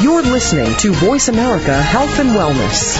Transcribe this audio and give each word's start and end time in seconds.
You're 0.00 0.22
listening 0.22 0.76
to 0.76 0.92
Voice 0.92 1.26
America 1.26 1.82
Health 1.82 2.20
and 2.20 2.30
Wellness. 2.30 2.96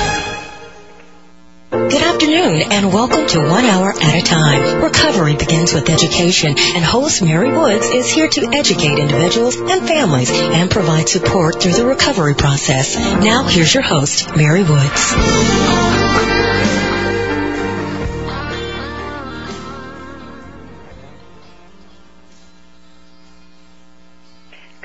Good 1.70 2.02
afternoon 2.02 2.72
and 2.72 2.92
welcome 2.92 3.24
to 3.28 3.38
One 3.38 3.64
Hour 3.64 3.90
at 3.90 4.14
a 4.16 4.22
Time. 4.22 4.82
Recovery 4.82 5.36
begins 5.36 5.72
with 5.72 5.88
education 5.88 6.56
and 6.58 6.84
host 6.84 7.22
Mary 7.22 7.52
Woods 7.52 7.86
is 7.86 8.10
here 8.10 8.26
to 8.28 8.50
educate 8.52 8.98
individuals 8.98 9.54
and 9.54 9.86
families 9.86 10.30
and 10.32 10.68
provide 10.68 11.08
support 11.08 11.62
through 11.62 11.74
the 11.74 11.86
recovery 11.86 12.34
process. 12.34 12.96
Now 12.96 13.44
here's 13.44 13.72
your 13.72 13.84
host, 13.84 14.34
Mary 14.34 14.64
Woods. 14.64 16.37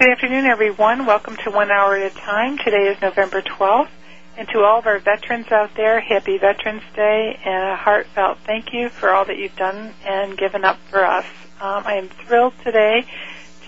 Good 0.03 0.11
afternoon, 0.11 0.47
everyone. 0.47 1.05
Welcome 1.05 1.37
to 1.45 1.49
One 1.49 1.71
Hour 1.71 1.95
at 1.95 2.11
a 2.11 2.13
Time. 2.13 2.57
Today 2.57 2.87
is 2.89 3.01
November 3.01 3.41
12th. 3.41 3.87
And 4.35 4.49
to 4.49 4.59
all 4.59 4.79
of 4.79 4.85
our 4.85 4.99
veterans 4.99 5.49
out 5.49 5.75
there, 5.75 6.01
happy 6.01 6.37
Veterans 6.37 6.83
Day 6.93 7.39
and 7.45 7.69
a 7.69 7.75
heartfelt 7.77 8.39
thank 8.39 8.73
you 8.73 8.89
for 8.89 9.11
all 9.11 9.23
that 9.23 9.37
you've 9.37 9.55
done 9.55 9.93
and 10.05 10.37
given 10.37 10.65
up 10.65 10.77
for 10.89 11.05
us. 11.05 11.23
Um, 11.61 11.83
I 11.87 11.93
am 11.93 12.09
thrilled 12.09 12.53
today 12.65 13.05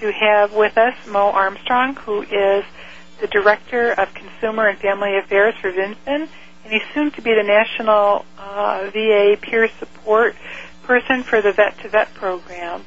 to 0.02 0.12
have 0.12 0.54
with 0.54 0.78
us 0.78 0.94
Moe 1.08 1.32
Armstrong, 1.32 1.96
who 1.96 2.24
is 2.24 2.66
the 3.22 3.28
Director 3.28 3.94
of 3.94 4.14
Consumer 4.14 4.68
and 4.68 4.78
Family 4.78 5.16
Affairs 5.16 5.56
for 5.62 5.72
Vinfen, 5.72 6.28
and 6.66 6.70
he's 6.70 6.84
soon 6.94 7.12
to 7.12 7.22
be 7.22 7.34
the 7.34 7.44
National 7.44 8.26
uh, 8.38 8.90
VA 8.92 9.38
Peer 9.40 9.70
Support 9.80 10.36
Person 10.84 11.24
for 11.24 11.42
the 11.42 11.54
Vet 11.54 11.80
to 11.80 11.88
Vet 11.88 12.14
program. 12.14 12.84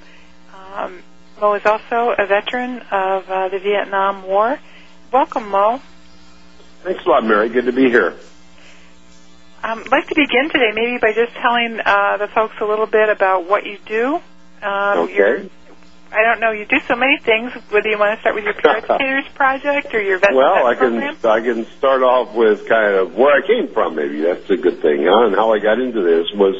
Um, 0.55 1.03
Moe 1.41 1.55
is 1.55 1.67
also 1.67 2.15
a 2.17 2.27
veteran 2.27 2.79
of 2.91 3.29
uh, 3.29 3.49
the 3.49 3.59
Vietnam 3.59 4.25
War. 4.25 4.59
Welcome, 5.13 5.49
Moe. 5.51 5.81
Thanks 6.83 7.05
a 7.05 7.09
lot, 7.09 7.25
Mary. 7.25 7.49
Good 7.49 7.67
to 7.67 7.73
be 7.73 7.89
here. 7.89 8.17
Um, 9.63 9.81
I'd 9.81 9.91
like 9.91 10.07
to 10.09 10.15
begin 10.15 10.51
today 10.51 10.71
maybe 10.75 10.99
by 10.99 11.13
just 11.13 11.33
telling 11.35 11.81
uh, 11.85 12.17
the 12.19 12.29
folks 12.29 12.55
a 12.61 12.65
little 12.65 12.87
bit 12.87 13.09
about 13.09 13.49
what 13.49 13.67
you 13.67 13.79
do. 13.87 14.21
Um, 14.63 14.99
okay. 15.11 15.51
I 16.11 16.23
don't 16.23 16.41
know. 16.41 16.53
You 16.53 16.65
do 16.65 16.81
so 16.87 16.97
many 16.97 17.19
things. 17.19 17.53
Whether 17.71 17.89
you 17.89 17.99
want 17.99 18.17
to 18.17 18.21
start 18.21 18.35
with 18.35 18.45
your 18.45 18.55
Peer 18.63 18.77
Educators 18.77 19.27
project 19.35 19.95
or 19.95 20.01
your 20.01 20.19
vet 20.19 20.35
Well, 20.35 20.67
I 20.67 20.75
can 20.75 20.99
program? 20.99 21.17
I 21.25 21.41
can 21.41 21.67
start 21.77 22.03
off 22.03 22.35
with 22.35 22.67
kind 22.69 22.95
of 22.95 23.15
where 23.15 23.37
I 23.37 23.47
came 23.47 23.69
from. 23.69 23.97
Maybe 23.97 24.23
that's 24.23 24.49
a 24.49 24.57
good 24.57 24.81
thing. 24.81 25.05
Huh? 25.05 25.27
And 25.27 25.35
how 25.35 25.53
I 25.53 25.59
got 25.59 25.79
into 25.79 26.01
this 26.03 26.27
was 26.35 26.55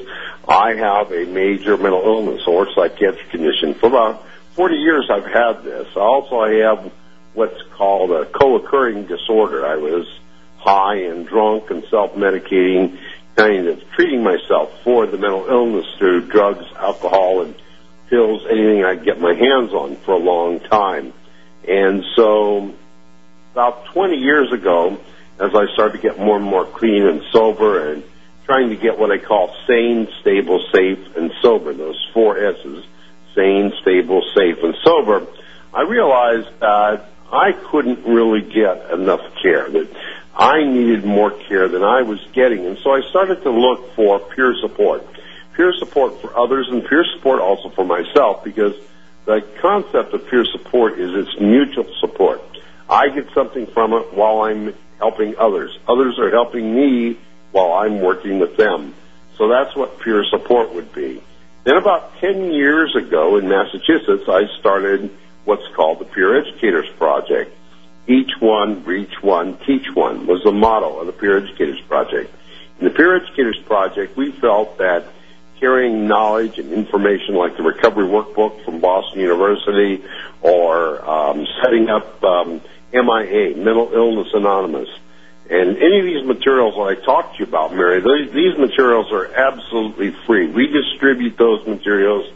I 0.47 0.75
have 0.75 1.13
a 1.13 1.25
major 1.25 1.77
mental 1.77 2.03
illness, 2.05 2.43
or 2.47 2.69
psychiatric 2.75 3.31
condition. 3.31 3.75
For 3.75 3.87
about 3.87 4.25
40 4.59 4.75
years, 4.75 5.09
I've 5.09 5.25
had 5.25 5.63
this. 5.63 5.87
Also, 5.95 6.41
I 6.41 6.55
have 6.65 6.91
what's 7.33 7.63
called 7.77 8.11
a 8.11 8.25
co-occurring 8.25 9.07
disorder. 9.07 9.65
I 9.65 9.77
was 9.77 10.05
high 10.57 10.97
and 10.97 11.29
drunk 11.29 11.71
and 11.71 11.85
self-medicating, 11.89 12.99
kind 13.37 13.69
of 13.69 13.89
treating 13.93 14.25
myself 14.25 14.83
for 14.83 15.07
the 15.07 15.17
mental 15.17 15.47
illness 15.49 15.87
through 15.97 16.27
drugs, 16.27 16.65
alcohol, 16.77 17.43
and 17.43 17.55
pills, 18.11 18.47
anything 18.51 18.85
I 18.85 18.97
could 18.97 19.05
get 19.05 19.21
my 19.21 19.33
hands 19.33 19.73
on 19.73 19.95
for 19.95 20.15
a 20.15 20.19
long 20.19 20.59
time. 20.59 21.13
And 21.69 22.03
so 22.17 22.75
about 23.53 23.87
20 23.93 24.17
years 24.17 24.53
ago, 24.53 24.99
as 25.39 25.55
I 25.55 25.73
started 25.73 25.99
to 25.99 26.03
get 26.03 26.19
more 26.19 26.35
and 26.35 26.45
more 26.45 26.65
clean 26.65 27.07
and 27.07 27.23
sober 27.31 27.93
and 27.93 28.03
trying 28.45 28.71
to 28.71 28.77
get 28.77 28.99
what 28.99 29.13
I 29.13 29.19
call 29.19 29.55
sane, 29.69 30.09
stable, 30.21 30.61
safe, 30.73 30.99
and 31.17 31.31
sober, 31.43 31.73
those 31.73 32.09
four 32.13 32.45
S's, 32.45 32.85
sane, 33.35 33.73
stable, 33.83 34.23
safe, 34.35 34.63
and 34.63 34.75
sober, 34.83 35.27
I 35.73 35.83
realized 35.83 36.49
that 36.61 37.11
I 37.31 37.53
couldn't 37.71 38.05
really 38.07 38.41
get 38.43 38.91
enough 38.91 39.21
care, 39.43 39.69
that 39.69 39.89
I 40.35 40.65
needed 40.65 41.05
more 41.05 41.31
care 41.31 41.69
than 41.69 41.83
I 41.83 42.03
was 42.03 42.21
getting. 42.33 42.65
And 42.67 42.79
so 42.79 42.93
I 42.93 43.03
started 43.11 43.43
to 43.43 43.51
look 43.51 43.95
for 43.95 44.19
peer 44.21 44.55
support. 44.61 45.05
Peer 45.55 45.73
support 45.79 46.21
for 46.21 46.37
others 46.39 46.69
and 46.71 46.85
peer 46.85 47.05
support 47.17 47.41
also 47.41 47.69
for 47.71 47.85
myself 47.85 48.45
because 48.45 48.75
the 49.25 49.45
concept 49.61 50.15
of 50.15 50.27
peer 50.29 50.45
support 50.45 50.99
is 50.99 51.11
it's 51.15 51.41
mutual 51.41 51.87
support. 52.01 52.41
I 52.89 53.09
get 53.09 53.31
something 53.35 53.67
from 53.67 53.93
it 53.93 54.15
while 54.15 54.43
I'm 54.43 54.75
helping 54.99 55.37
others. 55.37 55.77
Others 55.87 56.19
are 56.19 56.31
helping 56.31 56.75
me 56.75 57.19
while 57.51 57.73
I'm 57.73 58.01
working 58.01 58.39
with 58.39 58.57
them. 58.57 58.95
So 59.37 59.49
that's 59.49 59.75
what 59.77 60.01
peer 60.01 60.25
support 60.25 60.75
would 60.75 60.93
be. 60.93 61.23
Then 61.69 61.77
about 61.77 62.17
10 62.23 62.51
years 62.51 62.97
ago 62.97 63.37
in 63.37 63.47
Massachusetts, 63.47 64.25
I 64.27 64.47
started 64.59 65.11
what's 65.45 65.69
called 65.77 65.99
the 65.99 66.07
Peer 66.07 66.35
Educators 66.41 66.89
Project. 66.97 67.55
Each 68.07 68.31
one, 68.41 68.85
reach 68.85 69.23
one, 69.23 69.59
teach 69.67 69.85
one 69.93 70.27
was 70.27 70.43
the 70.45 70.51
motto 70.51 70.99
of 70.99 71.07
the 71.07 71.13
Peer 71.13 71.37
Educators 71.37 71.83
Project. 71.83 72.35
In 72.79 72.87
the 72.87 72.91
Peer 72.91 73.17
Educators 73.17 73.59
Project, 73.67 74.17
we 74.17 74.33
felt 74.33 74.79
that 74.79 75.09
carrying 75.61 76.09
knowledge 76.09 76.59
and 76.59 76.73
information 76.73 77.35
like 77.35 77.59
the 77.59 77.63
recovery 77.63 78.07
workbook 78.07 78.65
from 78.65 78.81
Boston 78.81 79.21
University 79.21 80.03
or 80.41 81.07
um, 81.07 81.47
setting 81.63 81.91
up 81.91 82.25
um, 82.25 82.63
MIA, 82.95 83.55
Mental 83.59 83.93
Illness 83.93 84.29
Anonymous, 84.33 84.89
and 85.51 85.79
any 85.79 86.01
of 86.01 86.05
these 86.05 86.25
materials 86.25 86.75
that 86.75 86.83
I 86.83 86.95
talked 86.95 87.37
to 87.37 87.39
you 87.41 87.47
about, 87.47 87.75
Mary, 87.75 88.01
these, 88.01 88.33
these 88.35 88.59
materials 88.59 89.11
are 89.13 89.27
absolutely 89.27 90.11
free. 90.27 90.47
We 90.47 90.67
distribute 90.67 91.39
those 91.39 91.67
materials 91.67 92.31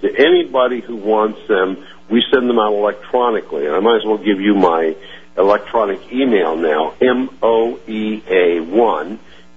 to 0.00 0.12
anybody 0.12 0.80
who 0.80 0.96
wants 0.96 1.46
them. 1.46 1.86
We 2.10 2.24
send 2.32 2.50
them 2.50 2.58
out 2.58 2.72
electronically, 2.72 3.66
and 3.66 3.74
I 3.74 3.80
might 3.80 3.98
as 3.98 4.04
well 4.04 4.18
give 4.18 4.40
you 4.40 4.54
my 4.54 4.96
electronic 5.38 6.12
email 6.12 6.56
now, 6.56 6.94
M-O-E-A-1, 7.00 7.78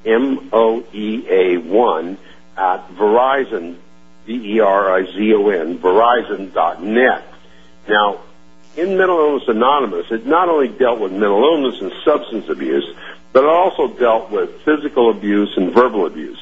M-O-E-A-1 0.06 2.18
at 2.58 2.90
Verizon, 2.90 3.76
V-E-R-I-Z-O-N, 4.28 5.80
Verizon.net. 5.80 7.24
Now, 7.88 8.22
in 8.76 8.98
Mental 8.98 9.20
Illness 9.20 9.48
Anonymous, 9.48 10.12
it 10.12 10.26
not 10.26 10.50
only 10.50 10.68
dealt 10.68 11.00
with 11.00 11.12
mental 11.12 11.44
illness 11.44 11.82
and 11.82 11.92
substance 12.06 12.50
abuse, 12.50 12.86
but 13.34 13.44
it 13.44 13.50
also 13.50 13.88
dealt 13.88 14.32
with 14.32 14.62
physical 14.62 15.12
abuse 15.12 15.54
and 15.58 15.74
verbal 15.74 16.06
abuse. 16.06 16.40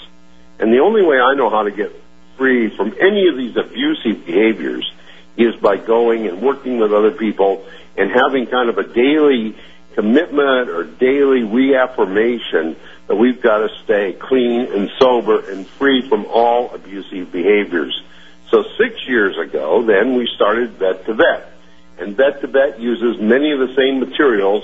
And 0.59 0.71
the 0.71 0.79
only 0.79 1.03
way 1.03 1.19
I 1.19 1.35
know 1.35 1.49
how 1.49 1.63
to 1.63 1.71
get 1.71 1.91
free 2.37 2.75
from 2.75 2.95
any 2.99 3.27
of 3.27 3.37
these 3.37 3.55
abusive 3.55 4.25
behaviors 4.25 4.91
is 5.37 5.55
by 5.55 5.77
going 5.77 6.27
and 6.27 6.41
working 6.41 6.79
with 6.79 6.93
other 6.93 7.11
people 7.11 7.65
and 7.95 8.11
having 8.11 8.47
kind 8.47 8.69
of 8.69 8.77
a 8.77 8.83
daily 8.83 9.55
commitment 9.93 10.69
or 10.69 10.83
daily 10.83 11.43
reaffirmation 11.43 12.75
that 13.07 13.15
we've 13.15 13.41
got 13.41 13.59
to 13.59 13.69
stay 13.83 14.13
clean 14.13 14.71
and 14.71 14.89
sober 14.99 15.49
and 15.49 15.67
free 15.67 16.07
from 16.07 16.25
all 16.25 16.73
abusive 16.73 17.31
behaviors. 17.31 18.03
So 18.51 18.63
six 18.77 19.07
years 19.07 19.37
ago, 19.37 19.83
then 19.83 20.15
we 20.15 20.29
started 20.35 20.71
Vet 20.73 21.05
to 21.05 21.13
Vet. 21.13 21.51
And 21.97 22.15
Vet 22.15 22.41
to 22.41 22.47
Vet 22.47 22.79
uses 22.79 23.19
many 23.19 23.51
of 23.51 23.59
the 23.59 23.73
same 23.75 23.99
materials 23.99 24.63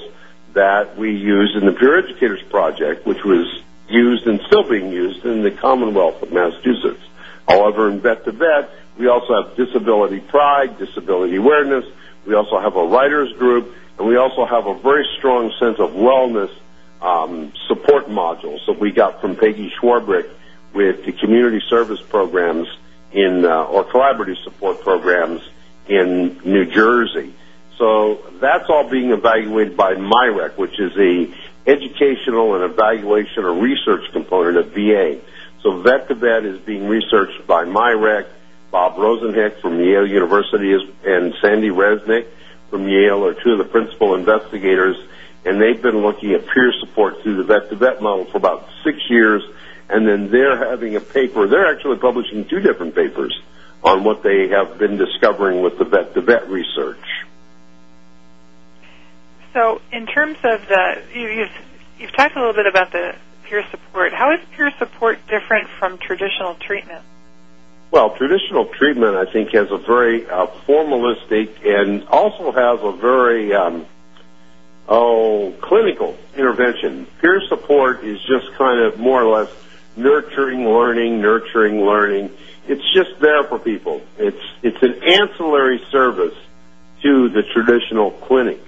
that 0.54 0.98
we 0.98 1.12
use 1.12 1.56
in 1.60 1.66
the 1.66 1.72
Peer 1.74 1.98
Educators 1.98 2.44
Project, 2.50 3.06
which 3.08 3.24
was 3.24 3.62
used 3.90 4.28
and 4.28 4.40
still 4.48 4.68
being 4.68 4.92
used 4.92 5.26
in 5.26 5.42
the 5.42 5.52
Commonwealth 5.52 6.22
of 6.22 6.32
Massachusetts. 6.32 7.02
However, 7.48 7.90
in 7.90 8.02
Vet 8.02 8.24
to 8.26 8.32
Vet, 8.32 8.70
we 8.98 9.08
also 9.08 9.44
have 9.44 9.56
disability 9.58 10.20
pride, 10.20 10.78
disability 10.78 11.38
awareness. 11.38 11.86
We 12.26 12.36
also 12.36 12.60
have 12.60 12.76
a 12.76 12.86
writers 12.86 13.34
group, 13.34 13.74
and 13.98 14.08
we 14.08 14.16
also 14.16 14.46
have 14.46 14.68
a 14.68 14.76
very 14.76 15.06
strong 15.18 15.52
sense 15.60 15.80
of 15.80 15.92
wellness 15.92 16.54
um, 17.02 17.52
support 17.68 18.08
modules 18.08 18.66
that 18.68 18.80
we 18.80 18.92
got 18.92 19.20
from 19.20 19.36
Peggy 19.36 19.74
Swarbrick 19.82 20.30
with 20.74 21.06
the 21.06 21.12
community 21.12 21.62
service 21.70 22.02
programs 22.02 22.68
in 23.12 23.46
uh, 23.46 23.64
or 23.66 23.84
collaborative 23.84 24.42
support 24.44 24.82
programs 24.82 25.42
in 25.88 26.40
New 26.46 26.66
Jersey. 26.66 27.34
So 27.78 28.20
that's 28.40 28.70
all 28.70 28.90
being 28.90 29.12
evaluated 29.12 29.76
by 29.76 29.96
MIRECC, 29.96 30.58
which 30.58 30.80
is 30.80 30.94
the 30.94 31.34
educational 31.66 32.56
and 32.56 32.64
evaluation 32.64 33.44
or 33.44 33.54
research 33.54 34.12
component 34.12 34.58
of 34.58 34.68
VA. 34.72 35.20
So 35.62 35.82
Vet 35.82 36.08
to 36.10 36.16
Vet 36.16 36.46
is 36.46 36.60
being 36.60 36.88
researched 36.88 37.48
by 37.48 37.66
MIRECC, 37.66 38.28
Bob 38.72 38.96
Rosenheck 38.96 39.62
from 39.62 39.80
Yale 39.80 40.08
University 40.08 40.74
and 41.06 41.34
Sandy 41.42 41.70
Resnick 41.70 42.28
from 42.70 42.88
Yale 42.88 43.24
are 43.24 43.36
two 43.36 43.52
of 43.52 43.60
the 43.60 43.66
principal 43.66 44.16
investigators, 44.16 44.98
and 45.46 45.62
they've 45.62 45.80
been 45.80 46.02
looking 46.02 46.34
at 46.34 46.48
peer 46.48 46.74
support 46.80 47.22
through 47.22 47.38
the 47.38 47.44
Vet 47.44 47.70
to 47.70 47.76
Vet 47.76 48.02
model 48.02 48.26
for 48.26 48.38
about 48.38 48.68
six 48.84 48.98
years, 49.10 49.44
and 49.90 50.08
then 50.08 50.32
they're 50.32 50.58
having 50.58 50.96
a 50.96 51.00
paper. 51.00 51.46
They're 51.46 51.72
actually 51.72 51.98
publishing 52.00 52.46
two 52.46 52.62
different 52.62 52.96
papers 52.96 53.40
on 53.84 54.04
what 54.04 54.24
they 54.24 54.50
have 54.50 54.78
been 54.78 54.98
discovering 54.98 55.62
with 55.62 55.78
the 55.78 55.86
Vet 55.86 56.14
to 56.14 56.22
Vet 56.22 56.50
research. 56.50 57.06
So, 59.54 59.82
in 59.92 60.08
terms 60.08 60.38
of 60.44 60.68
the, 60.68 61.02
you, 61.14 61.28
you've 61.28 61.52
you've 62.00 62.14
talked 62.14 62.36
a 62.36 62.40
little 62.40 62.54
bit 62.54 62.66
about 62.66 62.92
the 62.92 63.16
peer 63.44 63.64
support. 63.70 64.14
How 64.14 64.34
is 64.34 64.40
peer 64.56 64.72
support 64.80 65.20
different 65.28 65.70
from 65.80 65.98
traditional 65.98 66.56
treatment? 66.56 67.04
Well, 67.92 68.16
traditional 68.18 68.66
treatment, 68.66 69.16
I 69.16 69.32
think, 69.32 69.52
has 69.52 69.70
a 69.70 69.78
very 69.78 70.28
uh, 70.28 70.48
formalistic 70.68 71.64
and 71.64 72.08
also 72.08 72.52
has 72.52 72.80
a 72.82 72.92
very 72.92 73.54
um, 73.54 73.86
oh, 74.88 75.54
clinical 75.62 76.18
intervention. 76.36 77.06
Peer 77.22 77.42
support 77.48 78.04
is 78.04 78.20
just 78.22 78.52
kind 78.58 78.82
of 78.82 79.00
more 79.00 79.22
or 79.22 79.44
less 79.44 79.52
nurturing 79.96 80.66
learning, 80.66 81.22
nurturing 81.22 81.82
learning. 81.82 82.32
It's 82.68 82.94
just 82.94 83.20
there 83.20 83.44
for 83.44 83.60
people. 83.60 84.02
It's 84.18 84.42
it's 84.62 84.82
an 84.82 85.04
ancillary 85.04 85.84
service 85.92 86.36
to 87.02 87.30
the 87.30 87.44
traditional 87.44 88.12
clinic. 88.12 88.62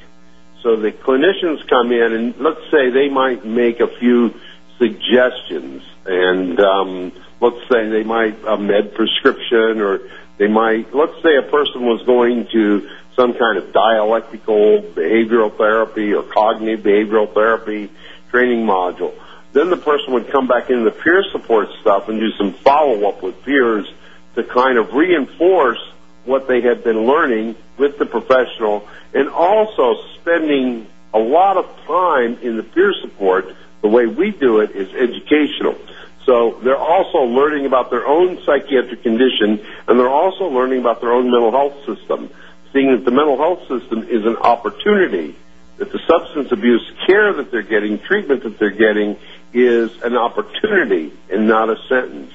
So 0.62 0.75
the 0.75 0.92
clinicians 0.92 1.68
come 1.68 1.92
in 1.92 2.13
and 2.13 2.38
let's 2.38 2.72
say 2.72 2.89
they 2.89 3.10
might 3.10 3.45
make 3.45 3.80
a 3.80 3.88
few 3.88 4.33
suggestions 4.77 5.83
and 6.06 6.60
um, 6.60 7.12
let's 7.39 7.68
say 7.69 7.88
they 7.89 8.04
might 8.04 8.38
a 8.45 8.57
med 8.57 8.94
prescription 8.94 9.80
or 9.81 10.01
they 10.38 10.48
might 10.48 10.94
let's 10.94 11.22
say 11.24 11.36
a 11.38 11.44
person 11.44 11.86
was 11.86 12.01
going 12.06 12.48
to 12.51 12.89
some 13.16 13.33
kind 13.36 13.57
of 13.57 13.72
dialectical 13.72 14.81
behavioral 14.81 15.56
therapy 15.56 16.13
or 16.13 16.24
cognitive 16.24 16.83
behavioral 16.83 17.33
therapy 17.33 17.89
training 18.31 18.66
module. 18.66 19.13
Then 19.56 19.69
the 19.69 19.78
person 19.78 20.12
would 20.12 20.30
come 20.30 20.48
back 20.48 20.69
into 20.69 20.84
the 20.84 20.92
peer 20.92 21.24
support 21.31 21.69
stuff 21.80 22.10
and 22.10 22.19
do 22.19 22.30
some 22.31 22.52
follow 22.52 23.07
up 23.07 23.24
with 23.24 23.42
peers 23.46 23.90
to 24.36 24.44
kind 24.44 24.78
of 24.78 24.94
reinforce 24.94 25.80
what 26.25 26.50
they 26.50 26.60
had 26.60 26.84
been 26.84 27.06
learning 27.06 27.56
with 27.78 27.98
the 27.98 28.06
professional 28.06 28.86
and 29.13 29.30
also 29.30 29.96
spending 30.19 30.88
a 31.13 31.19
lot 31.19 31.56
of 31.56 31.66
time 31.88 32.38
in 32.42 32.57
the 32.57 32.63
peer 32.63 32.94
support. 33.00 33.56
The 33.81 33.88
way 33.88 34.07
we 34.07 34.31
do 34.31 34.60
it 34.60 34.72
is 34.72 34.94
educational. 34.94 35.78
So 36.25 36.60
they're 36.62 36.75
also 36.75 37.19
learning 37.19 37.66
about 37.66 37.92
their 37.92 38.06
own 38.06 38.44
psychiatric 38.44 39.04
condition 39.04 39.66
and 39.88 39.98
they're 39.98 40.10
also 40.10 40.50
learning 40.50 40.81
about 40.81 41.00
their 41.00 41.13
own 41.13 41.31
mental 41.31 41.51
health 41.51 41.78
system 41.86 42.30
seeing 42.74 42.92
that 42.92 43.06
the 43.06 43.12
mental 43.12 43.38
health 43.38 43.62
system 43.69 44.04
is 44.10 44.25
an 44.25 44.36
opportunity, 44.36 45.34
that 45.78 45.94
the 45.94 46.00
substance 46.06 46.51
abuse 46.51 46.92
care 47.08 47.31
that 47.31 47.50
they're 47.50 47.62
getting, 47.62 48.00
treatment 48.00 48.44
that 48.44 48.60
they're 48.60 48.69
getting, 48.69 49.16
is 49.56 49.90
an 50.04 50.18
opportunity 50.18 51.13
and 51.31 51.48
not 51.48 51.69
a 51.69 51.78
sentence. 51.88 52.31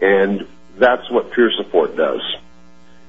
And 0.00 0.46
that's 0.78 1.10
what 1.10 1.32
peer 1.32 1.50
support 1.56 1.96
does. 1.96 2.22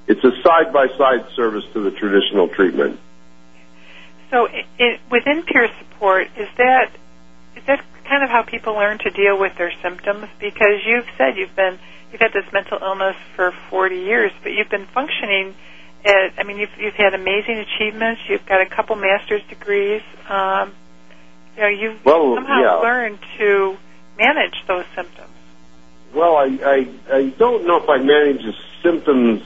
It's 0.08 0.24
a 0.24 0.32
side-by-side 0.42 1.30
service 1.36 1.64
to 1.74 1.84
the 1.84 1.92
traditional 1.92 2.48
treatment. 2.48 3.00
So, 4.30 4.46
it, 4.46 4.66
it, 4.80 5.00
within 5.10 5.44
peer 5.44 5.70
support, 5.80 6.28
is 6.38 6.50
that 6.58 6.92
is 7.56 7.64
that 7.68 7.84
kind 8.06 8.24
of 8.24 8.30
how 8.30 8.44
people 8.44 8.74
learn 8.74 8.98
to 9.00 9.10
deal 9.12 9.38
with 9.38 9.56
their 9.58 9.72
symptoms? 9.82 10.28
Because 10.40 10.82
you've 10.86 11.06
said 11.18 11.38
you've 11.38 11.56
been 11.56 11.78
you've 12.12 12.22
had 12.22 12.34
this 12.34 12.52
mental 12.52 12.80
illness 12.82 13.16
for 13.36 13.54
40 13.70 13.96
years, 13.96 14.32
but 14.42 14.54
you've 14.54 14.70
been 14.70 14.88
functioning 14.88 15.54
it, 16.04 16.34
I 16.38 16.44
mean, 16.44 16.58
you've 16.58 16.76
you've 16.80 16.96
had 16.96 17.14
amazing 17.14 17.58
achievements. 17.58 18.22
You've 18.28 18.46
got 18.46 18.62
a 18.62 18.66
couple 18.66 18.96
master's 18.96 19.44
degrees. 19.44 20.02
Um, 20.28 20.74
you 21.56 21.62
know, 21.62 21.68
you've 21.68 22.06
well, 22.06 22.36
somehow 22.36 22.62
yeah. 22.62 22.74
learned 22.76 23.20
to 23.38 23.78
manage 24.18 24.64
those 24.68 24.86
symptoms. 24.96 25.30
Well, 26.14 26.36
I, 26.36 26.46
I 26.46 27.16
I 27.16 27.30
don't 27.30 27.66
know 27.66 27.78
if 27.82 27.90
I 27.90 27.98
manage 27.98 28.44
the 28.44 28.54
symptoms, 28.84 29.44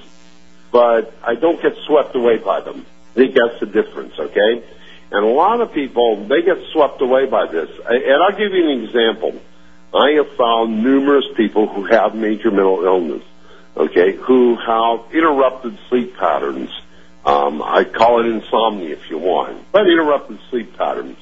but 0.71 1.13
I 1.23 1.35
don't 1.35 1.61
get 1.61 1.75
swept 1.87 2.15
away 2.15 2.37
by 2.37 2.61
them. 2.61 2.85
I 3.11 3.13
think 3.15 3.35
that's 3.35 3.59
the 3.59 3.67
difference. 3.67 4.13
Okay, 4.17 4.63
and 5.11 5.25
a 5.25 5.29
lot 5.29 5.61
of 5.61 5.73
people 5.73 6.25
they 6.27 6.41
get 6.41 6.57
swept 6.73 7.01
away 7.01 7.25
by 7.25 7.47
this. 7.47 7.69
And 7.87 8.23
I'll 8.23 8.37
give 8.37 8.51
you 8.51 8.69
an 8.69 8.83
example. 8.83 9.41
I 9.93 10.11
have 10.17 10.35
found 10.35 10.83
numerous 10.83 11.25
people 11.37 11.67
who 11.67 11.85
have 11.85 12.15
major 12.15 12.51
mental 12.51 12.83
illness 12.83 13.23
okay, 13.77 14.15
who 14.15 14.55
have 14.55 15.13
interrupted 15.13 15.77
sleep 15.89 16.15
patterns. 16.17 16.69
Um, 17.25 17.61
I 17.61 17.83
call 17.83 18.19
it 18.19 18.27
insomnia 18.27 18.93
if 18.93 19.09
you 19.09 19.17
want, 19.17 19.71
but 19.71 19.87
interrupted 19.87 20.39
sleep 20.49 20.77
patterns. 20.77 21.17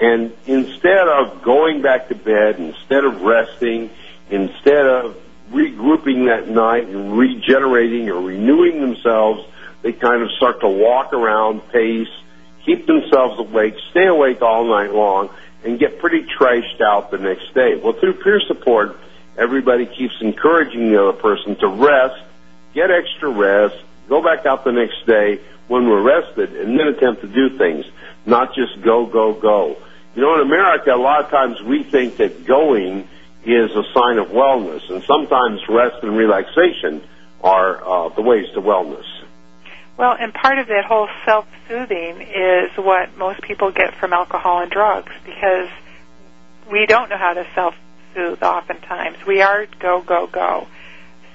And 0.00 0.32
instead 0.46 1.08
of 1.08 1.42
going 1.42 1.82
back 1.82 2.08
to 2.08 2.14
bed, 2.14 2.58
instead 2.58 3.04
of 3.04 3.20
resting, 3.20 3.90
instead 4.30 4.86
of 4.86 5.16
regrouping 5.52 6.26
that 6.26 6.48
night 6.48 6.86
and 6.86 7.16
regenerating 7.18 8.08
or 8.08 8.20
renewing 8.20 8.80
themselves, 8.80 9.46
they 9.82 9.92
kind 9.92 10.22
of 10.22 10.30
start 10.32 10.60
to 10.60 10.68
walk 10.68 11.12
around, 11.12 11.60
pace, 11.70 12.08
keep 12.64 12.86
themselves 12.86 13.38
awake, 13.38 13.74
stay 13.90 14.06
awake 14.06 14.40
all 14.40 14.64
night 14.64 14.92
long, 14.92 15.28
and 15.64 15.78
get 15.78 15.98
pretty 15.98 16.22
trashed 16.22 16.80
out 16.80 17.10
the 17.10 17.18
next 17.18 17.52
day. 17.52 17.76
Well, 17.76 17.92
through 17.92 18.14
peer 18.14 18.40
support, 18.46 18.96
everybody 19.36 19.84
keeps 19.84 20.14
encouraging 20.20 20.90
the 20.90 21.02
other 21.02 21.18
person 21.18 21.56
to 21.56 21.68
rest, 21.68 22.22
get 22.74 22.90
extra 22.90 23.28
rest, 23.28 23.76
go 24.08 24.22
back 24.22 24.46
out 24.46 24.64
the 24.64 24.72
next 24.72 25.06
day 25.06 25.40
when 25.68 25.86
we're 25.86 26.02
rested, 26.02 26.56
and 26.56 26.78
then 26.78 26.88
attempt 26.88 27.20
to 27.20 27.28
do 27.28 27.58
things, 27.58 27.84
not 28.24 28.54
just 28.54 28.80
go, 28.82 29.04
go, 29.06 29.34
go. 29.34 29.76
You 30.14 30.22
know, 30.22 30.34
in 30.34 30.40
America, 30.40 30.92
a 30.92 30.96
lot 30.96 31.24
of 31.24 31.30
times 31.30 31.62
we 31.62 31.84
think 31.84 32.16
that 32.16 32.44
going 32.44 33.08
is 33.44 33.70
a 33.70 33.84
sign 33.94 34.18
of 34.18 34.28
wellness, 34.28 34.90
and 34.90 35.02
sometimes 35.04 35.60
rest 35.68 36.02
and 36.02 36.16
relaxation 36.16 37.02
are 37.42 37.82
uh, 37.82 38.08
the 38.10 38.22
ways 38.22 38.46
to 38.54 38.60
wellness. 38.60 39.06
Well, 39.96 40.16
and 40.18 40.32
part 40.32 40.58
of 40.58 40.66
that 40.68 40.84
whole 40.84 41.08
self-soothing 41.24 42.22
is 42.22 42.70
what 42.76 43.16
most 43.16 43.42
people 43.42 43.70
get 43.70 43.94
from 43.94 44.12
alcohol 44.12 44.62
and 44.62 44.70
drugs 44.70 45.12
because 45.24 45.68
we 46.70 46.86
don't 46.86 47.10
know 47.10 47.18
how 47.18 47.34
to 47.34 47.46
self 47.54 47.74
soothe 48.14 48.42
oftentimes. 48.42 49.18
We 49.26 49.42
are 49.42 49.66
go, 49.78 50.00
go, 50.00 50.26
go. 50.26 50.66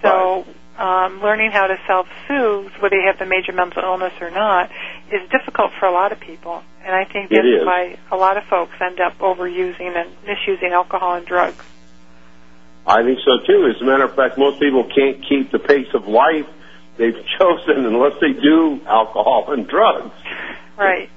So 0.02 0.38
right. 0.38 0.46
Um, 0.78 1.22
learning 1.22 1.52
how 1.52 1.68
to 1.68 1.78
self-soothe, 1.88 2.72
whether 2.80 2.96
you 2.96 3.08
have 3.08 3.20
the 3.20 3.26
major 3.26 3.54
mental 3.54 3.84
illness 3.84 4.14
or 4.22 4.30
not, 4.30 4.70
is 5.12 5.28
difficult 5.30 5.72
for 5.80 5.86
a 5.86 5.92
lot 5.92 6.12
of 6.12 6.20
people. 6.20 6.64
And 6.84 6.94
I 6.94 7.06
think 7.06 7.30
that's 7.30 7.66
why 7.66 7.98
a 8.12 8.16
lot 8.16 8.38
of 8.38 8.44
folks 8.46 8.74
end 8.80 9.00
up 9.00 9.18
overusing 9.20 9.96
and 9.96 10.10
misusing 10.26 10.72
alcohol 10.72 11.16
and 11.16 11.26
drugs. 11.26 11.64
I 12.86 13.04
think 13.04 13.20
so 13.26 13.46
too. 13.46 13.72
As 13.74 13.82
a 13.82 13.86
matter 13.86 14.04
of 14.04 14.16
fact, 14.16 14.38
most 14.38 14.60
people 14.60 14.84
can't 14.84 15.24
keep 15.28 15.52
the 15.52 15.60
pace 15.60 15.88
of 15.94 16.08
life 16.08 16.46
they've 16.98 17.16
chosen 17.40 17.86
unless 17.86 18.14
they 18.22 18.34
do 18.34 18.82
alcohol 18.86 19.46
and 19.50 19.68
drugs. 19.68 20.14
Right. 20.78 21.10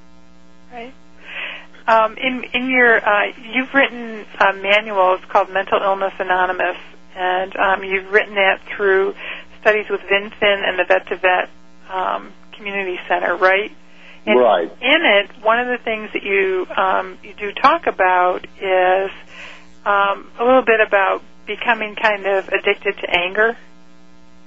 Right. 0.73 0.95
Um, 1.89 2.17
in 2.17 2.45
in 2.53 2.71
your 2.71 3.05
uh, 3.05 3.33
you've 3.53 3.75
written 3.75 4.25
a 4.39 4.53
manual. 4.53 5.15
It's 5.15 5.25
called 5.25 5.51
Mental 5.51 5.81
Illness 5.83 6.13
Anonymous, 6.21 6.77
and 7.17 7.57
um, 7.57 7.83
you've 7.83 8.13
written 8.13 8.37
that 8.37 8.61
through 8.77 9.17
studies 9.61 9.87
with 9.91 10.01
Vinfen 10.01 10.69
and 10.69 10.79
the 10.79 10.85
Vet 10.85 11.07
to 11.09 11.17
Vet 11.17 11.51
um, 11.91 12.33
Community 12.57 12.99
Center, 13.09 13.37
right? 13.37 13.73
And 14.27 14.39
right. 14.39 14.71
In 14.83 15.05
it, 15.05 15.31
one 15.43 15.61
of 15.61 15.69
the 15.69 15.83
things 15.83 16.11
that 16.13 16.23
you 16.23 16.67
um, 16.77 17.19
you 17.23 17.35
do 17.35 17.53
talk 17.53 17.87
about 17.87 18.45
is 18.61 19.11
um, 19.87 20.31
a 20.39 20.45
little 20.45 20.63
bit 20.63 20.81
about 20.81 21.23
becoming 21.47 21.95
kind 21.95 22.27
of 22.27 22.49
addicted 22.49 22.99
to 22.99 23.11
anger. 23.11 23.57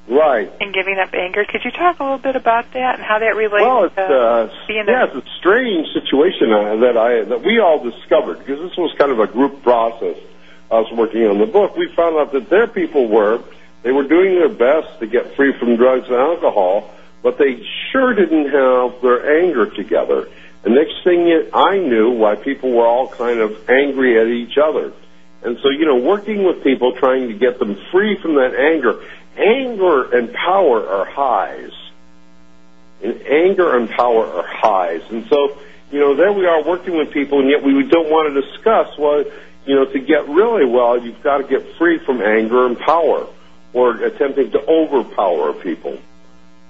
Right. 0.07 0.51
And 0.59 0.73
giving 0.73 0.97
up 0.97 1.13
anger. 1.13 1.45
Could 1.45 1.61
you 1.63 1.71
talk 1.71 1.99
a 1.99 2.03
little 2.03 2.17
bit 2.17 2.35
about 2.35 2.73
that 2.73 2.95
and 2.95 3.03
how 3.03 3.19
that 3.19 3.35
relates 3.35 3.63
well, 3.63 3.83
it's, 3.85 3.95
to 3.95 4.01
uh, 4.01 4.49
being 4.67 4.85
yeah, 4.87 5.05
a... 5.05 5.17
it's 5.17 5.27
a 5.27 5.29
strange 5.39 5.87
situation 5.93 6.51
uh, 6.51 6.75
that 6.77 6.97
I 6.97 7.23
that 7.25 7.43
we 7.43 7.59
all 7.59 7.83
discovered 7.83 8.39
because 8.39 8.59
this 8.59 8.77
was 8.77 8.93
kind 8.97 9.11
of 9.11 9.19
a 9.19 9.27
group 9.27 9.63
process. 9.63 10.17
I 10.71 10.79
was 10.79 10.91
working 10.93 11.25
on 11.27 11.37
the 11.37 11.45
book. 11.45 11.75
We 11.75 11.91
found 11.95 12.17
out 12.17 12.31
that 12.33 12.49
their 12.49 12.67
people 12.67 13.07
were 13.07 13.43
they 13.83 13.91
were 13.91 14.03
doing 14.03 14.35
their 14.35 14.49
best 14.49 14.99
to 14.99 15.07
get 15.07 15.35
free 15.35 15.53
from 15.57 15.75
drugs 15.75 16.07
and 16.07 16.15
alcohol, 16.15 16.91
but 17.23 17.37
they 17.37 17.65
sure 17.91 18.13
didn't 18.13 18.49
have 18.49 19.01
their 19.01 19.41
anger 19.41 19.67
together. 19.67 20.29
The 20.63 20.69
next 20.69 21.03
thing 21.03 21.49
I 21.53 21.77
knew, 21.77 22.11
why 22.11 22.35
people 22.35 22.71
were 22.71 22.85
all 22.85 23.07
kind 23.07 23.39
of 23.39 23.69
angry 23.69 24.19
at 24.19 24.27
each 24.27 24.57
other. 24.57 24.93
And 25.43 25.57
so, 25.63 25.69
you 25.69 25.85
know, 25.85 25.97
working 25.97 26.43
with 26.43 26.63
people, 26.63 26.93
trying 26.93 27.29
to 27.29 27.33
get 27.33 27.57
them 27.57 27.75
free 27.91 28.15
from 28.21 28.35
that 28.35 28.53
anger, 28.53 29.03
anger 29.35 30.15
and 30.15 30.31
power 30.33 30.87
are 30.87 31.05
highs. 31.05 31.71
And 33.03 33.19
anger 33.23 33.75
and 33.75 33.89
power 33.89 34.25
are 34.25 34.45
highs. 34.45 35.01
And 35.09 35.25
so, 35.27 35.57
you 35.91 35.99
know, 35.99 36.15
there 36.15 36.31
we 36.31 36.45
are 36.45 36.63
working 36.63 36.95
with 36.95 37.11
people, 37.11 37.39
and 37.39 37.49
yet 37.49 37.63
we 37.63 37.83
don't 37.83 38.09
want 38.09 38.33
to 38.33 38.41
discuss, 38.41 38.95
well, 38.99 39.23
you 39.65 39.75
know, 39.75 39.85
to 39.85 39.99
get 39.99 40.29
really 40.29 40.65
well, 40.65 41.03
you've 41.03 41.21
got 41.23 41.37
to 41.37 41.43
get 41.43 41.75
free 41.77 41.97
from 41.99 42.21
anger 42.21 42.67
and 42.67 42.77
power, 42.77 43.27
or 43.73 44.03
attempting 44.03 44.51
to 44.51 44.59
overpower 44.65 45.53
people. 45.53 45.97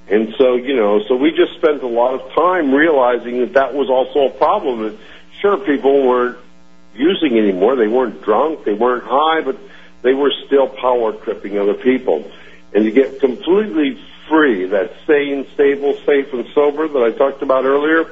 And 0.08 0.34
so, 0.38 0.55
you 0.55 0.75
know, 0.75 1.01
so 1.08 1.15
we 1.15 1.31
just 1.31 1.55
spent 1.58 1.84
a 1.84 1.88
lot 1.88 2.15
of 2.15 2.34
time 2.34 2.74
realizing 2.74 3.39
that 3.39 3.53
that 3.53 3.74
was 3.74 3.89
also 3.89 4.27
a 4.27 4.38
problem. 4.38 4.81
That 4.84 4.98
sure, 5.39 5.58
people 5.58 6.08
weren't 6.08 6.38
using 6.96 7.38
anymore. 7.38 7.75
They 7.75 7.88
weren't 7.88 8.22
drunk, 8.22 8.65
they 8.65 8.74
weren't 8.74 9.05
high, 9.05 9.41
but 9.41 9.58
they 10.01 10.13
were 10.13 10.31
still 10.46 10.67
power 10.67 11.13
tripping 11.13 11.58
other 11.58 11.75
people 11.75 12.29
and 12.74 12.86
to 12.86 12.91
get 12.91 13.20
completely 13.20 14.00
free, 14.29 14.65
that 14.67 14.93
sane, 15.05 15.46
stable, 15.53 15.93
safe, 16.05 16.34
and 16.34 16.46
sober 16.53 16.88
that 16.88 17.03
I 17.03 17.12
talked 17.12 17.41
about 17.41 17.65
earlier, 17.65 18.10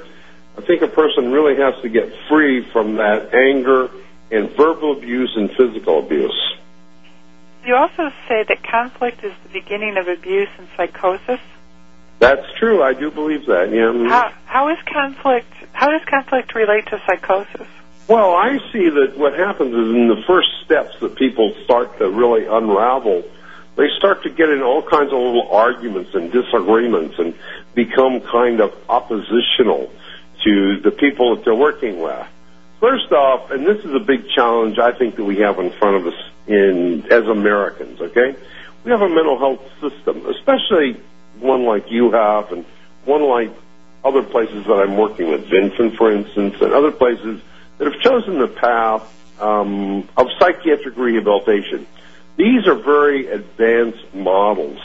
I 0.57 0.61
think 0.61 0.81
a 0.81 0.87
person 0.87 1.31
really 1.31 1.55
has 1.55 1.81
to 1.81 1.89
get 1.89 2.13
free 2.27 2.69
from 2.71 2.95
that 2.95 3.33
anger 3.33 3.89
and 4.31 4.49
verbal 4.51 4.97
abuse 4.97 5.33
and 5.37 5.49
physical 5.51 5.99
abuse. 5.99 6.55
You 7.65 7.75
also 7.75 8.11
say 8.27 8.43
that 8.47 8.63
conflict 8.63 9.23
is 9.23 9.33
the 9.43 9.49
beginning 9.49 9.97
of 9.97 10.07
abuse 10.07 10.49
and 10.57 10.67
psychosis. 10.77 11.39
That's 12.19 12.45
true. 12.57 12.83
I 12.83 12.93
do 12.93 13.11
believe 13.11 13.45
that. 13.47 13.69
Yeah. 13.71 13.91
Mm-hmm. 13.91 14.07
How, 14.07 14.33
how 14.45 14.69
is 14.69 14.77
conflict? 14.91 15.51
How 15.73 15.89
does 15.89 16.05
conflict 16.05 16.53
relate 16.55 16.87
to 16.87 17.01
psychosis? 17.05 17.67
Well, 18.07 18.33
I 18.33 18.57
see 18.73 18.89
that 18.89 19.17
what 19.17 19.37
happens 19.37 19.71
is 19.71 19.95
in 19.95 20.07
the 20.07 20.23
first 20.25 20.49
steps 20.65 20.95
that 20.99 21.15
people 21.15 21.53
start 21.63 21.99
to 21.99 22.09
really 22.09 22.45
unravel, 22.45 23.23
they 23.75 23.87
start 23.97 24.23
to 24.23 24.29
get 24.29 24.49
in 24.49 24.61
all 24.61 24.81
kinds 24.81 25.13
of 25.13 25.19
little 25.19 25.49
arguments 25.51 26.15
and 26.15 26.31
disagreements 26.31 27.15
and 27.19 27.35
become 27.75 28.19
kind 28.21 28.61
of 28.61 28.73
oppositional 28.89 29.91
to 30.43 30.79
the 30.81 30.91
people 30.91 31.35
that 31.35 31.45
they're 31.45 31.53
working 31.53 32.01
with. 32.01 32.27
First 32.79 33.11
off, 33.11 33.51
and 33.51 33.65
this 33.65 33.85
is 33.85 33.93
a 33.93 33.99
big 33.99 34.27
challenge 34.35 34.79
I 34.79 34.91
think 34.91 35.15
that 35.17 35.23
we 35.23 35.37
have 35.37 35.59
in 35.59 35.71
front 35.71 35.97
of 35.97 36.07
us 36.07 36.19
in 36.49 37.05
as 37.11 37.25
Americans, 37.27 38.01
okay? 38.01 38.35
We 38.83 38.91
have 38.91 39.01
a 39.01 39.09
mental 39.09 39.37
health 39.37 39.61
system, 39.79 40.25
especially 40.25 40.99
one 41.39 41.63
like 41.63 41.91
you 41.91 42.11
have 42.11 42.51
and 42.51 42.65
one 43.05 43.23
like 43.23 43.51
other 44.03 44.23
places 44.23 44.65
that 44.65 44.73
I'm 44.73 44.97
working 44.97 45.29
with, 45.29 45.45
Vinfen, 45.47 45.95
for 45.95 46.11
instance, 46.11 46.55
and 46.59 46.73
other 46.73 46.91
places 46.91 47.41
that 47.77 47.91
have 47.91 48.01
chosen 48.01 48.39
the 48.39 48.47
path 48.47 49.03
um, 49.39 50.07
of 50.17 50.27
psychiatric 50.39 50.97
rehabilitation. 50.97 51.85
These 52.35 52.67
are 52.67 52.75
very 52.75 53.27
advanced 53.27 54.13
models. 54.13 54.79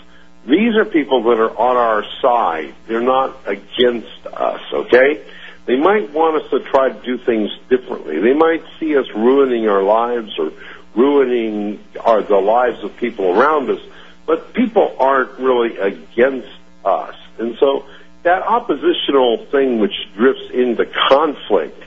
These 0.47 0.77
are 0.77 0.85
people 0.85 1.23
that 1.25 1.39
are 1.41 1.57
on 1.57 1.77
our 1.77 2.05
side. 2.21 2.75
They're 2.87 3.01
not 3.01 3.37
against 3.47 4.27
us, 4.27 4.61
okay? 4.73 5.25
They 5.67 5.77
might 5.77 6.11
want 6.11 6.43
us 6.43 6.51
to 6.51 6.61
try 6.61 6.91
to 6.91 7.03
do 7.03 7.17
things 7.17 7.51
differently. 7.71 8.21
They 8.21 8.35
might 8.35 8.63
see 8.79 8.97
us 8.97 9.07
ruining 9.15 9.67
our 9.69 9.83
lives 9.83 10.39
or 10.39 10.53
ruining 10.95 11.83
the 11.95 12.43
lives 12.43 12.83
of 12.85 12.97
people 12.97 13.39
around 13.39 13.71
us, 13.71 13.81
but 14.27 14.53
people 14.55 14.97
aren't 14.99 15.39
really 15.39 15.77
against 15.77 16.49
us. 16.85 17.15
And 17.39 17.57
so 17.59 17.85
that 18.23 18.43
oppositional 18.43 19.47
thing 19.47 19.81
which 19.81 19.95
drifts 20.15 20.51
into 20.53 20.87
conflict 21.09 21.83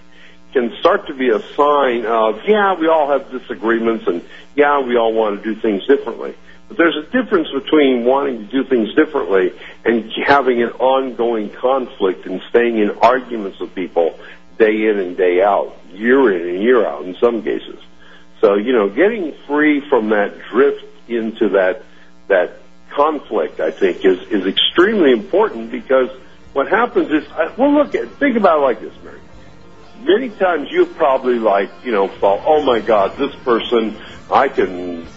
can 0.53 0.73
start 0.79 1.07
to 1.07 1.13
be 1.13 1.29
a 1.29 1.39
sign 1.55 2.05
of, 2.05 2.41
yeah, 2.47 2.75
we 2.75 2.87
all 2.87 3.09
have 3.09 3.29
disagreements 3.31 4.07
and 4.07 4.23
yeah, 4.55 4.79
we 4.79 4.97
all 4.97 5.13
want 5.13 5.41
to 5.41 5.53
do 5.53 5.59
things 5.59 5.85
differently. 5.85 6.35
But 6.67 6.77
there's 6.77 6.97
a 6.97 7.03
difference 7.03 7.47
between 7.53 8.03
wanting 8.03 8.39
to 8.39 8.51
do 8.51 8.63
things 8.63 8.93
differently 8.93 9.53
and 9.85 10.11
having 10.25 10.61
an 10.61 10.71
ongoing 10.71 11.49
conflict 11.49 12.25
and 12.25 12.41
staying 12.49 12.77
in 12.77 12.91
arguments 12.91 13.59
with 13.59 13.73
people 13.73 14.19
day 14.57 14.87
in 14.87 14.99
and 14.99 15.15
day 15.15 15.41
out, 15.41 15.77
year 15.93 16.31
in 16.33 16.55
and 16.55 16.63
year 16.63 16.85
out 16.85 17.05
in 17.05 17.15
some 17.15 17.41
cases. 17.41 17.79
So, 18.41 18.55
you 18.55 18.73
know, 18.73 18.89
getting 18.89 19.33
free 19.47 19.81
from 19.89 20.09
that 20.09 20.37
drift 20.51 20.85
into 21.07 21.49
that, 21.49 21.83
that 22.27 22.59
conflict, 22.91 23.59
I 23.59 23.71
think, 23.71 24.05
is, 24.05 24.19
is 24.29 24.45
extremely 24.45 25.11
important 25.11 25.71
because 25.71 26.09
what 26.53 26.67
happens 26.67 27.11
is, 27.11 27.27
well, 27.57 27.73
look, 27.73 27.95
at, 27.95 28.09
think 28.13 28.37
about 28.37 28.59
it 28.59 28.61
like 28.61 28.81
this, 28.81 28.93
Mary. 29.03 29.19
Many 30.01 30.29
times 30.29 30.69
you've 30.71 30.95
probably 30.95 31.39
like, 31.39 31.69
you 31.83 31.91
know, 31.91 32.07
thought, 32.07 32.43
oh 32.45 32.63
my 32.63 32.79
God, 32.79 33.17
this 33.17 33.33
person, 33.43 33.97
I 34.31 34.47
can 34.47 35.07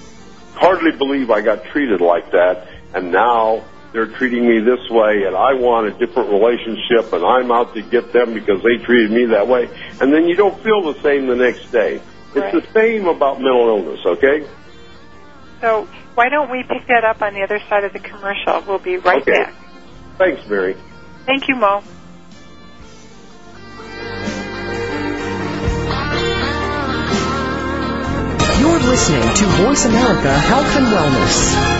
hardly 0.55 0.93
believe 0.93 1.31
I 1.31 1.43
got 1.43 1.65
treated 1.65 2.01
like 2.01 2.33
that, 2.33 2.69
and 2.95 3.13
now 3.13 3.65
they're 3.93 4.07
treating 4.07 4.47
me 4.47 4.61
this 4.61 4.89
way, 4.91 5.25
and 5.25 5.37
I 5.37 5.55
want 5.55 5.87
a 5.89 5.91
different 5.93 6.31
relationship, 6.31 7.13
and 7.13 7.25
I'm 7.25 7.51
out 7.51 7.75
to 7.75 7.83
get 7.83 8.13
them 8.13 8.35
because 8.35 8.63
they 8.63 8.77
treated 8.85 9.11
me 9.11 9.27
that 9.27 9.49
way, 9.49 9.69
and 10.01 10.13
then 10.13 10.27
you 10.27 10.37
don't 10.37 10.59
feel 10.63 10.93
the 10.93 11.01
same 11.03 11.27
the 11.27 11.37
next 11.37 11.71
day. 11.73 12.01
It's 12.35 12.67
the 12.67 12.73
same 12.73 13.07
about 13.07 13.41
mental 13.41 13.69
illness, 13.69 14.01
okay? 14.07 14.47
So 15.61 15.89
why 16.15 16.29
don't 16.29 16.51
we 16.51 16.63
pick 16.63 16.87
that 16.87 17.05
up 17.05 17.23
on 17.23 17.35
the 17.35 17.43
other 17.43 17.61
side 17.69 17.85
of 17.85 17.93
the 17.93 17.99
commercial? 17.99 18.63
We'll 18.67 18.79
be 18.79 18.97
right 18.97 19.23
okay. 19.23 19.33
back. 19.33 19.55
Thanks, 20.19 20.47
Mary. 20.49 20.77
Thank 21.27 21.49
you, 21.49 21.57
Moe. 21.57 21.83
You're 28.61 28.81
listening 28.81 29.35
to 29.35 29.45
Voice 29.65 29.85
America 29.87 30.39
Health 30.39 30.77
and 30.77 30.87
Wellness. 30.87 31.80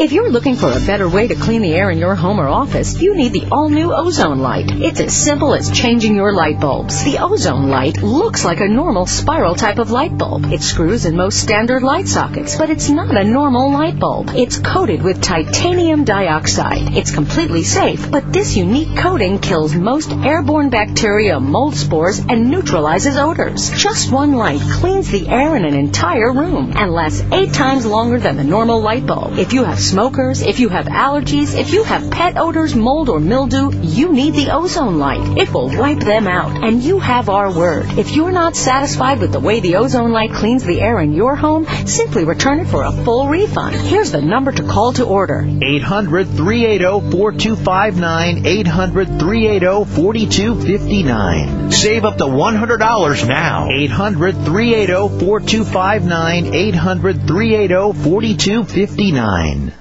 If 0.00 0.12
you're 0.12 0.30
looking 0.30 0.54
for 0.54 0.70
a 0.70 0.86
better 0.86 1.08
way 1.08 1.26
to 1.26 1.34
clean 1.34 1.60
the 1.60 1.74
air 1.74 1.90
in 1.90 1.98
your 1.98 2.14
home 2.14 2.38
or 2.38 2.46
office, 2.46 3.02
you 3.02 3.16
need 3.16 3.32
the 3.32 3.48
all-new 3.50 3.92
ozone 3.92 4.38
light. 4.38 4.70
It's 4.70 5.00
as 5.00 5.12
simple 5.12 5.56
as 5.56 5.72
changing 5.72 6.14
your 6.14 6.32
light 6.32 6.60
bulbs. 6.60 7.02
The 7.02 7.18
ozone 7.18 7.68
light 7.68 8.00
looks 8.00 8.44
like 8.44 8.60
a 8.60 8.68
normal 8.68 9.06
spiral 9.06 9.56
type 9.56 9.80
of 9.80 9.90
light 9.90 10.16
bulb. 10.16 10.44
It 10.52 10.62
screws 10.62 11.04
in 11.04 11.16
most 11.16 11.40
standard 11.40 11.82
light 11.82 12.06
sockets, 12.06 12.56
but 12.56 12.70
it's 12.70 12.88
not 12.88 13.16
a 13.16 13.24
normal 13.24 13.72
light 13.72 13.98
bulb. 13.98 14.28
It's 14.36 14.60
coated 14.60 15.02
with 15.02 15.20
titanium 15.20 16.04
dioxide. 16.04 16.96
It's 16.96 17.10
completely 17.10 17.64
safe, 17.64 18.08
but 18.08 18.32
this 18.32 18.56
unique 18.56 18.96
coating 18.98 19.40
kills 19.40 19.74
most 19.74 20.12
airborne 20.12 20.70
bacteria, 20.70 21.40
mold 21.40 21.74
spores, 21.74 22.20
and 22.20 22.52
neutralizes 22.52 23.16
odors. 23.16 23.70
Just 23.70 24.12
one 24.12 24.34
light 24.34 24.60
cleans 24.60 25.10
the 25.10 25.26
air 25.26 25.56
in 25.56 25.64
an 25.64 25.74
entire 25.74 26.32
room 26.32 26.72
and 26.76 26.92
lasts 26.92 27.24
eight 27.32 27.52
times 27.52 27.84
longer 27.84 28.20
than 28.20 28.36
the 28.36 28.44
normal 28.44 28.80
light 28.80 29.04
bulb. 29.04 29.36
If 29.40 29.52
you 29.52 29.64
have 29.64 29.87
smokers, 29.88 30.42
if 30.42 30.60
you 30.60 30.68
have 30.68 30.86
allergies, 30.86 31.58
if 31.58 31.72
you 31.72 31.82
have 31.82 32.10
pet 32.10 32.36
odors, 32.36 32.74
mold, 32.74 33.08
or 33.08 33.20
mildew, 33.20 33.70
you 33.82 34.12
need 34.12 34.34
the 34.34 34.50
ozone 34.50 34.98
light. 34.98 35.38
It 35.38 35.52
will 35.52 35.68
wipe 35.68 36.00
them 36.00 36.28
out, 36.28 36.62
and 36.64 36.82
you 36.82 36.98
have 36.98 37.28
our 37.28 37.50
word. 37.50 37.98
If 37.98 38.14
you're 38.14 38.32
not 38.32 38.54
satisfied 38.56 39.20
with 39.20 39.32
the 39.32 39.40
way 39.40 39.60
the 39.60 39.76
ozone 39.76 40.12
light 40.12 40.32
cleans 40.32 40.64
the 40.64 40.80
air 40.80 41.00
in 41.00 41.12
your 41.12 41.36
home, 41.36 41.66
simply 41.86 42.24
return 42.24 42.60
it 42.60 42.68
for 42.68 42.84
a 42.84 42.92
full 42.92 43.28
refund. 43.28 43.74
Here's 43.76 44.12
the 44.12 44.20
number 44.20 44.52
to 44.52 44.62
call 44.62 44.92
to 44.94 45.04
order 45.04 45.40
800 45.40 46.28
380 46.28 47.10
4259. 47.10 48.46
800 48.46 49.08
380 49.18 49.84
4259. 49.94 51.70
Save 51.72 52.04
up 52.04 52.18
to 52.18 52.24
$100 52.24 53.28
now. 53.28 53.68
800 53.70 54.34
380 54.44 55.24
4259. 55.24 56.54
800 56.54 57.26
380 57.26 58.02
4259. 58.02 59.77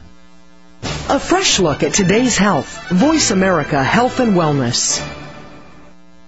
A 1.09 1.21
fresh 1.21 1.59
look 1.59 1.83
at 1.83 1.93
today's 1.93 2.37
health. 2.37 2.89
Voice 2.89 3.31
America 3.31 3.81
Health 3.81 4.19
and 4.19 4.33
Wellness. 4.33 5.01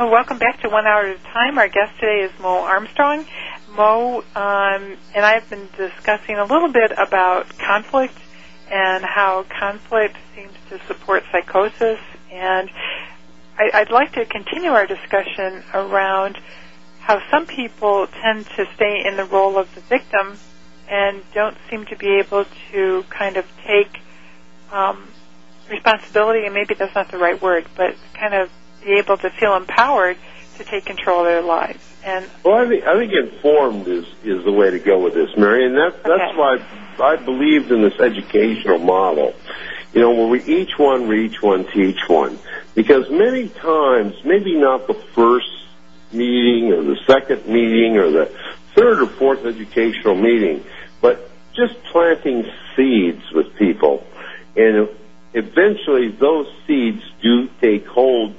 Oh, 0.00 0.08
welcome 0.08 0.38
back 0.38 0.60
to 0.60 0.68
One 0.68 0.86
Hour 0.86 1.06
at 1.06 1.16
a 1.16 1.22
Time. 1.32 1.58
Our 1.58 1.66
guest 1.66 1.98
today 1.98 2.20
is 2.20 2.30
Moe 2.38 2.62
Armstrong. 2.62 3.26
Moe 3.74 4.18
um, 4.36 4.96
and 5.12 5.26
I 5.26 5.34
have 5.34 5.50
been 5.50 5.68
discussing 5.76 6.36
a 6.36 6.44
little 6.44 6.68
bit 6.68 6.92
about 6.96 7.48
conflict 7.58 8.14
and 8.70 9.04
how 9.04 9.44
conflict 9.58 10.16
seems 10.36 10.52
to 10.68 10.78
support 10.86 11.24
psychosis. 11.32 11.98
And 12.30 12.70
I, 13.58 13.70
I'd 13.74 13.90
like 13.90 14.12
to 14.12 14.24
continue 14.24 14.70
our 14.70 14.86
discussion 14.86 15.64
around 15.74 16.38
how 17.00 17.20
some 17.32 17.46
people 17.46 18.06
tend 18.06 18.46
to 18.54 18.66
stay 18.76 19.02
in 19.04 19.16
the 19.16 19.24
role 19.24 19.58
of 19.58 19.74
the 19.74 19.80
victim 19.80 20.38
and 20.88 21.24
don't 21.34 21.56
seem 21.68 21.86
to 21.86 21.96
be 21.96 22.20
able 22.24 22.44
to 22.70 23.04
kind 23.10 23.36
of 23.36 23.46
take 23.66 23.98
um, 24.70 25.08
responsibility, 25.68 26.44
and 26.44 26.54
maybe 26.54 26.74
that's 26.74 26.94
not 26.94 27.10
the 27.10 27.18
right 27.18 27.42
word, 27.42 27.66
but 27.76 27.96
kind 28.14 28.34
of 28.34 28.48
be 28.88 28.98
able 28.98 29.18
to 29.18 29.30
feel 29.30 29.54
empowered 29.54 30.16
to 30.56 30.64
take 30.64 30.86
control 30.86 31.20
of 31.20 31.26
their 31.26 31.42
lives. 31.42 31.84
And 32.04 32.28
well, 32.42 32.56
I 32.56 32.68
think 32.68 32.84
I 32.84 32.96
think 32.96 33.12
informed 33.12 33.86
is 33.86 34.06
is 34.24 34.44
the 34.44 34.52
way 34.52 34.70
to 34.70 34.78
go 34.78 34.98
with 34.98 35.14
this, 35.14 35.30
Mary, 35.36 35.66
and 35.66 35.76
that's 35.76 35.96
that's 36.02 36.32
Okay. 36.32 36.36
why 36.36 37.12
I 37.12 37.16
believed 37.16 37.70
in 37.70 37.82
this 37.82 38.00
educational 38.00 38.78
model. 38.78 39.34
You 39.92 40.02
know, 40.02 40.10
where 40.10 40.26
we 40.26 40.42
each 40.44 40.78
one 40.78 41.08
reach 41.08 41.42
one, 41.42 41.66
teach 41.72 42.08
one, 42.08 42.38
because 42.74 43.10
many 43.10 43.48
times, 43.48 44.14
maybe 44.24 44.54
not 44.54 44.86
the 44.86 44.94
first 44.94 45.50
meeting 46.12 46.72
or 46.72 46.82
the 46.82 46.96
second 47.06 47.46
meeting 47.46 47.96
or 47.96 48.10
the 48.10 48.26
third 48.74 49.00
or 49.02 49.06
fourth 49.06 49.44
educational 49.44 50.14
meeting, 50.14 50.64
but 51.00 51.30
just 51.54 51.82
planting 51.84 52.44
seeds 52.76 53.22
with 53.32 53.54
people, 53.56 54.06
and 54.56 54.88
eventually 55.34 56.08
those 56.08 56.46
seeds 56.66 57.02
do 57.22 57.48
take 57.60 57.86
hold 57.86 58.34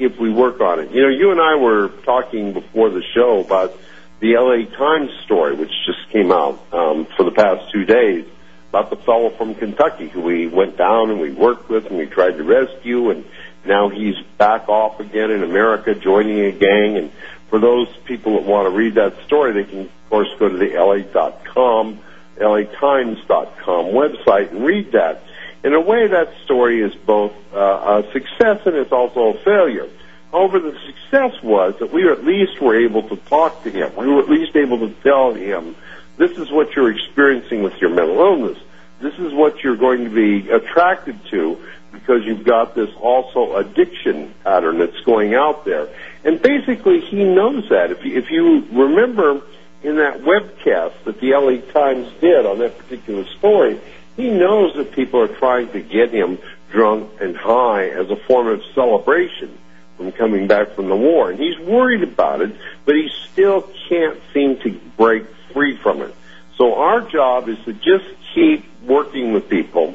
if 0.00 0.18
we 0.18 0.30
work 0.30 0.60
on 0.60 0.80
it. 0.80 0.90
You 0.90 1.02
know, 1.02 1.08
you 1.08 1.30
and 1.30 1.40
I 1.40 1.56
were 1.56 1.88
talking 2.04 2.52
before 2.52 2.88
the 2.88 3.02
show 3.14 3.40
about 3.40 3.76
the 4.20 4.36
LA 4.36 4.64
Times 4.76 5.10
story, 5.24 5.54
which 5.54 5.70
just 5.86 6.08
came 6.10 6.32
out 6.32 6.60
um, 6.72 7.06
for 7.16 7.24
the 7.24 7.30
past 7.30 7.70
two 7.70 7.84
days, 7.84 8.24
about 8.70 8.90
the 8.90 8.96
fellow 8.96 9.30
from 9.30 9.54
Kentucky 9.54 10.08
who 10.08 10.22
we 10.22 10.46
went 10.46 10.76
down 10.76 11.10
and 11.10 11.20
we 11.20 11.30
worked 11.30 11.68
with 11.68 11.86
and 11.86 11.98
we 11.98 12.06
tried 12.06 12.38
to 12.38 12.44
rescue, 12.44 13.10
and 13.10 13.24
now 13.64 13.88
he's 13.88 14.16
back 14.38 14.68
off 14.68 15.00
again 15.00 15.30
in 15.30 15.42
America, 15.42 15.94
joining 15.94 16.40
a 16.40 16.52
gang. 16.52 16.96
And 16.96 17.12
for 17.50 17.58
those 17.58 17.88
people 18.04 18.34
that 18.34 18.44
want 18.44 18.66
to 18.66 18.70
read 18.70 18.94
that 18.94 19.14
story, 19.26 19.52
they 19.52 19.64
can, 19.64 19.80
of 19.80 20.08
course, 20.08 20.28
go 20.38 20.48
to 20.48 20.56
the 20.56 20.72
LA.com, 20.74 22.00
LATimes.com 22.38 23.86
website 23.86 24.50
and 24.50 24.64
read 24.64 24.92
that. 24.92 25.22
In 25.62 25.74
a 25.74 25.80
way, 25.80 26.06
that 26.06 26.32
story 26.44 26.80
is 26.80 26.94
both 26.94 27.32
uh, 27.52 28.02
a 28.02 28.12
success 28.12 28.66
and 28.66 28.76
it's 28.76 28.92
also 28.92 29.34
a 29.34 29.38
failure. 29.44 29.88
However, 30.32 30.60
the 30.60 30.78
success 30.86 31.42
was 31.42 31.74
that 31.80 31.92
we 31.92 32.08
at 32.08 32.24
least 32.24 32.60
were 32.60 32.78
able 32.78 33.08
to 33.08 33.16
talk 33.16 33.64
to 33.64 33.70
him. 33.70 33.94
We 33.96 34.06
were 34.06 34.20
at 34.20 34.30
least 34.30 34.56
able 34.56 34.78
to 34.78 34.94
tell 35.02 35.34
him, 35.34 35.74
this 36.16 36.32
is 36.32 36.50
what 36.50 36.74
you're 36.74 36.90
experiencing 36.90 37.62
with 37.62 37.74
your 37.80 37.90
mental 37.90 38.18
illness. 38.18 38.58
This 39.00 39.14
is 39.14 39.32
what 39.32 39.62
you're 39.62 39.76
going 39.76 40.04
to 40.04 40.10
be 40.10 40.50
attracted 40.50 41.18
to 41.30 41.58
because 41.92 42.24
you've 42.24 42.44
got 42.44 42.74
this 42.74 42.90
also 43.00 43.56
addiction 43.56 44.32
pattern 44.44 44.78
that's 44.78 45.00
going 45.04 45.34
out 45.34 45.64
there. 45.64 45.88
And 46.24 46.40
basically, 46.40 47.00
he 47.00 47.24
knows 47.24 47.68
that. 47.70 47.90
If 47.90 48.04
you, 48.04 48.18
if 48.18 48.30
you 48.30 48.66
remember 48.72 49.42
in 49.82 49.96
that 49.96 50.20
webcast 50.20 51.04
that 51.04 51.20
the 51.20 51.32
LA 51.32 51.72
Times 51.72 52.12
did 52.20 52.46
on 52.46 52.58
that 52.58 52.78
particular 52.78 53.24
story, 53.38 53.80
he 54.16 54.30
knows 54.30 54.74
that 54.76 54.92
people 54.92 55.20
are 55.20 55.28
trying 55.28 55.70
to 55.72 55.80
get 55.80 56.10
him 56.10 56.38
drunk 56.70 57.10
and 57.20 57.36
high 57.36 57.88
as 57.88 58.10
a 58.10 58.16
form 58.16 58.48
of 58.48 58.62
celebration 58.74 59.58
from 59.96 60.12
coming 60.12 60.46
back 60.46 60.74
from 60.74 60.88
the 60.88 60.96
war. 60.96 61.30
And 61.30 61.38
he's 61.38 61.58
worried 61.58 62.02
about 62.02 62.40
it, 62.40 62.54
but 62.84 62.94
he 62.94 63.10
still 63.32 63.68
can't 63.88 64.20
seem 64.32 64.58
to 64.60 64.70
break 64.96 65.26
free 65.52 65.76
from 65.76 66.02
it. 66.02 66.14
So 66.56 66.74
our 66.74 67.00
job 67.00 67.48
is 67.48 67.58
to 67.64 67.72
just 67.72 68.04
keep 68.34 68.64
working 68.82 69.32
with 69.32 69.48
people 69.48 69.94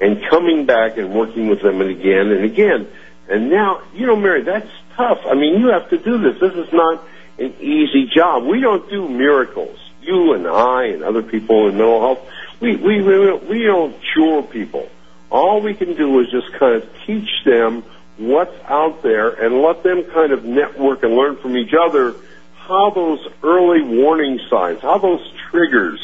and 0.00 0.22
coming 0.28 0.66
back 0.66 0.98
and 0.98 1.14
working 1.14 1.48
with 1.48 1.62
them 1.62 1.80
and 1.80 1.90
again 1.90 2.30
and 2.30 2.44
again. 2.44 2.88
And 3.28 3.50
now, 3.50 3.82
you 3.94 4.06
know, 4.06 4.16
Mary, 4.16 4.42
that's 4.42 4.70
tough. 4.94 5.20
I 5.26 5.34
mean, 5.34 5.60
you 5.60 5.68
have 5.68 5.90
to 5.90 5.98
do 5.98 6.18
this. 6.18 6.40
This 6.40 6.54
is 6.54 6.72
not 6.72 7.02
an 7.38 7.54
easy 7.60 8.06
job. 8.06 8.44
We 8.44 8.60
don't 8.60 8.88
do 8.88 9.08
miracles. 9.08 9.78
You 10.02 10.34
and 10.34 10.46
I 10.46 10.86
and 10.86 11.02
other 11.02 11.22
people 11.22 11.68
in 11.68 11.76
mental 11.76 12.00
health, 12.00 12.28
we, 12.60 12.76
we, 12.76 13.02
we, 13.02 13.62
don't 13.64 13.94
cure 14.12 14.42
people. 14.42 14.88
All 15.30 15.60
we 15.60 15.74
can 15.74 15.94
do 15.94 16.20
is 16.20 16.30
just 16.30 16.52
kind 16.52 16.82
of 16.82 16.88
teach 17.06 17.28
them 17.44 17.84
what's 18.16 18.56
out 18.64 19.02
there 19.02 19.28
and 19.28 19.62
let 19.62 19.82
them 19.82 20.04
kind 20.04 20.32
of 20.32 20.44
network 20.44 21.02
and 21.02 21.14
learn 21.14 21.36
from 21.36 21.56
each 21.56 21.74
other 21.74 22.14
how 22.54 22.90
those 22.90 23.26
early 23.42 23.82
warning 23.82 24.40
signs, 24.50 24.80
how 24.80 24.98
those 24.98 25.20
triggers 25.50 26.00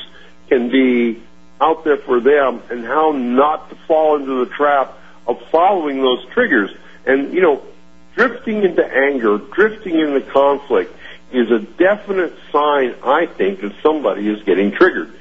can 0.49 0.71
be 0.71 1.23
out 1.61 1.85
there 1.85 1.97
for 1.97 2.21
them 2.21 2.63
and 2.71 2.85
how 2.85 3.13
not 3.13 3.71
to 3.71 3.77
fall 3.87 4.17
into 4.17 4.45
the 4.45 4.51
trap 4.51 4.99
of 5.27 5.41
following 5.51 6.01
those 6.03 6.25
triggers. 6.33 6.71
And, 7.07 7.33
you 7.33 7.41
know, 7.41 7.63
drifting 8.15 8.63
into 8.63 8.85
anger, 8.85 9.39
drifting 9.39 9.99
into 9.99 10.21
conflict 10.21 10.95
is 11.33 11.51
a 11.51 11.61
definite 11.61 12.35
sign, 12.53 12.95
I 13.03 13.27
think, 13.27 13.61
that 13.63 13.73
somebody 13.83 14.29
is 14.29 14.43
getting 14.43 14.73
triggered. 14.73 15.13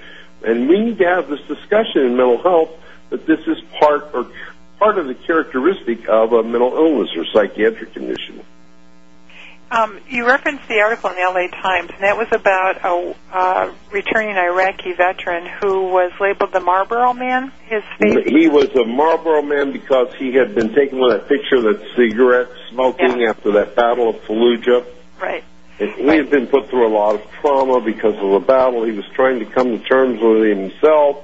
And 0.43 0.67
we 0.67 0.79
need 0.79 0.97
to 0.99 1.05
have 1.05 1.29
this 1.29 1.41
discussion 1.41 2.01
in 2.05 2.17
mental 2.17 2.41
health 2.41 2.69
that 3.09 3.25
this 3.25 3.39
is 3.47 3.59
part 3.79 4.09
or 4.13 4.27
part 4.79 4.97
of 4.97 5.07
the 5.07 5.13
characteristic 5.13 6.07
of 6.09 6.33
a 6.33 6.43
mental 6.43 6.73
illness 6.73 7.09
or 7.15 7.25
psychiatric 7.33 7.93
condition. 7.93 8.43
um, 9.69 9.99
you 10.09 10.25
referenced 10.27 10.67
the 10.67 10.79
article 10.81 11.09
in 11.11 11.15
the 11.15 11.21
LA 11.21 11.47
Times, 11.61 11.91
and 11.93 12.03
that 12.03 12.17
was 12.17 12.27
about 12.31 12.83
a 12.83 13.15
uh, 13.31 13.71
returning 13.91 14.35
Iraqi 14.35 14.93
veteran 14.93 15.45
who 15.61 15.83
was 15.91 16.11
labeled 16.19 16.51
the 16.51 16.59
Marlboro 16.59 17.13
Man. 17.13 17.51
His 17.67 17.83
face. 17.99 18.25
He 18.25 18.49
was 18.49 18.69
a 18.75 18.83
Marlboro 18.85 19.41
man 19.43 19.71
because 19.71 20.13
he 20.17 20.33
had 20.33 20.55
been 20.55 20.73
taken 20.73 20.99
with 20.99 21.11
that 21.11 21.29
picture 21.29 21.55
of 21.57 21.63
that 21.63 21.81
cigarette 21.95 22.49
smoking 22.71 23.19
Yeah. 23.19 23.29
after 23.29 23.51
that 23.53 23.75
Battle 23.75 24.09
of 24.09 24.15
Fallujah. 24.25 24.83
Right. 25.21 25.43
And 25.81 26.11
he 26.11 26.15
had 26.15 26.29
been 26.29 26.45
put 26.45 26.69
through 26.69 26.85
a 26.85 26.93
lot 26.93 27.15
of 27.15 27.31
trauma 27.41 27.81
because 27.81 28.13
of 28.13 28.29
the 28.29 28.39
battle. 28.39 28.83
He 28.83 28.91
was 28.91 29.05
trying 29.15 29.39
to 29.39 29.45
come 29.45 29.71
to 29.71 29.83
terms 29.83 30.21
with 30.21 30.43
it 30.43 30.55
himself, 30.55 31.17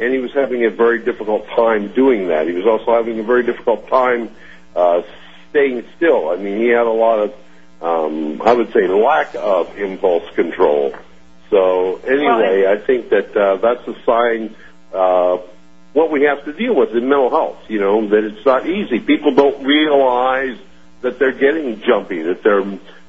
and 0.00 0.12
he 0.12 0.18
was 0.18 0.32
having 0.32 0.64
a 0.64 0.70
very 0.70 0.98
difficult 0.98 1.46
time 1.46 1.94
doing 1.94 2.26
that. 2.26 2.48
He 2.48 2.52
was 2.52 2.66
also 2.66 2.94
having 2.94 3.20
a 3.20 3.22
very 3.22 3.44
difficult 3.44 3.86
time 3.86 4.34
uh, 4.74 5.02
staying 5.50 5.84
still. 5.96 6.30
I 6.30 6.36
mean, 6.36 6.58
he 6.58 6.66
had 6.66 6.86
a 6.86 6.90
lot 6.90 7.20
of, 7.20 7.34
um, 7.80 8.42
I 8.42 8.52
would 8.52 8.72
say, 8.72 8.88
lack 8.88 9.36
of 9.36 9.78
impulse 9.78 10.28
control. 10.34 10.96
So 11.50 11.98
anyway, 11.98 12.66
I 12.66 12.78
think 12.78 13.10
that 13.10 13.36
uh, 13.36 13.56
that's 13.58 13.86
a 13.86 13.94
sign. 14.04 14.56
Uh, 14.92 15.38
what 15.92 16.10
we 16.10 16.22
have 16.22 16.44
to 16.46 16.52
deal 16.52 16.74
with 16.74 16.90
in 16.90 17.08
mental 17.08 17.30
health, 17.30 17.58
you 17.68 17.78
know, 17.78 18.08
that 18.08 18.24
it's 18.24 18.44
not 18.44 18.66
easy. 18.66 18.98
People 18.98 19.34
don't 19.34 19.62
realize 19.62 20.58
that 21.02 21.20
they're 21.20 21.38
getting 21.38 21.80
jumpy, 21.82 22.22
that 22.22 22.42
they're 22.42 22.64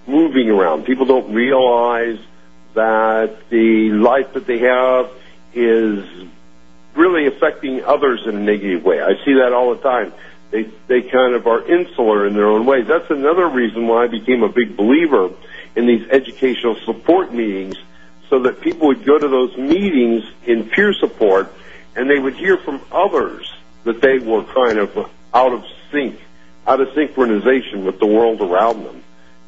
moving 0.08 0.50
around. 0.50 0.86
People 0.86 1.06
don't 1.06 1.34
realize 1.34 2.20
that 2.74 3.50
the 3.50 3.90
life 3.92 4.34
that 4.34 4.46
they 4.46 4.60
have 4.60 5.12
is 5.54 6.04
really 6.96 7.28
affecting 7.28 7.84
others 7.84 8.22
in 8.26 8.36
a 8.36 8.40
negative 8.40 8.84
way. 8.84 9.02
I 9.02 9.14
see 9.26 9.34
that 9.36 9.54
all 9.54 9.76
the 9.76 9.82
time. 9.82 10.14
They 10.52 10.64
they 10.88 11.02
kind 11.02 11.34
of 11.34 11.48
are 11.48 11.64
insular 11.66 12.28
in 12.28 12.36
their 12.36 12.48
own 12.48 12.66
ways. 12.66 12.88
That's 12.88 13.10
another 13.10 13.48
reason 13.48 13.88
why 13.88 14.04
I 14.04 14.08
became 14.08 14.44
a 14.44 14.50
big 14.50 14.78
believer 14.78 15.32
in 15.76 15.88
these 15.88 16.08
educational 16.10 16.76
support 16.86 17.34
meetings, 17.34 17.76
so 18.30 18.40
that 18.44 18.62
people 18.62 18.88
would 18.88 19.04
go 19.04 19.18
to 19.18 19.28
those 19.28 19.58
meetings 19.58 20.24
in 20.46 20.70
peer 20.70 20.94
support, 20.94 21.52
and 21.96 22.10
they 22.10 22.20
would 22.20 22.36
hear 22.36 22.58
from 22.58 22.82
others 22.92 23.52
that 23.84 24.02
they 24.02 24.20
were 24.20 24.44
kind 24.44 24.78
of 24.78 25.10
out 25.34 25.54
of 25.54 25.66
sync, 25.92 26.20
out 26.68 26.80
of 26.80 26.90
synchronization 26.90 27.84
with 27.84 28.00
the 28.00 28.06
world 28.06 28.42
around 28.42 28.84
them. 28.84 29.03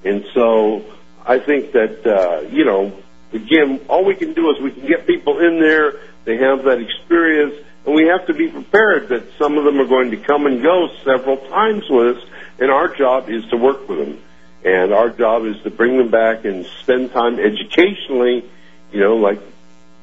And 0.06 0.24
so 0.34 0.86
I 1.26 1.40
think 1.40 1.72
that, 1.72 2.06
uh, 2.06 2.48
you 2.48 2.64
know, 2.64 2.94
again, 3.34 3.82
all 3.90 4.06
we 4.06 4.16
can 4.16 4.34
do 4.34 4.52
is 4.52 4.62
we 4.62 4.72
can 4.72 4.86
get 4.86 5.08
people 5.08 5.40
in 5.40 5.60
there, 5.60 6.00
they 6.26 6.38
have 6.38 6.64
that 6.64 6.80
experience, 6.80 7.56
and 7.86 7.96
we 7.96 8.08
have 8.08 8.28
to 8.28 8.34
be 8.34 8.48
prepared 8.48 9.10
that 9.10 9.24
some 9.38 9.58
of 9.58 9.66
them 9.66 9.80
are 9.80 9.88
going 9.88 10.12
to 10.12 10.18
come 10.18 10.46
and 10.46 10.62
go 10.62 10.90
several 11.04 11.38
times 11.50 11.84
with 11.90 12.18
us, 12.18 12.24
and 12.60 12.72
our 12.72 12.96
job 12.96 13.30
is 13.30 13.44
to 13.50 13.58
work 13.58 13.90
with 13.90 14.00
them. 14.00 14.22
And 14.64 14.94
our 14.94 15.10
job 15.10 15.46
is 15.46 15.62
to 15.64 15.70
bring 15.70 15.98
them 15.98 16.10
back 16.10 16.46
and 16.46 16.66
spend 16.82 17.12
time 17.12 17.40
educationally, 17.40 18.50
you 18.92 19.00
know, 19.00 19.18
like 19.18 19.40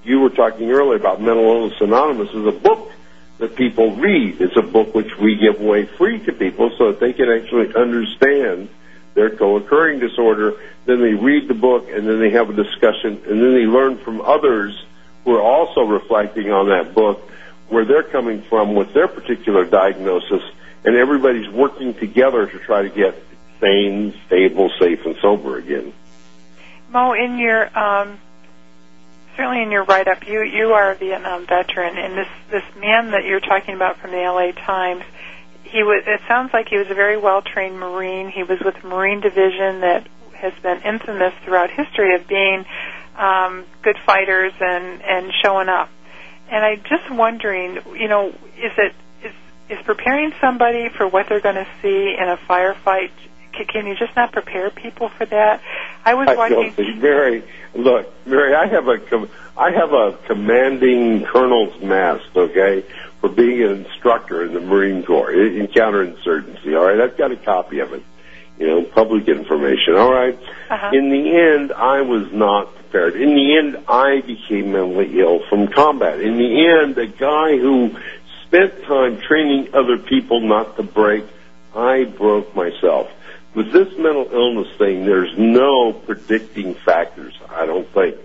you 0.04 0.20
were 0.20 0.30
talking 0.30 0.70
earlier 0.70 0.96
about 0.96 1.20
Mental 1.20 1.44
Illness 1.44 1.80
Anonymous 1.80 2.30
is 2.30 2.46
a 2.46 2.52
book 2.52 2.90
that 3.38 3.56
people 3.56 3.96
read. 3.96 4.40
It's 4.40 4.56
a 4.56 4.62
book 4.62 4.94
which 4.94 5.16
we 5.18 5.36
give 5.36 5.60
away 5.60 5.86
free 5.86 6.24
to 6.26 6.32
people 6.32 6.70
so 6.78 6.92
that 6.92 7.00
they 7.00 7.12
can 7.12 7.28
actually 7.28 7.74
understand 7.74 8.68
their 9.14 9.30
co-occurring 9.30 9.98
disorder. 10.00 10.54
Then 10.84 11.00
they 11.00 11.14
read 11.14 11.48
the 11.48 11.54
book 11.54 11.88
and 11.90 12.08
then 12.08 12.18
they 12.18 12.30
have 12.30 12.50
a 12.50 12.52
discussion 12.52 13.22
and 13.26 13.40
then 13.40 13.54
they 13.54 13.66
learn 13.66 13.98
from 13.98 14.20
others 14.20 14.84
who 15.24 15.34
are 15.34 15.42
also 15.42 15.82
reflecting 15.82 16.50
on 16.50 16.68
that 16.68 16.94
book 16.94 17.28
where 17.68 17.84
they're 17.84 18.02
coming 18.02 18.42
from 18.42 18.74
with 18.74 18.92
their 18.92 19.08
particular 19.08 19.64
diagnosis 19.64 20.42
and 20.84 20.96
everybody's 20.96 21.48
working 21.48 21.94
together 21.94 22.46
to 22.46 22.58
try 22.58 22.82
to 22.82 22.88
get 22.88 23.14
sane, 23.60 24.14
stable, 24.26 24.70
safe, 24.78 25.06
and 25.06 25.16
sober 25.22 25.58
again. 25.58 25.92
Moe, 26.90 27.12
in 27.12 27.38
your 27.38 27.78
um, 27.78 28.18
certainly 29.36 29.62
in 29.62 29.70
your 29.70 29.84
write-up, 29.84 30.26
you 30.26 30.42
you 30.42 30.72
are 30.72 30.90
a 30.90 30.94
Vietnam 30.96 31.46
veteran, 31.46 31.96
and 31.96 32.18
this 32.18 32.28
this 32.50 32.64
man 32.76 33.12
that 33.12 33.24
you're 33.24 33.40
talking 33.40 33.74
about 33.74 33.98
from 33.98 34.10
the 34.10 34.18
LA 34.18 34.52
Times, 34.52 35.04
he 35.72 35.82
was. 35.82 36.04
It 36.06 36.20
sounds 36.28 36.52
like 36.52 36.68
he 36.68 36.76
was 36.76 36.90
a 36.90 36.94
very 36.94 37.16
well-trained 37.16 37.78
Marine. 37.80 38.28
He 38.28 38.42
was 38.42 38.60
with 38.60 38.84
Marine 38.84 39.20
Division 39.20 39.80
that 39.80 40.06
has 40.34 40.52
been 40.62 40.82
infamous 40.82 41.32
throughout 41.44 41.70
history 41.70 42.14
of 42.14 42.26
being 42.28 42.64
um, 43.16 43.64
good 43.82 43.96
fighters 44.04 44.52
and 44.60 45.02
and 45.02 45.32
showing 45.42 45.68
up. 45.68 45.88
And 46.50 46.64
I'm 46.64 46.82
just 46.82 47.10
wondering, 47.10 47.78
you 47.96 48.08
know, 48.08 48.28
is 48.28 48.72
it 48.76 48.94
is 49.24 49.32
is 49.70 49.84
preparing 49.84 50.32
somebody 50.40 50.90
for 50.90 51.08
what 51.08 51.28
they're 51.28 51.40
going 51.40 51.54
to 51.56 51.68
see 51.80 52.14
in 52.18 52.28
a 52.28 52.36
firefight. 52.36 53.10
c- 53.56 53.64
Can 53.64 53.86
you 53.86 53.96
just 53.96 54.14
not 54.14 54.32
prepare 54.32 54.68
people 54.70 55.08
for 55.08 55.24
that? 55.24 55.62
I 56.04 56.14
was 56.14 56.28
I 56.28 56.36
watching. 56.36 57.00
Mary. 57.00 57.44
Look, 57.74 58.12
Mary, 58.26 58.54
I 58.54 58.66
have 58.66 58.86
a 58.88 58.98
com- 58.98 59.30
I 59.56 59.70
have 59.70 59.92
a 59.92 60.18
commanding 60.26 61.24
colonel's 61.24 61.80
mask. 61.82 62.24
Okay, 62.36 62.84
for 63.22 63.30
being 63.30 63.62
an 63.62 63.86
instructor 63.86 64.44
in 64.44 64.52
the 64.52 64.60
Marine 64.60 65.04
Corps 65.04 65.32
in, 65.32 65.60
in 65.60 65.68
counterinsurgency. 65.68 66.76
All 66.76 66.84
right, 66.84 67.00
I've 67.00 67.16
got 67.16 67.30
a 67.30 67.36
copy 67.36 67.78
of 67.78 67.94
it. 67.94 68.02
You 68.58 68.66
know, 68.66 68.82
public 68.82 69.28
information. 69.28 69.94
All 69.96 70.12
right. 70.12 70.38
Uh-huh. 70.68 70.90
In 70.92 71.08
the 71.08 71.36
end, 71.36 71.72
I 71.72 72.02
was 72.02 72.30
not 72.32 72.74
prepared. 72.74 73.16
In 73.16 73.34
the 73.34 73.56
end, 73.56 73.84
I 73.88 74.20
became 74.20 74.72
mentally 74.72 75.18
ill 75.20 75.40
from 75.48 75.68
combat. 75.68 76.20
In 76.20 76.36
the 76.36 76.82
end, 76.82 76.98
a 76.98 77.06
guy 77.06 77.56
who 77.56 77.96
spent 78.46 78.82
time 78.84 79.18
training 79.20 79.68
other 79.72 79.96
people 79.96 80.40
not 80.40 80.76
to 80.76 80.82
break, 80.82 81.24
I 81.74 82.04
broke 82.04 82.54
myself. 82.54 83.08
With 83.54 83.72
this 83.72 83.88
mental 83.96 84.28
illness 84.30 84.68
thing, 84.76 85.06
there's 85.06 85.36
no 85.38 85.92
predicting 85.92 86.74
factors, 86.74 87.34
I 87.48 87.66
don't 87.66 87.88
think. 87.88 88.16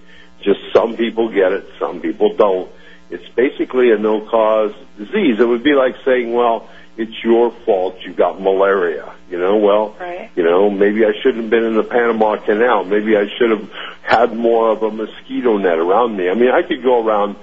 Just 0.42 0.60
some 0.74 0.98
people 0.98 1.30
get 1.30 1.52
it, 1.54 1.70
some 1.80 2.02
people 2.02 2.36
don't. 2.36 2.72
It's 3.10 3.28
basically 3.30 3.92
a 3.92 3.98
no-cause 3.98 4.74
disease. 4.98 5.40
It 5.40 5.48
would 5.48 5.64
be 5.64 5.74
like 5.74 5.96
saying, 6.04 6.34
well, 6.34 6.70
it's 6.98 7.24
your 7.24 7.52
fault 7.66 7.96
you 8.02 8.14
got 8.14 8.42
malaria. 8.42 9.14
You 9.30 9.38
know, 9.40 9.58
well, 9.58 9.96
Right. 10.00 10.30
you 10.36 10.44
know, 10.44 10.70
maybe 10.70 11.06
I 11.06 11.12
shouldn't 11.22 11.44
have 11.44 11.50
been 11.50 11.64
in 11.64 11.76
the 11.76 11.84
Panama 11.84 12.38
Canal. 12.38 12.86
Maybe 12.86 13.16
I 13.16 13.28
should 13.38 13.52
have 13.52 13.70
had 14.02 14.36
more 14.36 14.72
of 14.72 14.84
a 14.84 14.92
mosquito 14.92 15.58
net 15.58 15.78
around 15.78 16.18
me. 16.18 16.30
I 16.30 16.34
mean, 16.34 16.50
I 16.50 16.64
could 16.64 16.84
go 16.84 17.06
around 17.06 17.36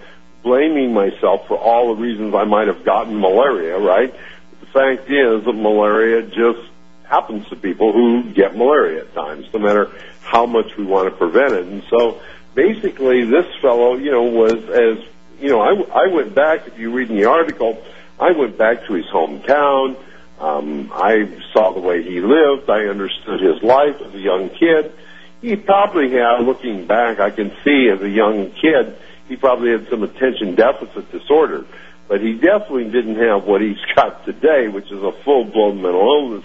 blaming 0.42 0.92
myself 0.92 1.46
for 1.48 1.56
all 1.56 1.94
the 1.94 2.02
reasons 2.02 2.34
I 2.34 2.44
might 2.44 2.68
have 2.68 2.84
gotten 2.84 3.18
malaria, 3.18 3.78
right? 3.78 4.12
The 4.60 4.66
fact 4.66 5.10
is 5.10 5.44
that 5.44 5.52
malaria 5.52 6.22
just 6.22 6.60
happens 7.04 7.48
to 7.48 7.56
people 7.56 7.92
who 7.92 8.24
get 8.32 8.56
malaria 8.56 9.02
at 9.02 9.14
times, 9.14 9.46
no 9.52 9.60
matter 9.60 9.90
how 10.22 10.46
much 10.46 10.76
we 10.76 10.84
want 10.84 11.08
to 11.08 11.16
prevent 11.16 11.52
it. 11.52 11.66
And 11.66 11.82
so 11.90 12.20
basically 12.54 13.24
this 13.24 13.46
fellow, 13.62 13.96
you 13.96 14.10
know, 14.10 14.24
was 14.24 14.54
as, 14.70 14.98
you 15.40 15.48
know, 15.48 15.60
I, 15.60 16.04
I 16.04 16.06
went 16.08 16.34
back, 16.34 16.66
if 16.66 16.78
you 16.78 16.92
read 16.92 17.10
in 17.10 17.16
the 17.16 17.26
article, 17.26 17.82
I 18.18 18.32
went 18.32 18.56
back 18.56 18.86
to 18.86 18.94
his 18.94 19.06
hometown. 19.06 19.96
Um, 20.38 20.90
I 20.92 21.28
saw 21.52 21.72
the 21.72 21.80
way 21.80 22.02
he 22.02 22.20
lived. 22.20 22.68
I 22.68 22.86
understood 22.86 23.40
his 23.40 23.62
life 23.62 24.00
as 24.00 24.14
a 24.14 24.18
young 24.18 24.50
kid. 24.50 24.92
He 25.40 25.56
probably 25.56 26.10
had, 26.10 26.40
looking 26.40 26.86
back, 26.86 27.20
I 27.20 27.30
can 27.30 27.52
see 27.64 27.88
as 27.88 28.00
a 28.00 28.08
young 28.08 28.50
kid, 28.52 28.96
he 29.28 29.36
probably 29.36 29.70
had 29.70 29.88
some 29.88 30.02
attention 30.02 30.54
deficit 30.54 31.10
disorder. 31.12 31.66
But 32.08 32.20
he 32.20 32.34
definitely 32.34 32.90
didn't 32.90 33.16
have 33.16 33.44
what 33.44 33.60
he's 33.60 33.80
got 33.96 34.24
today, 34.24 34.68
which 34.68 34.90
is 34.90 35.02
a 35.02 35.12
full-blown 35.12 35.82
mental 35.82 36.00
illness 36.00 36.44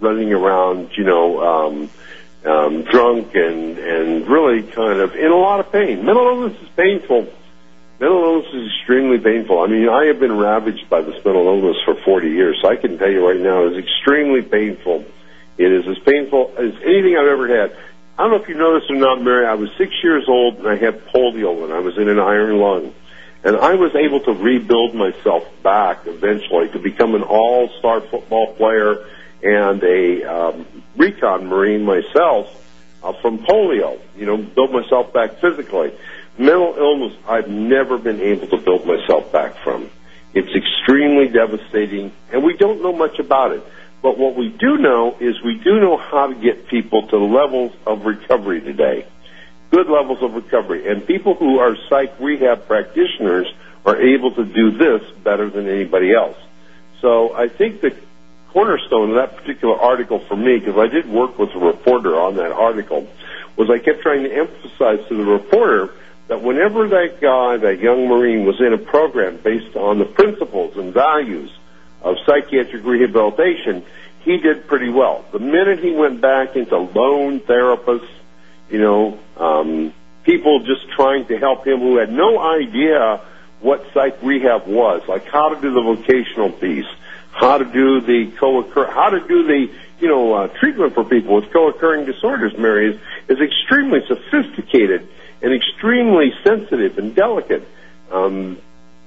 running 0.00 0.32
around, 0.32 0.96
you 0.96 1.04
know, 1.04 1.40
um, 1.42 1.90
um, 2.44 2.82
drunk 2.84 3.34
and, 3.34 3.78
and 3.78 4.26
really 4.26 4.62
kind 4.62 5.00
of 5.00 5.14
in 5.14 5.30
a 5.30 5.36
lot 5.36 5.60
of 5.60 5.70
pain. 5.70 6.04
Mental 6.04 6.26
illness 6.26 6.60
is 6.62 6.68
painful. 6.70 7.28
Mental 8.00 8.24
illness 8.24 8.46
is 8.54 8.66
extremely 8.78 9.18
painful. 9.18 9.60
I 9.60 9.66
mean, 9.66 9.86
I 9.86 10.06
have 10.06 10.18
been 10.18 10.38
ravaged 10.38 10.88
by 10.88 11.02
this 11.02 11.22
mental 11.22 11.46
illness 11.46 11.76
for 11.84 11.94
40 11.94 12.30
years, 12.30 12.58
so 12.62 12.70
I 12.70 12.76
can 12.76 12.96
tell 12.96 13.10
you 13.10 13.28
right 13.28 13.38
now 13.38 13.66
it's 13.66 13.76
extremely 13.76 14.40
painful. 14.40 15.04
It 15.58 15.70
is 15.70 15.86
as 15.86 15.98
painful 15.98 16.54
as 16.56 16.72
anything 16.82 17.18
I've 17.18 17.26
ever 17.26 17.46
had. 17.46 17.76
I 18.18 18.22
don't 18.22 18.30
know 18.30 18.42
if 18.42 18.48
you 18.48 18.54
know 18.54 18.80
this 18.80 18.88
or 18.88 18.96
not, 18.96 19.20
Mary. 19.20 19.44
I 19.44 19.52
was 19.52 19.68
six 19.76 19.92
years 20.02 20.24
old 20.28 20.56
and 20.56 20.66
I 20.66 20.76
had 20.76 21.08
polio 21.08 21.62
and 21.62 21.74
I 21.74 21.80
was 21.80 21.98
in 21.98 22.08
an 22.08 22.18
iron 22.18 22.58
lung. 22.58 22.94
And 23.44 23.56
I 23.56 23.74
was 23.74 23.94
able 23.94 24.20
to 24.20 24.32
rebuild 24.32 24.94
myself 24.94 25.44
back 25.62 26.06
eventually 26.06 26.70
to 26.70 26.78
become 26.78 27.14
an 27.14 27.22
all-star 27.22 28.00
football 28.00 28.54
player 28.54 29.06
and 29.42 29.82
a 29.82 30.24
um, 30.24 30.66
recon 30.96 31.46
marine 31.48 31.84
myself 31.84 32.48
uh, 33.02 33.12
from 33.20 33.40
polio. 33.40 34.00
You 34.16 34.24
know, 34.24 34.38
build 34.38 34.72
myself 34.72 35.12
back 35.12 35.34
physically. 35.40 35.92
Mental 36.40 36.74
illness, 36.78 37.12
I've 37.28 37.50
never 37.50 37.98
been 37.98 38.22
able 38.22 38.46
to 38.46 38.56
build 38.56 38.86
myself 38.86 39.30
back 39.30 39.56
from. 39.62 39.90
It's 40.32 40.48
extremely 40.56 41.28
devastating, 41.28 42.12
and 42.32 42.42
we 42.42 42.56
don't 42.56 42.82
know 42.82 42.94
much 42.94 43.18
about 43.18 43.52
it. 43.52 43.62
But 44.00 44.16
what 44.16 44.36
we 44.36 44.48
do 44.48 44.78
know 44.78 45.18
is 45.20 45.42
we 45.42 45.58
do 45.58 45.78
know 45.80 45.98
how 45.98 46.28
to 46.28 46.34
get 46.34 46.66
people 46.68 47.06
to 47.08 47.18
levels 47.18 47.72
of 47.86 48.06
recovery 48.06 48.62
today. 48.62 49.04
Good 49.70 49.88
levels 49.88 50.22
of 50.22 50.32
recovery. 50.32 50.88
And 50.90 51.06
people 51.06 51.34
who 51.34 51.58
are 51.58 51.76
psych 51.90 52.18
rehab 52.18 52.66
practitioners 52.66 53.46
are 53.84 54.00
able 54.00 54.32
to 54.36 54.44
do 54.46 54.70
this 54.70 55.02
better 55.22 55.50
than 55.50 55.68
anybody 55.68 56.14
else. 56.14 56.38
So 57.02 57.34
I 57.34 57.48
think 57.48 57.82
the 57.82 57.94
cornerstone 58.54 59.10
of 59.10 59.16
that 59.16 59.36
particular 59.36 59.78
article 59.78 60.20
for 60.20 60.36
me, 60.36 60.58
because 60.58 60.78
I 60.78 60.86
did 60.86 61.06
work 61.06 61.38
with 61.38 61.50
a 61.54 61.58
reporter 61.58 62.18
on 62.18 62.36
that 62.36 62.52
article, 62.52 63.06
was 63.56 63.68
I 63.68 63.78
kept 63.78 64.00
trying 64.00 64.22
to 64.22 64.34
emphasize 64.34 65.06
to 65.08 65.14
the 65.14 65.24
reporter 65.24 65.92
that 66.30 66.42
whenever 66.42 66.86
that 66.86 67.20
guy, 67.20 67.56
that 67.56 67.80
young 67.80 68.06
Marine, 68.06 68.44
was 68.44 68.60
in 68.60 68.72
a 68.72 68.78
program 68.78 69.40
based 69.42 69.74
on 69.76 69.98
the 69.98 70.04
principles 70.04 70.76
and 70.76 70.94
values 70.94 71.50
of 72.02 72.14
psychiatric 72.24 72.84
rehabilitation, 72.84 73.84
he 74.20 74.38
did 74.38 74.68
pretty 74.68 74.90
well. 74.90 75.24
The 75.32 75.40
minute 75.40 75.80
he 75.80 75.90
went 75.90 76.20
back 76.20 76.54
into 76.54 76.78
lone 76.78 77.40
therapists, 77.40 78.08
you 78.70 78.78
know, 78.78 79.18
um, 79.36 79.92
people 80.22 80.60
just 80.60 80.88
trying 80.94 81.26
to 81.26 81.36
help 81.36 81.66
him 81.66 81.80
who 81.80 81.96
had 81.96 82.12
no 82.12 82.38
idea 82.38 83.22
what 83.58 83.84
psych 83.92 84.22
rehab 84.22 84.68
was, 84.68 85.02
like 85.08 85.26
how 85.26 85.48
to 85.52 85.60
do 85.60 85.74
the 85.74 85.82
vocational 85.82 86.52
piece, 86.52 86.86
how 87.32 87.58
to 87.58 87.64
do 87.64 88.02
the 88.02 88.30
co-occur, 88.38 88.88
how 88.88 89.10
to 89.10 89.18
do 89.26 89.48
the, 89.48 89.68
you 89.98 90.06
know, 90.06 90.32
uh, 90.32 90.46
treatment 90.46 90.94
for 90.94 91.02
people 91.02 91.34
with 91.34 91.52
co-occurring 91.52 92.04
disorders, 92.04 92.56
Mary, 92.56 92.94
is, 92.94 93.00
is 93.26 93.40
extremely 93.40 94.06
sophisticated 94.06 95.08
and 95.42 95.52
extremely 95.52 96.32
sensitive 96.44 96.98
and 96.98 97.14
delicate. 97.14 97.66
Um, 98.10 98.58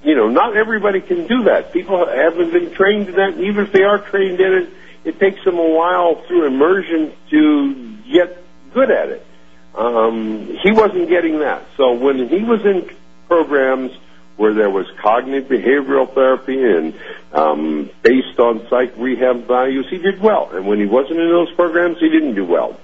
you 0.02 0.14
know, 0.14 0.28
not 0.28 0.56
everybody 0.56 1.00
can 1.00 1.26
do 1.26 1.44
that. 1.44 1.72
People 1.72 2.06
haven't 2.06 2.52
been 2.52 2.72
trained 2.74 3.08
in 3.08 3.14
that. 3.16 3.38
Even 3.38 3.64
if 3.64 3.72
they 3.72 3.82
are 3.82 3.98
trained 3.98 4.40
in 4.40 4.52
it, 4.52 4.70
it 5.04 5.18
takes 5.18 5.42
them 5.44 5.58
a 5.58 5.68
while 5.68 6.22
through 6.26 6.46
immersion 6.46 7.12
to 7.30 7.96
get 8.10 8.42
good 8.72 8.90
at 8.90 9.08
it. 9.08 9.26
Um, 9.74 10.58
he 10.62 10.72
wasn't 10.72 11.08
getting 11.08 11.40
that. 11.40 11.64
So 11.76 11.94
when 11.94 12.28
he 12.28 12.42
was 12.44 12.64
in 12.64 12.90
programs 13.28 13.92
where 14.36 14.52
there 14.52 14.70
was 14.70 14.86
cognitive 15.00 15.48
behavioral 15.48 16.12
therapy 16.12 16.62
and 16.62 16.94
um, 17.32 17.90
based 18.02 18.38
on 18.38 18.66
psych 18.68 18.94
rehab 18.96 19.46
values, 19.46 19.86
he 19.88 19.98
did 19.98 20.20
well. 20.20 20.50
And 20.52 20.66
when 20.66 20.78
he 20.78 20.86
wasn't 20.86 21.20
in 21.20 21.28
those 21.28 21.52
programs, 21.52 21.98
he 21.98 22.08
didn't 22.08 22.34
do 22.34 22.44
well. 22.44 22.78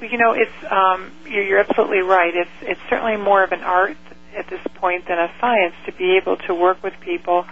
You 0.00 0.18
know, 0.18 0.32
it's 0.32 0.72
um, 0.72 1.12
you're, 1.26 1.58
absolutely 1.58 2.00
right. 2.00 2.34
It's 2.34 2.50
it's 2.62 2.80
certainly 2.90 3.16
more 3.16 3.42
of 3.42 3.52
an 3.52 3.62
art 3.62 3.96
at 4.36 4.48
this 4.48 4.60
point 4.74 5.06
than 5.06 5.18
a 5.18 5.30
science 5.40 5.74
to 5.86 5.92
be 5.92 6.16
able 6.16 6.36
to 6.36 6.54
work 6.54 6.82
with 6.82 6.94
people 7.00 7.46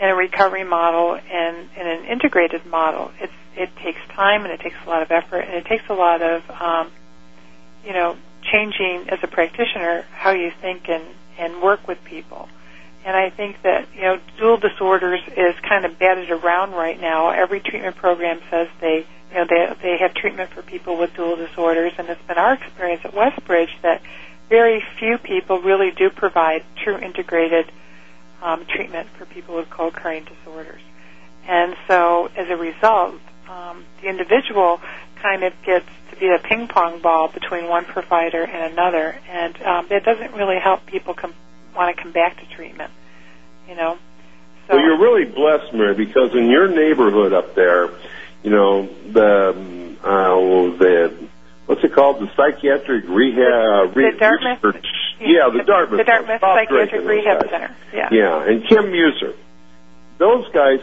in 0.00 0.08
a 0.08 0.14
recovery 0.14 0.64
model 0.64 1.14
and 1.14 1.56
in 1.76 1.86
an 1.86 2.04
integrated 2.06 2.66
model. 2.66 3.12
It's 3.20 3.32
it 3.56 3.70
takes 3.76 4.00
time 4.08 4.44
and 4.44 4.52
it 4.52 4.60
takes 4.60 4.76
a 4.84 4.88
lot 4.88 5.02
of 5.02 5.10
effort 5.10 5.40
and 5.40 5.54
it 5.54 5.66
takes 5.66 5.88
a 5.88 5.94
lot 5.94 6.20
of 6.20 6.42
um, 6.50 6.90
you 7.84 7.92
know 7.92 8.16
changing 8.42 9.08
as 9.08 9.20
a 9.22 9.28
practitioner 9.28 10.04
how 10.12 10.32
you 10.32 10.50
think 10.60 10.88
and 10.88 11.04
and 11.38 11.62
work 11.62 11.86
with 11.86 12.02
people. 12.04 12.48
And 13.04 13.14
I 13.14 13.30
think 13.30 13.62
that 13.62 13.88
you 13.94 14.02
know 14.02 14.18
dual 14.38 14.56
disorders 14.56 15.20
is 15.36 15.54
kind 15.66 15.84
of 15.84 15.98
batted 15.98 16.30
around 16.30 16.72
right 16.72 17.00
now. 17.00 17.30
Every 17.30 17.60
treatment 17.60 17.96
program 17.96 18.40
says 18.50 18.68
they 18.80 19.06
you 19.34 19.40
know 19.40 19.46
they 19.48 19.74
they 19.82 19.96
have 19.98 20.14
treatment 20.14 20.50
for 20.50 20.62
people 20.62 20.96
with 20.96 21.14
dual 21.14 21.36
disorders, 21.36 21.92
and 21.98 22.08
it's 22.08 22.22
been 22.22 22.38
our 22.38 22.54
experience 22.54 23.02
at 23.04 23.12
Westbridge 23.12 23.70
that 23.82 24.00
very 24.48 24.82
few 24.98 25.18
people 25.18 25.60
really 25.60 25.90
do 25.90 26.08
provide 26.08 26.64
true 26.76 26.96
integrated 26.96 27.70
um, 28.42 28.64
treatment 28.66 29.08
for 29.18 29.24
people 29.24 29.56
with 29.56 29.68
co-occurring 29.70 30.24
disorders. 30.24 30.82
And 31.48 31.74
so, 31.88 32.30
as 32.36 32.48
a 32.48 32.56
result, 32.56 33.16
um, 33.48 33.84
the 34.00 34.08
individual 34.08 34.80
kind 35.20 35.42
of 35.42 35.52
gets 35.64 35.86
to 36.10 36.16
be 36.16 36.28
a 36.28 36.38
ping 36.38 36.68
pong 36.68 37.00
ball 37.00 37.28
between 37.28 37.68
one 37.68 37.84
provider 37.84 38.44
and 38.44 38.72
another, 38.72 39.18
and 39.28 39.60
um, 39.62 39.86
it 39.90 40.04
doesn't 40.04 40.32
really 40.34 40.60
help 40.60 40.86
people 40.86 41.14
com- 41.14 41.34
want 41.74 41.94
to 41.94 42.00
come 42.00 42.12
back 42.12 42.38
to 42.38 42.46
treatment. 42.54 42.92
You 43.68 43.74
know. 43.74 43.98
So, 44.68 44.76
Well, 44.76 44.84
you're 44.84 44.98
really 44.98 45.24
blessed, 45.24 45.74
Mary, 45.74 45.94
because 45.94 46.34
in 46.34 46.48
your 46.48 46.68
neighborhood 46.68 47.32
up 47.34 47.54
there, 47.54 47.90
you 48.44 48.50
know 48.50 48.86
the 49.10 49.50
um, 49.50 49.98
uh, 50.04 50.76
the 50.78 51.12
what's 51.66 51.82
it 51.82 51.92
called, 51.92 52.20
the 52.20 52.30
psychiatric 52.36 53.04
rehab 53.08 53.94
The- 53.94 54.10
the 54.12 54.18
Dartmouth- 54.18 54.62
research. 54.62 54.86
Yeah, 55.20 55.48
the 55.48 55.62
Dartmouth. 55.64 55.98
the 55.98 56.04
Dartmouth 56.04 56.40
Psychiatric 56.40 57.04
Rehab 57.06 57.40
guys. 57.42 57.50
Center. 57.50 57.76
Yeah. 57.94 58.08
Yeah, 58.12 58.44
and 58.48 58.66
Kim 58.66 58.86
Mueser. 58.92 59.32
Those 60.18 60.46
guys, 60.52 60.80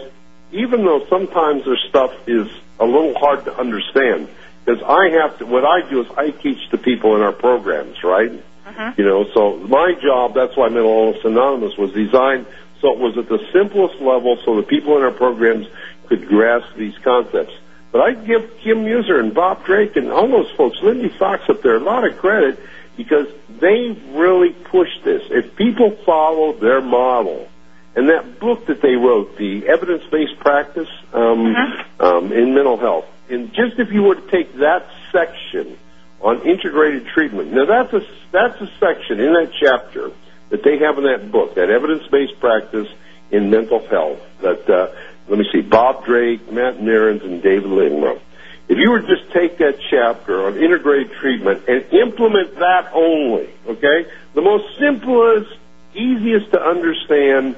even 0.52 0.84
though 0.86 1.06
sometimes 1.10 1.66
their 1.66 1.78
stuff 1.90 2.12
is 2.28 2.48
a 2.80 2.86
little 2.86 3.14
hard 3.14 3.46
to 3.46 3.56
understand, 3.58 4.28
because 4.66 4.82
I 4.84 5.10
have 5.22 5.38
to, 5.40 5.46
what 5.46 5.66
I 5.66 5.88
do 5.90 6.02
is 6.02 6.08
I 6.18 6.32
teach 6.32 6.70
the 6.72 6.78
people 6.78 7.16
in 7.16 7.22
our 7.22 7.34
programs, 7.34 8.04
right? 8.04 8.32
Mhm. 8.32 8.98
You 8.98 9.06
know, 9.06 9.26
so 9.34 9.58
my 9.68 9.94
job, 10.02 10.34
that's 10.34 10.56
why 10.56 10.70
Mental 10.70 10.90
Illness 10.90 11.26
Anonymous 11.26 11.78
was 11.78 11.92
designed 11.92 12.46
So 12.82 12.94
it 12.94 12.98
was 12.98 13.16
at 13.16 13.30
the 13.30 13.38
simplest 13.54 14.02
level 14.02 14.38
so 14.44 14.56
the 14.56 14.64
people 14.64 14.98
in 14.98 15.04
our 15.04 15.12
programs 15.12 15.68
could 16.12 16.28
grasp 16.28 16.76
these 16.76 16.98
concepts. 17.04 17.54
But 17.94 18.02
I 18.02 18.14
give 18.14 18.58
Kim 18.60 18.84
Mueser 18.84 19.18
and 19.20 19.34
Bob 19.34 19.64
Drake 19.66 19.96
and 19.96 20.12
all 20.12 20.28
those 20.28 20.52
folks, 20.52 20.78
Lindy 20.84 21.08
Fox 21.08 21.50
up 21.50 21.62
there, 21.62 21.78
a 21.78 21.80
lot 21.80 22.04
of 22.06 22.18
credit 22.18 22.60
because 22.98 23.28
they 23.60 23.98
really 24.12 24.52
pushed 24.52 25.04
this. 25.06 25.24
If 25.30 25.56
people 25.56 25.92
follow 26.06 26.52
their 26.52 26.82
model, 26.82 27.48
and 27.96 28.10
that 28.10 28.40
book 28.40 28.66
that 28.68 28.82
they 28.82 28.96
wrote, 28.96 29.38
the 29.38 29.68
evidence-based 29.68 30.38
practice 30.40 30.90
um, 31.14 31.54
Mm-hmm. 31.56 32.04
um, 32.04 32.34
in 32.34 32.54
mental 32.54 32.78
health, 32.78 33.06
and 33.30 33.54
just 33.54 33.80
if 33.80 33.92
you 33.92 34.04
were 34.04 34.16
to 34.16 34.28
take 34.32 34.54
that 34.58 34.86
section 35.14 35.78
on 36.22 36.42
integrated 36.46 37.08
treatment, 37.08 37.52
now 37.54 37.66
that's 37.66 37.94
a 37.94 38.02
that's 38.32 38.60
a 38.62 38.70
section 38.80 39.20
in 39.20 39.34
that 39.34 39.52
chapter 39.60 40.12
that 40.50 40.64
they 40.64 40.78
have 40.80 40.98
in 40.98 41.06
that 41.06 41.32
book, 41.32 41.56
that 41.56 41.70
evidence-based 41.70 42.40
practice 42.40 42.90
in 43.32 43.50
mental 43.50 43.80
health. 43.88 44.20
That 44.42 44.70
uh, 44.70 44.92
let 45.32 45.40
me 45.40 45.46
see, 45.50 45.62
Bob 45.62 46.04
Drake, 46.04 46.52
Matt 46.52 46.84
Merrens, 46.84 47.24
and 47.24 47.42
David 47.42 47.70
Lindrum. 47.70 48.20
If 48.68 48.78
you 48.78 48.90
were 48.90 49.00
to 49.00 49.08
just 49.08 49.32
take 49.32 49.60
that 49.60 49.80
chapter 49.90 50.46
on 50.46 50.58
integrated 50.58 51.14
treatment 51.14 51.70
and 51.70 51.86
implement 51.94 52.56
that 52.56 52.92
only, 52.94 53.50
okay, 53.66 54.12
the 54.34 54.42
most 54.42 54.78
simplest, 54.78 55.50
easiest 55.96 56.52
to 56.52 56.62
understand 56.62 57.56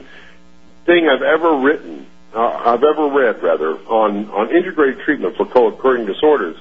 thing 0.85 1.09
I've 1.09 1.23
ever 1.23 1.57
written, 1.57 2.05
uh, 2.35 2.45
I've 2.45 2.83
ever 2.83 3.07
read 3.07 3.41
rather, 3.41 3.71
on, 3.87 4.29
on 4.29 4.55
integrated 4.55 4.99
treatment 4.99 5.35
for 5.35 5.47
co-occurring 5.47 6.05
disorders, 6.05 6.57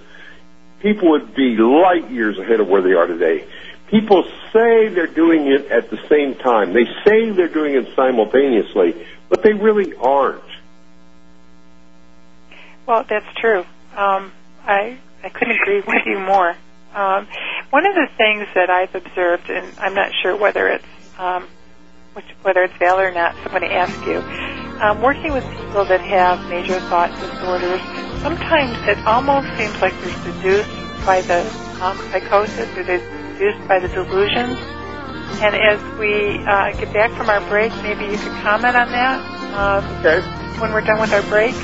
people 0.81 1.11
would 1.11 1.35
be 1.35 1.57
light 1.59 2.11
years 2.11 2.39
ahead 2.39 2.61
of 2.61 2.69
where 2.69 2.81
they 2.81 2.95
are 2.95 3.07
today. 3.07 3.47
People 3.89 4.23
say 4.51 4.89
they're 4.89 5.07
doing 5.07 5.47
it 5.47 5.67
at 5.67 5.91
the 5.91 5.99
same 6.09 6.37
time. 6.37 6.73
They 6.73 6.87
say 7.05 7.29
they're 7.33 7.49
doing 7.49 7.75
it 7.75 7.95
simultaneously, 7.95 9.07
but 9.29 9.43
they 9.43 9.53
really 9.53 9.95
aren't. 9.95 10.43
Well, 12.87 13.05
that's 13.09 13.27
true. 13.37 13.61
Um, 13.97 14.33
I 14.67 14.99
I 15.23 15.29
couldn't 15.31 15.57
agree 15.61 15.83
with 15.87 16.03
you 16.07 16.19
more. 16.19 16.57
Um, 16.95 17.27
one 17.71 17.87
of 17.87 17.95
the 17.95 18.09
things 18.19 18.47
that 18.55 18.71
I've 18.71 18.95
observed, 18.95 19.49
and 19.49 19.79
I'm 19.79 19.95
not 19.95 20.11
sure 20.23 20.37
whether 20.37 20.69
it's 20.69 20.85
um, 21.19 21.49
which, 22.15 22.27
whether 22.43 22.63
it's 22.65 22.75
valid 22.79 23.05
or 23.07 23.15
not, 23.15 23.35
so 23.37 23.51
I'm 23.51 23.61
going 23.61 23.69
to 23.71 23.75
ask 23.77 23.97
you. 24.07 24.19
Um, 24.83 25.03
working 25.03 25.33
with 25.33 25.45
people 25.57 25.85
that 25.87 26.01
have 26.03 26.41
major 26.51 26.81
thought 26.91 27.11
disorders, 27.21 27.81
sometimes 28.23 28.77
it 28.89 28.99
almost 29.07 29.49
seems 29.59 29.77
like 29.81 29.95
they're 30.03 30.21
seduced 30.27 30.77
by 31.07 31.23
the 31.23 31.41
um, 31.85 31.99
psychosis 32.13 32.69
or 32.77 32.83
they're 32.85 33.07
seduced 33.39 33.63
by 33.69 33.79
the 33.81 33.89
delusions. 33.89 34.59
And 35.43 35.55
as 35.57 35.79
we 35.99 36.39
uh, 36.47 36.73
get 36.81 36.93
back 36.95 37.11
from 37.17 37.31
our 37.31 37.43
break, 37.49 37.73
maybe 37.83 38.07
you 38.11 38.19
could 38.19 38.35
comment 38.43 38.77
on 38.77 38.89
that 38.93 39.19
um, 39.55 39.83
Okay. 40.03 40.21
when 40.61 40.73
we're 40.73 40.83
done 40.87 41.01
with 41.01 41.13
our 41.13 41.27
break. 41.31 41.55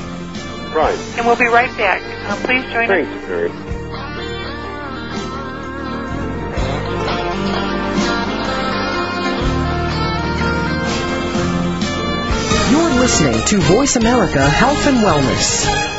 Right. 0.73 0.97
And 1.17 1.25
we'll 1.25 1.35
be 1.35 1.47
right 1.47 1.75
back. 1.77 2.01
Um, 2.29 2.37
please 2.43 2.63
join 2.71 2.87
Thanks, 2.87 3.09
us. 3.09 3.27
Mary. 3.27 3.49
You're 12.71 12.99
listening 13.01 13.45
to 13.45 13.59
Voice 13.59 13.95
America 13.95 14.47
Health 14.47 14.85
and 14.85 14.97
Wellness. 14.97 15.98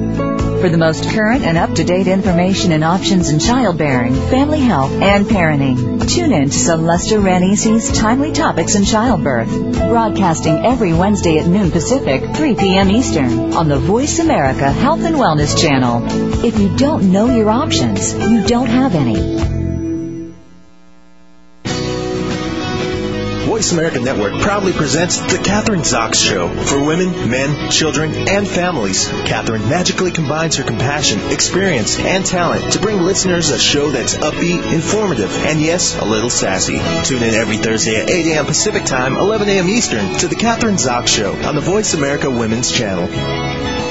For 0.61 0.69
the 0.69 0.77
most 0.77 1.09
current 1.09 1.43
and 1.43 1.57
up-to-date 1.57 2.05
information 2.05 2.71
and 2.71 2.83
options 2.83 3.29
in 3.29 3.39
childbearing, 3.39 4.13
family 4.13 4.59
health, 4.59 4.91
and 4.91 5.25
parenting, 5.25 6.07
tune 6.07 6.31
in 6.31 6.51
to 6.51 6.55
Celeste 6.55 7.13
Ranisi's 7.13 7.91
Timely 7.97 8.31
Topics 8.31 8.75
in 8.75 8.85
Childbirth, 8.85 9.49
broadcasting 9.89 10.63
every 10.63 10.93
Wednesday 10.93 11.39
at 11.39 11.47
noon 11.47 11.71
Pacific, 11.71 12.35
3 12.35 12.53
p.m. 12.53 12.91
Eastern, 12.91 13.55
on 13.55 13.69
the 13.69 13.79
Voice 13.79 14.19
America 14.19 14.71
Health 14.71 15.01
and 15.03 15.15
Wellness 15.15 15.59
Channel. 15.59 16.45
If 16.45 16.59
you 16.59 16.77
don't 16.77 17.11
know 17.11 17.35
your 17.35 17.49
options, 17.49 18.13
you 18.13 18.45
don't 18.45 18.69
have 18.69 18.93
any. 18.93 19.60
Voice 23.61 23.73
America 23.73 23.99
Network 23.99 24.41
proudly 24.41 24.73
presents 24.73 25.19
The 25.19 25.37
Catherine 25.37 25.81
Zox 25.81 26.15
Show 26.15 26.47
for 26.47 26.83
women, 26.83 27.29
men, 27.29 27.69
children, 27.69 28.27
and 28.27 28.47
families. 28.47 29.07
Catherine 29.07 29.69
magically 29.69 30.09
combines 30.09 30.55
her 30.55 30.63
compassion, 30.63 31.19
experience, 31.29 31.99
and 31.99 32.25
talent 32.25 32.73
to 32.73 32.79
bring 32.79 33.01
listeners 33.01 33.51
a 33.51 33.59
show 33.59 33.91
that's 33.91 34.17
upbeat, 34.17 34.73
informative, 34.73 35.31
and 35.45 35.61
yes, 35.61 35.95
a 35.95 36.03
little 36.03 36.31
sassy. 36.31 36.79
Tune 37.03 37.21
in 37.21 37.35
every 37.35 37.57
Thursday 37.57 38.01
at 38.01 38.09
8 38.09 38.31
a.m. 38.33 38.45
Pacific 38.47 38.83
Time, 38.83 39.15
11 39.15 39.47
a.m. 39.47 39.69
Eastern 39.69 40.15
to 40.15 40.27
The 40.27 40.35
Catherine 40.35 40.77
Zox 40.77 41.09
Show 41.09 41.35
on 41.47 41.53
the 41.53 41.61
Voice 41.61 41.93
America 41.93 42.31
Women's 42.31 42.71
Channel. 42.71 43.90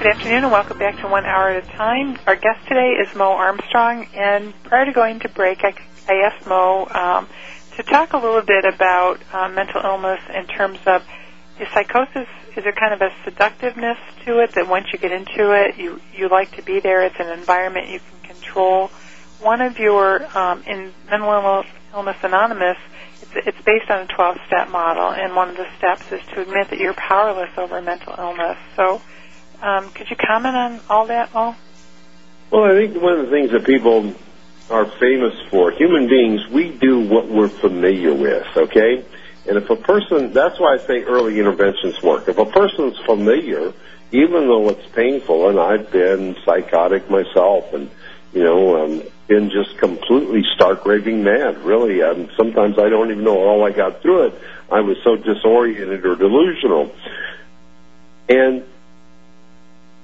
Good 0.00 0.16
afternoon 0.16 0.44
and 0.44 0.50
welcome 0.50 0.78
back 0.78 0.96
to 1.00 1.08
One 1.08 1.26
Hour 1.26 1.50
at 1.50 1.62
a 1.62 1.72
Time. 1.72 2.18
Our 2.26 2.34
guest 2.34 2.66
today 2.66 2.92
is 2.92 3.14
Moe 3.14 3.32
Armstrong, 3.32 4.06
and 4.14 4.54
prior 4.62 4.86
to 4.86 4.92
going 4.92 5.20
to 5.20 5.28
break, 5.28 5.62
I, 5.62 5.74
I 6.08 6.22
asked 6.24 6.46
Moe 6.46 6.86
um, 6.86 7.28
to 7.76 7.82
talk 7.82 8.14
a 8.14 8.16
little 8.16 8.40
bit 8.40 8.64
about 8.64 9.20
um, 9.34 9.54
mental 9.54 9.82
illness 9.84 10.22
in 10.34 10.46
terms 10.46 10.78
of 10.86 11.04
is 11.60 11.68
psychosis. 11.74 12.26
Is 12.56 12.64
there 12.64 12.72
kind 12.72 12.94
of 12.94 13.02
a 13.02 13.10
seductiveness 13.24 13.98
to 14.24 14.38
it 14.38 14.52
that 14.54 14.66
once 14.70 14.86
you 14.90 14.98
get 14.98 15.12
into 15.12 15.52
it, 15.52 15.76
you 15.76 16.00
you 16.16 16.30
like 16.30 16.56
to 16.56 16.62
be 16.62 16.80
there? 16.80 17.02
It's 17.04 17.20
an 17.20 17.38
environment 17.38 17.90
you 17.90 18.00
can 18.00 18.36
control. 18.36 18.90
One 19.40 19.60
of 19.60 19.78
your 19.78 20.24
um, 20.34 20.62
in 20.62 20.94
Mental 21.10 21.30
Illness, 21.30 21.66
Illness 21.92 22.16
Anonymous, 22.22 22.78
it's, 23.20 23.48
it's 23.48 23.62
based 23.66 23.90
on 23.90 24.00
a 24.00 24.06
12-step 24.06 24.70
model, 24.70 25.12
and 25.12 25.36
one 25.36 25.50
of 25.50 25.58
the 25.58 25.66
steps 25.76 26.10
is 26.10 26.22
to 26.32 26.40
admit 26.40 26.70
that 26.70 26.78
you're 26.78 26.94
powerless 26.94 27.50
over 27.58 27.82
mental 27.82 28.14
illness. 28.16 28.56
So. 28.76 29.02
Um, 29.62 29.90
could 29.90 30.08
you 30.10 30.16
comment 30.16 30.56
on 30.56 30.80
all 30.88 31.06
that, 31.06 31.34
Moe? 31.34 31.54
Well, 32.50 32.64
I 32.64 32.72
think 32.74 33.00
one 33.00 33.18
of 33.18 33.26
the 33.26 33.30
things 33.30 33.50
that 33.52 33.64
people 33.64 34.14
are 34.70 34.86
famous 34.98 35.34
for, 35.50 35.70
human 35.72 36.08
beings, 36.08 36.40
we 36.48 36.70
do 36.70 37.00
what 37.00 37.28
we're 37.28 37.48
familiar 37.48 38.14
with, 38.14 38.46
okay? 38.56 39.04
And 39.46 39.56
if 39.56 39.68
a 39.70 39.76
person, 39.76 40.32
that's 40.32 40.58
why 40.58 40.74
I 40.74 40.78
say 40.78 41.02
early 41.02 41.38
interventions 41.38 42.02
work. 42.02 42.28
If 42.28 42.38
a 42.38 42.46
person's 42.46 42.98
familiar, 43.00 43.72
even 44.12 44.46
though 44.46 44.68
it's 44.70 44.86
painful, 44.94 45.48
and 45.48 45.58
I've 45.58 45.90
been 45.90 46.36
psychotic 46.44 47.10
myself, 47.10 47.72
and 47.72 47.90
you 48.32 48.44
know, 48.44 48.84
um, 48.84 49.02
been 49.26 49.50
just 49.50 49.78
completely 49.78 50.44
stark 50.54 50.86
raving 50.86 51.24
mad. 51.24 51.58
Really, 51.58 52.02
um, 52.02 52.28
sometimes 52.36 52.78
I 52.78 52.88
don't 52.88 53.10
even 53.10 53.24
know 53.24 53.58
how 53.58 53.64
I 53.64 53.72
got 53.72 54.02
through 54.02 54.28
it. 54.28 54.34
I 54.70 54.80
was 54.80 54.98
so 55.02 55.16
disoriented 55.16 56.04
or 56.04 56.16
delusional. 56.16 56.94
And, 58.28 58.64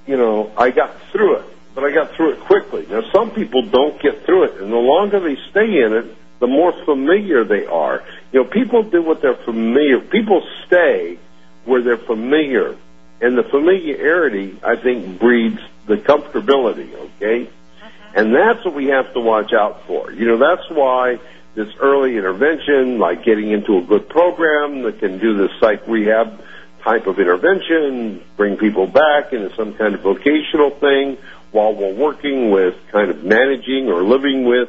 you 0.06 0.16
know, 0.16 0.52
I 0.56 0.70
got 0.70 0.94
through 1.12 1.36
it, 1.36 1.46
but 1.74 1.84
I 1.84 1.92
got 1.92 2.14
through 2.14 2.34
it 2.34 2.40
quickly. 2.40 2.86
Now, 2.88 3.02
some 3.12 3.30
people 3.30 3.62
don't 3.62 4.00
get 4.00 4.24
through 4.24 4.44
it, 4.44 4.60
and 4.62 4.72
the 4.72 4.76
longer 4.76 5.20
they 5.20 5.36
stay 5.50 5.82
in 5.82 5.92
it, 5.92 6.16
the 6.38 6.46
more 6.46 6.72
familiar 6.84 7.44
they 7.44 7.66
are. 7.66 8.04
You 8.32 8.42
know, 8.42 8.48
people 8.48 8.82
do 8.82 9.02
what 9.02 9.22
they're 9.22 9.34
familiar. 9.34 10.00
People 10.00 10.46
stay 10.66 11.18
where 11.64 11.82
they're 11.82 11.96
familiar, 11.96 12.76
and 13.20 13.36
the 13.36 13.42
familiarity, 13.42 14.58
I 14.62 14.76
think, 14.76 15.18
breeds 15.18 15.60
the 15.86 15.96
comfortability. 15.96 16.94
Okay, 16.94 17.46
uh-huh. 17.46 17.90
and 18.14 18.34
that's 18.34 18.64
what 18.64 18.74
we 18.74 18.86
have 18.86 19.12
to 19.14 19.20
watch 19.20 19.52
out 19.52 19.86
for. 19.86 20.12
You 20.12 20.26
know, 20.26 20.38
that's 20.38 20.68
why 20.70 21.18
this 21.54 21.68
early 21.80 22.16
intervention, 22.16 22.98
like 22.98 23.24
getting 23.24 23.50
into 23.50 23.78
a 23.78 23.82
good 23.82 24.08
program 24.08 24.82
that 24.82 25.00
can 25.00 25.18
do 25.18 25.36
this 25.36 25.50
psych 25.58 25.88
rehab 25.88 26.40
type 26.86 27.08
of 27.08 27.18
intervention, 27.18 28.22
bring 28.36 28.56
people 28.56 28.86
back 28.86 29.32
into 29.32 29.52
some 29.56 29.74
kind 29.74 29.96
of 29.96 30.02
vocational 30.02 30.70
thing 30.70 31.18
while 31.50 31.74
we're 31.74 31.92
working 31.92 32.52
with 32.52 32.76
kind 32.92 33.10
of 33.10 33.24
managing 33.24 33.88
or 33.88 34.04
living 34.04 34.44
with 34.44 34.68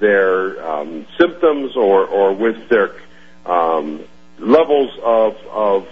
their 0.00 0.66
um, 0.66 1.06
symptoms 1.18 1.76
or, 1.76 2.06
or 2.06 2.32
with 2.32 2.70
their 2.70 2.94
um, 3.44 4.02
levels 4.38 4.98
of, 5.02 5.36
of 5.50 5.88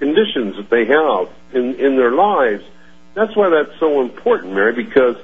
conditions 0.00 0.56
that 0.56 0.68
they 0.68 0.86
have 0.86 1.28
in, 1.52 1.76
in 1.76 1.96
their 1.96 2.10
lives. 2.10 2.64
That's 3.14 3.36
why 3.36 3.50
that's 3.50 3.78
so 3.78 4.00
important, 4.00 4.52
Mary, 4.52 4.72
because 4.72 5.16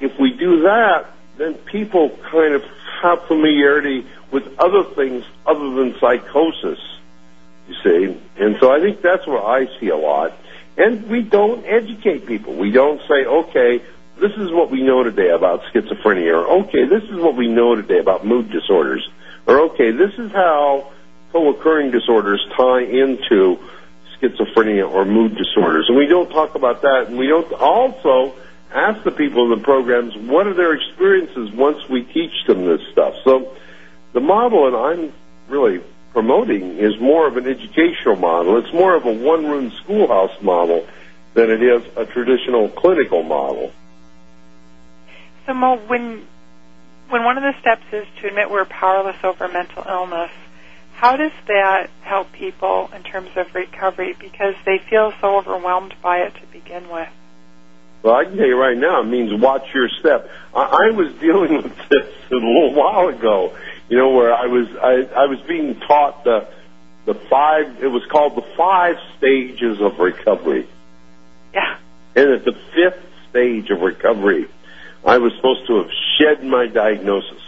if 0.00 0.16
we 0.20 0.34
do 0.34 0.62
that, 0.62 1.06
then 1.36 1.54
people 1.54 2.16
kind 2.30 2.54
of 2.54 2.62
have 3.02 3.26
familiarity 3.26 4.06
with 4.30 4.44
other 4.60 4.84
things 4.84 5.24
other 5.46 5.70
than 5.74 5.98
psychosis, 5.98 6.78
you 7.68 7.74
see. 7.84 8.20
And 8.38 8.56
so 8.60 8.72
I 8.72 8.80
think 8.80 9.02
that's 9.02 9.26
what 9.26 9.44
I 9.44 9.66
see 9.78 9.88
a 9.88 9.96
lot. 9.96 10.32
And 10.76 11.08
we 11.08 11.22
don't 11.22 11.64
educate 11.66 12.26
people. 12.26 12.54
We 12.54 12.70
don't 12.70 13.00
say, 13.08 13.24
okay, 13.24 13.82
this 14.20 14.32
is 14.32 14.50
what 14.50 14.70
we 14.70 14.82
know 14.82 15.02
today 15.02 15.30
about 15.30 15.62
schizophrenia, 15.72 16.32
or 16.32 16.62
okay, 16.64 16.84
this 16.86 17.02
is 17.04 17.16
what 17.16 17.36
we 17.36 17.48
know 17.48 17.74
today 17.76 17.98
about 17.98 18.26
mood 18.26 18.50
disorders, 18.50 19.08
or 19.46 19.60
okay, 19.70 19.92
this 19.92 20.12
is 20.18 20.32
how 20.32 20.92
co-occurring 21.32 21.90
disorders 21.90 22.44
tie 22.56 22.82
into 22.82 23.58
schizophrenia 24.20 24.90
or 24.90 25.04
mood 25.04 25.36
disorders. 25.36 25.86
And 25.88 25.96
we 25.96 26.06
don't 26.06 26.30
talk 26.30 26.54
about 26.54 26.82
that, 26.82 27.06
and 27.08 27.18
we 27.18 27.28
don't 27.28 27.52
also 27.52 28.34
ask 28.72 29.02
the 29.04 29.10
people 29.10 29.44
in 29.44 29.58
the 29.58 29.64
programs 29.64 30.16
what 30.16 30.46
are 30.46 30.54
their 30.54 30.74
experiences 30.74 31.50
once 31.52 31.88
we 31.88 32.02
teach 32.02 32.32
them 32.46 32.66
this 32.66 32.80
stuff. 32.92 33.14
So 33.24 33.56
the 34.12 34.20
model 34.20 34.66
and 34.66 34.76
I'm 34.76 35.12
really 35.48 35.82
promoting 36.12 36.78
is 36.78 36.98
more 37.00 37.26
of 37.26 37.36
an 37.36 37.46
educational 37.46 38.16
model. 38.16 38.58
It's 38.58 38.72
more 38.72 38.94
of 38.94 39.04
a 39.04 39.12
one-room 39.12 39.70
schoolhouse 39.82 40.40
model 40.42 40.86
than 41.34 41.50
it 41.50 41.62
is 41.62 41.82
a 41.96 42.06
traditional 42.06 42.68
clinical 42.68 43.22
model. 43.22 43.72
So, 45.46 45.54
Moe, 45.54 45.76
when 45.86 46.26
when 47.08 47.24
one 47.24 47.38
of 47.38 47.42
the 47.42 47.58
steps 47.60 47.84
is 47.92 48.06
to 48.20 48.28
admit 48.28 48.50
we're 48.50 48.66
powerless 48.66 49.16
over 49.24 49.48
mental 49.48 49.82
illness, 49.88 50.30
how 50.94 51.16
does 51.16 51.32
that 51.46 51.88
help 52.02 52.32
people 52.32 52.90
in 52.94 53.02
terms 53.02 53.30
of 53.36 53.54
recovery 53.54 54.14
because 54.18 54.54
they 54.66 54.78
feel 54.90 55.12
so 55.20 55.38
overwhelmed 55.38 55.94
by 56.02 56.18
it 56.18 56.34
to 56.34 56.46
begin 56.52 56.90
with? 56.90 57.08
Well, 58.02 58.14
I 58.14 58.24
can 58.24 58.36
tell 58.36 58.46
you 58.46 58.60
right 58.60 58.76
now, 58.76 59.00
it 59.00 59.06
means 59.06 59.40
watch 59.40 59.66
your 59.74 59.88
step. 60.00 60.28
I, 60.54 60.62
I 60.62 60.90
was 60.90 61.12
dealing 61.14 61.62
with 61.62 61.76
this 61.88 62.06
a 62.30 62.34
little 62.34 62.74
while 62.74 63.08
ago, 63.08 63.56
you 63.88 63.96
know, 63.96 64.10
where 64.10 64.34
I 64.34 64.46
was 64.46 64.68
I, 64.76 65.22
I 65.22 65.26
was 65.26 65.40
being 65.48 65.80
taught 65.80 66.24
the 66.24 66.48
the 67.06 67.14
five. 67.14 67.82
It 67.82 67.88
was 67.88 68.04
called 68.10 68.36
the 68.36 68.46
five 68.56 68.96
stages 69.16 69.80
of 69.80 69.98
recovery. 69.98 70.68
Yeah. 71.54 71.78
And 72.14 72.30
at 72.30 72.44
the 72.44 72.52
fifth 72.52 73.02
stage 73.30 73.70
of 73.70 73.80
recovery, 73.80 74.46
I 75.04 75.18
was 75.18 75.32
supposed 75.36 75.66
to 75.68 75.76
have 75.82 75.90
shed 76.18 76.44
my 76.44 76.66
diagnosis. 76.66 77.40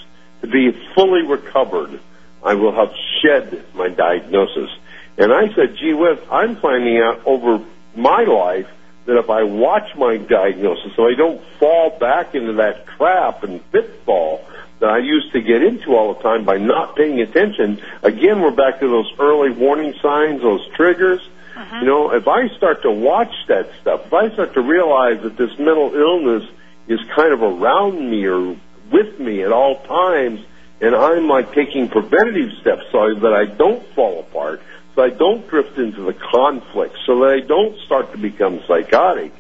To 0.43 0.47
be 0.47 0.71
fully 0.95 1.23
recovered, 1.27 2.01
I 2.43 2.55
will 2.55 2.73
have 2.73 2.95
shed 3.23 3.65
my 3.75 3.89
diagnosis. 3.89 4.71
And 5.19 5.33
I 5.33 5.53
said, 5.55 5.77
gee 5.77 5.93
whiz, 5.93 6.19
I'm 6.31 6.57
finding 6.57 6.99
out 6.99 7.27
over 7.27 7.63
my 7.95 8.23
life 8.23 8.69
that 9.05 9.19
if 9.19 9.29
I 9.29 9.43
watch 9.43 9.95
my 9.97 10.17
diagnosis 10.17 10.93
so 10.97 11.07
I 11.07 11.15
don't 11.15 11.43
fall 11.59 11.99
back 11.99 12.35
into 12.35 12.55
that 12.55 12.87
trap 12.87 13.43
and 13.43 13.61
pitfall 13.73 14.47
that 14.81 14.89
I 14.89 14.99
used 14.99 15.33
to 15.33 15.41
get 15.41 15.63
into 15.63 15.95
all 15.95 16.15
the 16.15 16.23
time 16.23 16.45
by 16.45 16.59
not 16.59 16.97
paying 16.97 17.21
attention, 17.21 17.81
again, 18.03 18.41
we're 18.41 18.51
back 18.51 18.81
to 18.81 18.89
those 18.89 19.11
early 19.19 19.51
warning 19.51 19.95
signs, 20.03 20.43
those 20.43 20.67
triggers. 20.75 21.21
Uh-huh. 21.57 21.77
You 21.81 21.87
know, 21.87 22.13
if 22.13 22.27
I 22.27 22.49
start 22.57 22.83
to 22.83 22.91
watch 22.91 23.33
that 23.49 23.71
stuff, 23.81 24.07
if 24.07 24.13
I 24.13 24.31
start 24.33 24.55
to 24.55 24.63
realize 24.63 25.23
that 25.23 25.37
this 25.37 25.51
mental 25.59 25.95
illness 25.95 26.49
is 26.89 26.99
kind 27.15 27.33
of 27.33 27.43
around 27.43 28.11
me 28.11 28.25
or 28.27 28.57
with 28.91 29.21
me 29.21 29.43
at 29.43 29.53
all 29.53 29.83
times, 29.85 30.41
and 30.81 30.95
I'm 30.97 31.29
like 31.29 31.53
taking 31.53 31.89
preventative 31.89 32.53
steps 32.61 32.83
so 32.91 33.15
that 33.15 33.35
I 33.35 33.45
don't 33.45 33.87
fall 33.95 34.21
apart, 34.21 34.63
so 34.95 35.03
I 35.03 35.11
don't 35.11 35.47
drift 35.49 35.79
into 35.79 36.03
the 36.03 36.15
conflict, 36.15 36.97
so 37.05 37.21
that 37.21 37.31
I 37.31 37.47
don't 37.47 37.79
start 37.85 38.13
to 38.13 38.19
become 38.19 38.61
psychotic, 38.67 39.33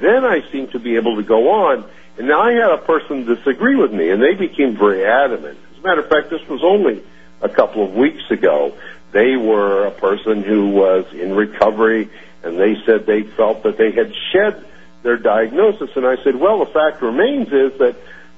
then 0.00 0.24
I 0.24 0.40
seem 0.52 0.68
to 0.68 0.78
be 0.78 0.96
able 0.96 1.16
to 1.16 1.22
go 1.22 1.50
on. 1.50 1.84
And 2.18 2.28
now 2.28 2.42
I 2.42 2.52
had 2.52 2.70
a 2.70 2.78
person 2.78 3.24
disagree 3.24 3.76
with 3.76 3.92
me, 3.92 4.10
and 4.10 4.22
they 4.22 4.34
became 4.34 4.76
very 4.76 5.04
adamant. 5.04 5.58
As 5.72 5.78
a 5.78 5.82
matter 5.82 6.00
of 6.00 6.08
fact, 6.08 6.30
this 6.30 6.46
was 6.48 6.62
only 6.62 7.02
a 7.42 7.48
couple 7.48 7.84
of 7.84 7.94
weeks 7.94 8.30
ago. 8.30 8.76
They 9.12 9.36
were 9.36 9.86
a 9.86 9.90
person 9.90 10.42
who 10.42 10.70
was 10.70 11.06
in 11.12 11.34
recovery, 11.34 12.08
and 12.42 12.58
they 12.58 12.76
said 12.86 13.06
they 13.06 13.22
felt 13.22 13.62
that 13.64 13.76
they 13.76 13.90
had 13.92 14.12
shed 14.32 14.64
their 15.02 15.16
diagnosis. 15.16 15.90
And 15.96 16.06
I 16.06 16.22
said, 16.22 16.36
well, 16.36 16.60
the 16.60 16.66
fact 16.66 17.02
remains 17.02 17.48
is 17.52 17.78
that 17.78 17.96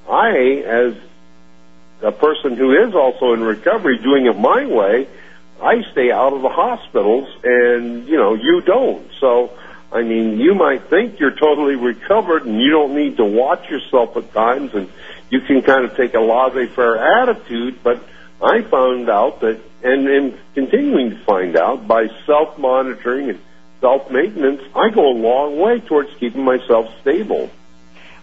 I, 0.09 0.62
as 0.65 0.95
a 2.03 2.12
person 2.12 2.57
who 2.57 2.73
is 2.73 2.95
also 2.95 3.33
in 3.33 3.43
recovery, 3.43 3.99
doing 3.99 4.27
it 4.27 4.39
my 4.39 4.67
way, 4.67 5.09
I 5.62 5.83
stay 5.93 6.11
out 6.11 6.33
of 6.33 6.43
the 6.43 6.51
hospitals, 6.51 7.29
and 7.43 8.07
you 8.07 8.17
know 8.17 8.35
you 8.35 8.61
don't. 8.61 9.11
So, 9.21 9.51
I 9.92 10.03
mean, 10.03 10.38
you 10.38 10.55
might 10.55 10.88
think 10.90 11.20
you're 11.20 11.37
totally 11.37 11.77
recovered, 11.77 12.44
and 12.44 12.61
you 12.61 12.70
don't 12.70 12.94
need 12.94 13.16
to 13.18 13.25
watch 13.25 13.68
yourself 13.70 14.16
at 14.16 14.33
times, 14.33 14.75
and 14.75 14.88
you 15.31 15.40
can 15.40 15.62
kind 15.62 15.85
of 15.85 15.96
take 15.96 16.14
a 16.14 16.20
laissez-faire 16.20 16.96
attitude. 16.96 17.83
But 17.83 18.03
I 18.42 18.62
found 18.62 19.09
out 19.09 19.40
that, 19.40 19.61
and 19.83 20.09
am 20.09 20.38
continuing 20.55 21.11
to 21.11 21.25
find 21.25 21.57
out 21.57 21.87
by 21.87 22.09
self-monitoring 22.27 23.31
and 23.31 23.40
self-maintenance, 23.81 24.62
I 24.75 24.90
go 24.90 25.09
a 25.09 25.16
long 25.16 25.59
way 25.59 25.81
towards 25.81 26.12
keeping 26.18 26.42
myself 26.42 26.92
stable. 27.01 27.51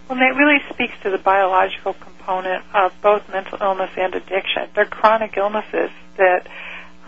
Well, 0.08 0.18
that 0.18 0.36
really 0.36 0.62
speaks 0.70 0.94
to 1.02 1.10
the 1.10 1.18
biological 1.18 1.94
component 1.94 2.62
of 2.74 2.92
both 3.00 3.26
mental 3.30 3.58
illness 3.60 3.90
and 3.96 4.14
addiction. 4.14 4.68
They're 4.74 4.84
chronic 4.84 5.36
illnesses 5.38 5.90
that 6.18 6.46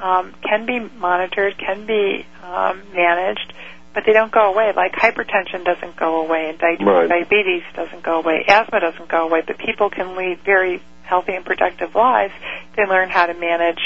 um, 0.01 0.35
can 0.43 0.65
be 0.65 0.79
monitored, 0.81 1.59
can 1.59 1.87
be 1.87 2.25
um, 2.43 2.83
managed, 2.95 3.53
but 3.97 4.05
they 4.05 4.13
don't 4.13 4.31
go 4.31 4.53
away. 4.53 4.73
Like 4.77 4.93
hypertension 4.93 5.65
doesn't 5.65 5.97
go 5.97 6.21
away, 6.21 6.51
and 6.51 6.59
di- 6.59 6.85
Right. 6.85 7.09
diabetes 7.09 7.63
doesn't 7.75 8.03
go 8.03 8.19
away, 8.19 8.45
asthma 8.47 8.79
doesn't 8.79 9.09
go 9.09 9.25
away. 9.27 9.41
But 9.45 9.57
people 9.57 9.89
can 9.89 10.15
lead 10.17 10.41
very 10.45 10.83
healthy 11.05 11.33
and 11.35 11.47
productive 11.47 11.95
lives. 11.95 12.35
They 12.77 12.85
learn 12.85 13.09
how 13.09 13.25
to 13.25 13.33
manage 13.33 13.81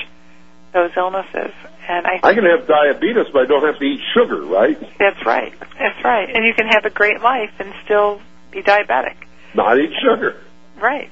those 0.72 0.90
illnesses, 0.96 1.52
and 1.88 2.06
I 2.08 2.18
I 2.24 2.34
can 2.34 2.44
have 2.44 2.66
diabetes, 2.66 3.26
but 3.32 3.42
I 3.42 3.46
don't 3.46 3.64
have 3.64 3.78
to 3.78 3.84
eat 3.84 4.00
sugar, 4.12 4.42
right? 4.42 4.76
That's 4.98 5.24
right. 5.24 5.52
That's 5.78 6.04
right. 6.04 6.28
And 6.28 6.44
you 6.44 6.54
can 6.54 6.66
have 6.66 6.84
a 6.84 6.90
great 6.90 7.20
life 7.22 7.52
and 7.60 7.72
still 7.84 8.20
be 8.50 8.62
diabetic. 8.62 9.14
Not 9.54 9.78
eat 9.78 9.92
sugar. 10.02 10.36
Right. 10.80 11.08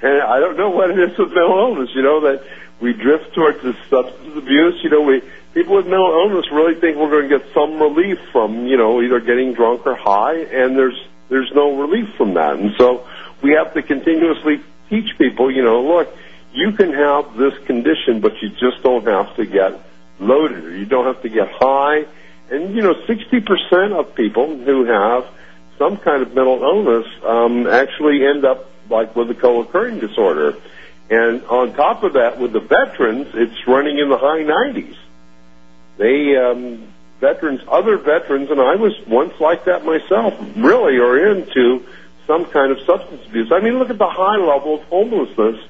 And 0.00 0.22
I 0.22 0.40
don't 0.40 0.56
know 0.56 0.70
what 0.70 0.90
it 0.90 0.98
is 0.98 1.18
with 1.18 1.28
mental 1.28 1.58
illness, 1.58 1.90
you 1.94 2.02
know, 2.02 2.20
that 2.20 2.42
we 2.80 2.94
drift 2.94 3.34
towards 3.34 3.60
this 3.62 3.76
substance 3.90 4.34
abuse. 4.36 4.80
You 4.82 4.90
know, 4.90 5.02
we 5.02 5.20
people 5.54 5.76
with 5.76 5.86
mental 5.86 6.10
illness 6.10 6.46
really 6.52 6.74
think 6.74 6.96
we're 6.96 7.10
going 7.10 7.28
to 7.28 7.38
get 7.38 7.52
some 7.54 7.80
relief 7.80 8.18
from, 8.32 8.66
you 8.66 8.76
know, 8.76 9.02
either 9.02 9.20
getting 9.20 9.54
drunk 9.54 9.86
or 9.86 9.94
high, 9.94 10.36
and 10.36 10.76
there's 10.76 10.98
there's 11.28 11.50
no 11.54 11.78
relief 11.78 12.08
from 12.16 12.34
that. 12.34 12.56
And 12.56 12.74
so 12.78 13.06
we 13.42 13.52
have 13.52 13.74
to 13.74 13.82
continuously 13.82 14.60
teach 14.88 15.16
people, 15.18 15.50
you 15.50 15.62
know, 15.62 15.82
look, 15.82 16.16
you 16.52 16.72
can 16.72 16.92
have 16.92 17.36
this 17.36 17.52
condition, 17.66 18.20
but 18.20 18.32
you 18.40 18.48
just 18.48 18.82
don't 18.82 19.06
have 19.06 19.36
to 19.36 19.44
get 19.44 19.80
loaded, 20.18 20.64
or 20.64 20.76
you 20.76 20.86
don't 20.86 21.04
have 21.04 21.22
to 21.22 21.28
get 21.28 21.48
high. 21.50 22.06
And 22.50 22.74
you 22.74 22.82
know, 22.82 22.94
60% 22.94 23.92
of 23.92 24.14
people 24.14 24.56
who 24.56 24.84
have 24.84 25.26
some 25.78 25.96
kind 25.98 26.22
of 26.22 26.34
mental 26.34 26.62
illness 26.62 27.06
um, 27.24 27.66
actually 27.66 28.26
end 28.26 28.44
up 28.44 28.70
like 28.90 29.14
with 29.14 29.30
a 29.30 29.34
co-occurring 29.34 30.00
disorder. 30.00 30.56
And 31.10 31.44
on 31.44 31.74
top 31.74 32.02
of 32.02 32.14
that, 32.14 32.38
with 32.38 32.52
the 32.52 32.60
veterans, 32.60 33.28
it's 33.34 33.66
running 33.66 33.98
in 33.98 34.08
the 34.08 34.18
high 34.18 34.42
90s. 34.42 34.96
They 35.98 36.36
um, 36.36 36.88
veterans, 37.20 37.60
other 37.68 37.98
veterans, 37.98 38.50
and 38.50 38.60
I 38.60 38.76
was 38.76 38.94
once 39.06 39.38
like 39.40 39.64
that 39.66 39.84
myself. 39.84 40.34
Really, 40.56 40.96
are 40.98 41.36
into 41.36 41.84
some 42.26 42.46
kind 42.46 42.72
of 42.72 42.80
substance 42.86 43.26
abuse. 43.26 43.50
I 43.52 43.60
mean, 43.60 43.78
look 43.78 43.90
at 43.90 43.98
the 43.98 44.08
high 44.08 44.36
level 44.36 44.76
of 44.76 44.82
homelessness. 44.84 45.64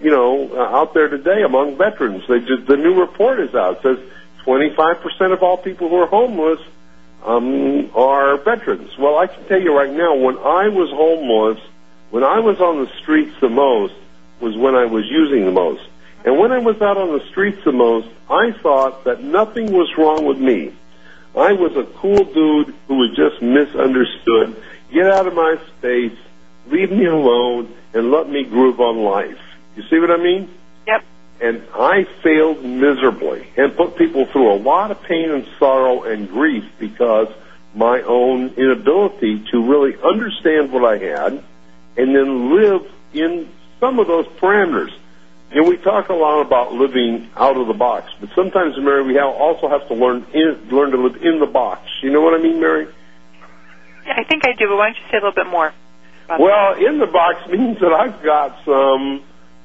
You 0.00 0.10
know, 0.10 0.50
uh, 0.52 0.76
out 0.76 0.94
there 0.94 1.08
today 1.08 1.42
among 1.42 1.76
veterans. 1.76 2.24
They 2.28 2.40
just, 2.40 2.66
the 2.66 2.76
new 2.76 3.00
report 3.00 3.38
is 3.38 3.54
out. 3.54 3.78
It 3.78 3.82
says 3.82 3.98
25% 4.44 5.32
of 5.32 5.42
all 5.42 5.56
people 5.56 5.88
who 5.88 5.96
are 5.96 6.06
homeless 6.06 6.60
um, 7.24 7.90
are 7.94 8.36
veterans. 8.38 8.98
Well, 8.98 9.16
I 9.16 9.28
can 9.28 9.44
tell 9.44 9.62
you 9.62 9.76
right 9.76 9.92
now, 9.92 10.16
when 10.16 10.38
I 10.38 10.68
was 10.68 10.90
homeless, 10.90 11.64
when 12.10 12.24
I 12.24 12.40
was 12.40 12.60
on 12.60 12.84
the 12.84 12.90
streets 13.00 13.34
the 13.40 13.48
most, 13.48 13.94
was 14.40 14.56
when 14.56 14.74
I 14.74 14.86
was 14.86 15.04
using 15.08 15.44
the 15.44 15.52
most. 15.52 15.82
And 16.24 16.38
when 16.38 16.52
I 16.52 16.58
was 16.58 16.80
out 16.80 16.96
on 16.96 17.18
the 17.18 17.24
streets 17.30 17.64
the 17.64 17.72
most, 17.72 18.08
I 18.30 18.52
thought 18.52 19.04
that 19.04 19.22
nothing 19.22 19.72
was 19.72 19.92
wrong 19.98 20.24
with 20.24 20.38
me. 20.38 20.72
I 21.34 21.52
was 21.52 21.76
a 21.76 21.84
cool 21.84 22.24
dude 22.24 22.74
who 22.86 22.96
was 22.96 23.16
just 23.16 23.42
misunderstood. 23.42 24.62
Get 24.92 25.06
out 25.06 25.26
of 25.26 25.34
my 25.34 25.56
space, 25.78 26.16
leave 26.66 26.92
me 26.92 27.06
alone, 27.06 27.74
and 27.94 28.10
let 28.10 28.28
me 28.28 28.44
groove 28.44 28.80
on 28.80 28.98
life. 28.98 29.40
You 29.76 29.82
see 29.88 29.98
what 29.98 30.10
I 30.10 30.18
mean? 30.18 30.48
Yep. 30.86 31.04
And 31.40 31.62
I 31.74 32.04
failed 32.22 32.62
miserably 32.62 33.48
and 33.56 33.74
put 33.76 33.96
people 33.96 34.26
through 34.26 34.52
a 34.52 34.56
lot 34.56 34.90
of 34.90 35.02
pain 35.02 35.30
and 35.30 35.46
sorrow 35.58 36.04
and 36.04 36.28
grief 36.28 36.64
because 36.78 37.28
my 37.74 38.02
own 38.02 38.50
inability 38.50 39.46
to 39.50 39.62
really 39.62 39.96
understand 40.02 40.70
what 40.72 40.84
I 40.84 40.98
had 40.98 41.42
and 41.96 42.14
then 42.14 42.54
live 42.54 42.90
in 43.14 43.48
some 43.80 43.98
of 43.98 44.06
those 44.06 44.26
parameters. 44.26 44.92
You 45.52 45.62
know, 45.62 45.68
we 45.68 45.76
talk 45.76 46.08
a 46.08 46.14
lot 46.14 46.40
about 46.40 46.72
living 46.72 47.28
out 47.36 47.58
of 47.58 47.66
the 47.66 47.74
box, 47.74 48.10
but 48.20 48.30
sometimes, 48.34 48.74
Mary, 48.78 49.02
we 49.02 49.14
have, 49.14 49.26
also 49.26 49.68
have 49.68 49.86
to 49.88 49.94
learn 49.94 50.24
in, 50.32 50.68
learn 50.70 50.92
to 50.92 50.96
live 50.96 51.22
in 51.22 51.40
the 51.40 51.46
box. 51.46 51.88
You 52.02 52.10
know 52.10 52.22
what 52.22 52.32
I 52.32 52.42
mean, 52.42 52.58
Mary? 52.58 52.88
Yeah, 54.06 54.14
I 54.16 54.24
think 54.24 54.46
I 54.46 54.52
do, 54.58 54.68
but 54.68 54.76
why 54.76 54.86
don't 54.86 54.96
you 54.96 55.02
say 55.10 55.18
a 55.18 55.20
little 55.20 55.32
bit 55.32 55.46
more? 55.46 55.72
Well, 56.28 56.74
in 56.74 56.98
the 56.98 57.06
box 57.06 57.46
means 57.50 57.78
that 57.80 57.92
I've 57.92 58.22
got 58.22 58.64
some 58.64 59.22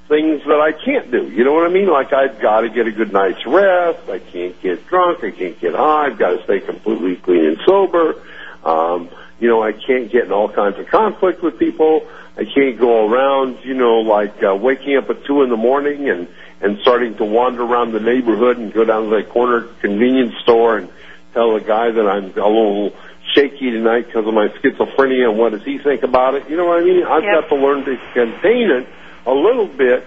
things 0.10 0.42
that 0.46 0.60
I 0.60 0.72
can't 0.72 1.12
do. 1.12 1.30
You 1.30 1.44
know 1.44 1.54
what 1.54 1.70
I 1.70 1.74
mean? 1.74 1.88
Like 1.88 2.14
I've 2.14 2.40
got 2.42 2.62
to 2.62 2.70
get 2.70 2.88
a 2.88 2.92
good 2.92 3.14
night's 3.14 3.46
rest. 3.46 4.10
I 4.10 4.20
can't 4.20 4.60
get 4.62 4.88
drunk. 4.88 5.24
I 5.24 5.32
can't 5.32 5.60
get 5.60 5.74
high. 5.74 6.08
I've 6.08 6.18
got 6.18 6.32
to 6.32 6.44
stay 6.44 6.60
completely 6.60 7.16
clean 7.18 7.46
and 7.46 7.58
sober. 7.66 8.22
Um, 8.64 9.10
you 9.40 9.48
know, 9.48 9.62
I 9.62 9.72
can't 9.72 10.12
get 10.12 10.26
in 10.26 10.32
all 10.32 10.50
kinds 10.50 10.80
of 10.80 10.88
conflict 10.88 11.44
with 11.44 11.60
people. 11.60 12.08
I 12.38 12.46
can't 12.46 12.80
go 12.80 13.08
around, 13.10 13.60
you 13.64 13.74
know, 13.74 14.00
like 14.02 14.42
uh, 14.44 14.56
waking 14.56 14.98
up 14.98 15.10
at 15.10 15.26
two 15.26 15.44
in 15.44 15.50
the 15.50 15.58
morning 15.58 16.10
and 16.10 16.28
and 16.60 16.80
starting 16.80 17.16
to 17.18 17.24
wander 17.26 17.62
around 17.62 17.92
the 17.92 18.00
neighborhood 18.00 18.58
and 18.58 18.74
go 18.74 18.84
down 18.84 19.10
to 19.10 19.16
the 19.16 19.24
corner 19.24 19.62
convenience 19.82 20.34
store 20.42 20.78
and 20.78 20.90
tell 21.34 21.54
the 21.54 21.60
guy 21.62 21.92
that 21.92 22.08
I'm 22.08 22.26
a 22.26 22.48
little 22.48 22.94
shaky 23.34 23.70
tonight 23.70 24.08
because 24.08 24.26
of 24.26 24.34
my 24.34 24.48
schizophrenia 24.48 25.30
and 25.30 25.38
what 25.38 25.52
does 25.52 25.64
he 25.64 25.78
think 25.78 26.02
about 26.02 26.34
it? 26.34 26.50
You 26.50 26.58
know 26.58 26.66
what 26.66 26.80
I 26.82 26.84
mean? 26.84 27.04
I've 27.04 27.24
Yep. 27.24 27.42
got 27.42 27.50
to 27.50 27.56
learn 27.62 27.86
to 27.86 27.98
contain 28.14 28.72
it 28.72 28.88
a 29.28 29.34
little 29.34 29.68
bit. 29.68 30.04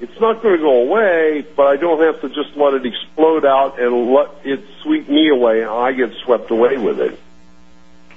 It's 0.00 0.18
not 0.18 0.42
going 0.42 0.56
to 0.56 0.62
go 0.62 0.80
away, 0.82 1.44
but 1.54 1.66
I 1.66 1.76
don't 1.76 2.00
have 2.00 2.22
to 2.22 2.28
just 2.30 2.56
let 2.56 2.72
it 2.72 2.86
explode 2.86 3.44
out 3.44 3.78
and 3.78 4.10
let 4.12 4.28
it 4.44 4.64
sweep 4.82 5.10
me 5.10 5.28
away 5.28 5.60
and 5.60 5.68
I 5.70 5.92
get 5.92 6.10
swept 6.24 6.50
away 6.50 6.78
with 6.78 7.00
it. 7.00 7.18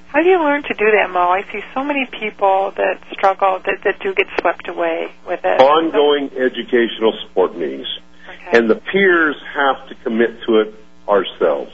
How 0.08 0.24
do 0.24 0.30
you 0.30 0.40
learn 0.40 0.64
to 0.64 0.74
do 0.74 0.92
that, 0.92 1.10
Moe? 1.10 1.30
I 1.30 1.44
see 1.52 1.62
so 1.74 1.84
many 1.84 2.06
people 2.06 2.72
that 2.78 3.02
struggle 3.12 3.60
that, 3.66 3.84
that 3.84 4.00
do 4.00 4.14
get 4.14 4.28
swept 4.40 4.68
away 4.68 5.12
with 5.28 5.42
it. 5.44 5.60
Ongoing 5.60 6.32
educational 6.38 7.14
support 7.22 7.56
meetings. 7.58 7.88
Okay. 8.28 8.58
And 8.58 8.70
the 8.70 8.76
peers 8.76 9.36
have 9.54 9.88
to 9.90 9.96
commit 9.96 10.42
to 10.48 10.60
it 10.62 10.76
ourselves. 11.08 11.72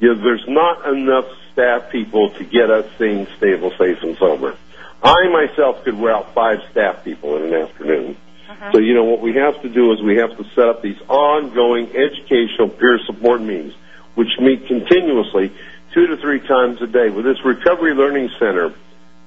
You 0.00 0.14
know, 0.14 0.22
there's 0.22 0.44
not 0.46 0.86
enough 0.88 1.26
staff 1.52 1.90
people 1.90 2.30
to 2.30 2.44
get 2.44 2.70
us 2.70 2.86
things 2.98 3.28
stable, 3.36 3.72
safe, 3.78 4.02
and 4.02 4.16
sober. 4.16 4.56
I 5.02 5.28
myself 5.28 5.84
could 5.84 5.94
route 5.94 6.34
five 6.34 6.58
staff 6.70 7.04
people 7.04 7.36
in 7.36 7.52
an 7.52 7.62
afternoon. 7.62 8.16
Mm-hmm. 8.48 8.72
So, 8.72 8.78
you 8.78 8.94
know, 8.94 9.04
what 9.04 9.20
we 9.20 9.34
have 9.34 9.60
to 9.62 9.68
do 9.68 9.92
is 9.92 10.02
we 10.02 10.16
have 10.16 10.36
to 10.36 10.44
set 10.54 10.68
up 10.68 10.82
these 10.82 11.00
ongoing 11.08 11.88
educational 11.94 12.68
peer 12.68 12.98
support 13.06 13.40
meetings, 13.40 13.74
which 14.14 14.28
meet 14.40 14.66
continuously 14.66 15.52
two 15.98 16.06
to 16.06 16.16
three 16.16 16.38
times 16.38 16.80
a 16.80 16.86
day. 16.86 17.10
With 17.10 17.24
this 17.24 17.44
Recovery 17.44 17.92
Learning 17.92 18.30
Center 18.38 18.72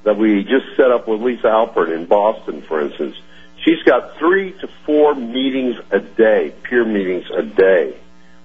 that 0.04 0.16
we 0.16 0.44
just 0.44 0.78
set 0.78 0.90
up 0.90 1.06
with 1.06 1.22
Lisa 1.22 1.48
Alpert 1.48 1.94
in 1.94 2.06
Boston, 2.06 2.62
for 2.62 2.80
instance, 2.80 3.18
she's 3.58 3.84
got 3.84 4.18
three 4.18 4.54
to 4.54 4.70
four 4.86 5.14
meetings 5.14 5.76
a 5.92 6.00
day, 6.00 6.54
peer 6.64 6.86
meetings 6.86 7.26
a 7.36 7.44
day, 7.44 7.98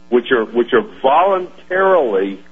which 0.08 0.32
are, 0.32 0.44
which 0.44 0.72
are 0.72 0.82
voluntarily 1.00 2.42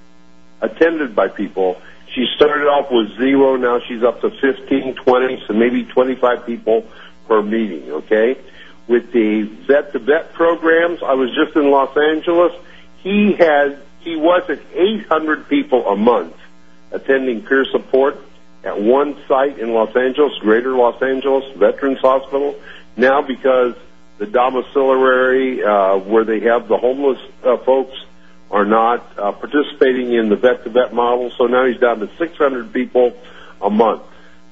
attended 0.61 1.17
by 1.17 1.27
people. 1.27 1.81
She 2.15 2.25
started 2.37 2.69
off 2.69 2.93
with 2.93 3.19
zero, 3.19 3.57
now 3.57 3.81
she's 3.81 4.05
up 4.05 4.21
to 4.21 4.31
15, 4.31 4.95
20, 4.95 5.45
so 5.49 5.55
maybe 5.55 5.83
25 5.83 6.47
people 6.47 6.87
per 7.27 7.43
meeting, 7.43 7.91
okay? 7.91 8.39
With 8.87 9.11
the 9.11 9.43
vet 9.43 9.93
to 9.93 9.99
vet 9.99 10.35
programs, 10.35 11.03
I 11.03 11.15
was 11.15 11.35
just 11.35 11.57
in 11.57 11.69
Los 11.69 11.97
Angeles. 11.97 12.53
He 13.03 13.33
had, 13.33 13.83
he 14.05 14.17
was 14.17 14.49
at 14.51 14.61
800 14.73 15.49
people 15.49 15.89
a 15.89 15.97
month 15.97 16.37
attending 16.93 17.43
peer 17.43 17.65
support 17.65 18.19
at 18.63 18.81
one 18.81 19.17
site 19.27 19.59
in 19.59 19.73
Los 19.73 19.97
Angeles, 19.97 20.33
Greater 20.41 20.73
Los 20.73 21.03
Angeles 21.03 21.45
Veterans 21.57 21.99
Hospital. 22.01 22.55
Now 22.97 23.23
because 23.23 23.75
the 24.19 24.27
domiciliary, 24.27 25.65
uh, 25.65 25.97
where 25.99 26.25
they 26.25 26.41
have 26.41 26.69
the 26.69 26.77
homeless 26.77 27.19
uh, 27.43 27.57
folks 27.59 27.97
are 28.51 28.65
not 28.65 29.19
uh, 29.19 29.33
participating 29.33 30.13
in 30.13 30.29
the 30.29 30.37
vet 30.37 30.63
to 30.65 30.71
vet 30.71 30.95
model, 30.95 31.31
so 31.37 31.47
now 31.47 31.67
he's 31.67 31.81
down 31.81 31.99
to 31.99 32.09
600 32.19 32.73
people 32.73 33.17
a 33.61 33.71
month. 33.71 34.03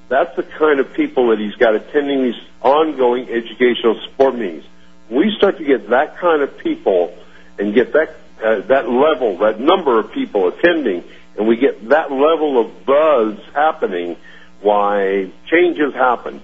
That's 0.09 0.35
the 0.35 0.43
kind 0.43 0.81
of 0.81 0.93
people 0.93 1.29
that 1.29 1.39
he's 1.39 1.55
got 1.55 1.75
attending 1.75 2.23
these 2.23 2.41
ongoing 2.61 3.29
educational 3.29 4.01
support 4.05 4.35
meetings. 4.35 4.65
We 5.09 5.33
start 5.37 5.59
to 5.59 5.65
get 5.65 5.91
that 5.91 6.19
kind 6.19 6.43
of 6.43 6.59
people 6.59 7.17
and 7.59 7.75
get 7.75 7.93
that 7.93 8.17
uh, 8.43 8.61
that 8.67 8.89
level, 8.89 9.39
that 9.39 9.61
number 9.61 9.99
of 9.99 10.13
people 10.13 10.49
attending, 10.49 11.05
and 11.37 11.47
we 11.47 11.57
get 11.57 11.89
that 11.89 12.11
level 12.11 12.61
of 12.61 12.85
buzz 12.85 13.39
happening. 13.55 14.17
Why 14.61 15.31
changes 15.51 15.93
happen. 15.95 16.43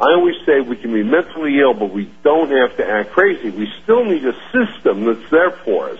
I 0.00 0.14
always 0.14 0.36
say 0.46 0.60
we 0.60 0.76
can 0.76 0.92
be 0.92 1.02
mentally 1.02 1.60
ill, 1.60 1.74
but 1.74 1.92
we 1.92 2.10
don't 2.24 2.50
have 2.50 2.76
to 2.78 2.88
act 2.88 3.10
crazy. 3.10 3.50
We 3.50 3.70
still 3.82 4.04
need 4.04 4.24
a 4.24 4.34
system 4.50 5.04
that's 5.04 5.30
there 5.30 5.50
for 5.50 5.90
us 5.90 5.98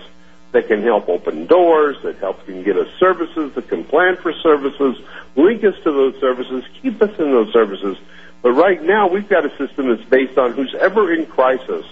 that 0.51 0.67
can 0.67 0.81
help 0.83 1.07
open 1.07 1.45
doors, 1.45 1.97
that 2.03 2.17
helps 2.17 2.43
can 2.45 2.63
get 2.63 2.77
us 2.77 2.87
services, 2.99 3.53
that 3.53 3.69
can 3.69 3.83
plan 3.83 4.17
for 4.17 4.33
services, 4.33 4.97
link 5.35 5.63
us 5.63 5.75
to 5.83 5.91
those 5.91 6.19
services, 6.19 6.63
keep 6.81 7.01
us 7.01 7.17
in 7.19 7.31
those 7.31 7.53
services. 7.53 7.97
But 8.41 8.53
right 8.53 8.81
now, 8.81 9.07
we've 9.07 9.29
got 9.29 9.45
a 9.45 9.55
system 9.57 9.89
that's 9.89 10.09
based 10.09 10.37
on 10.37 10.53
who's 10.53 10.75
ever 10.75 11.13
in 11.13 11.25
crisis. 11.27 11.85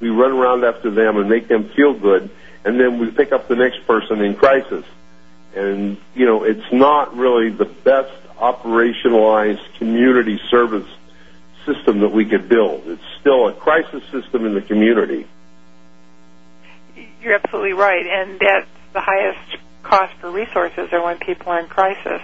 We 0.00 0.08
run 0.08 0.32
around 0.32 0.64
after 0.64 0.90
them 0.90 1.18
and 1.18 1.28
make 1.28 1.46
them 1.46 1.68
feel 1.76 1.92
good, 1.92 2.30
and 2.64 2.78
then 2.78 2.98
we 2.98 3.10
pick 3.10 3.32
up 3.32 3.48
the 3.48 3.56
next 3.56 3.86
person 3.86 4.20
in 4.20 4.34
crisis. 4.34 4.84
And, 5.54 5.96
you 6.14 6.26
know, 6.26 6.44
it's 6.44 6.72
not 6.72 7.16
really 7.16 7.50
the 7.50 7.64
best 7.64 8.12
operationalized 8.38 9.78
community 9.78 10.40
service 10.50 10.88
system 11.66 12.00
that 12.00 12.08
we 12.08 12.24
could 12.24 12.48
build. 12.48 12.86
It's 12.86 13.02
still 13.20 13.48
a 13.48 13.52
crisis 13.52 14.02
system 14.10 14.46
in 14.46 14.54
the 14.54 14.62
community. 14.62 15.26
You're 17.22 17.34
absolutely 17.34 17.72
right, 17.72 18.06
and 18.06 18.38
that's 18.40 18.68
the 18.92 19.00
highest 19.00 19.58
cost 19.82 20.14
for 20.20 20.30
resources 20.30 20.88
are 20.92 21.02
when 21.02 21.18
people 21.18 21.52
are 21.52 21.60
in 21.60 21.66
crisis. 21.66 22.22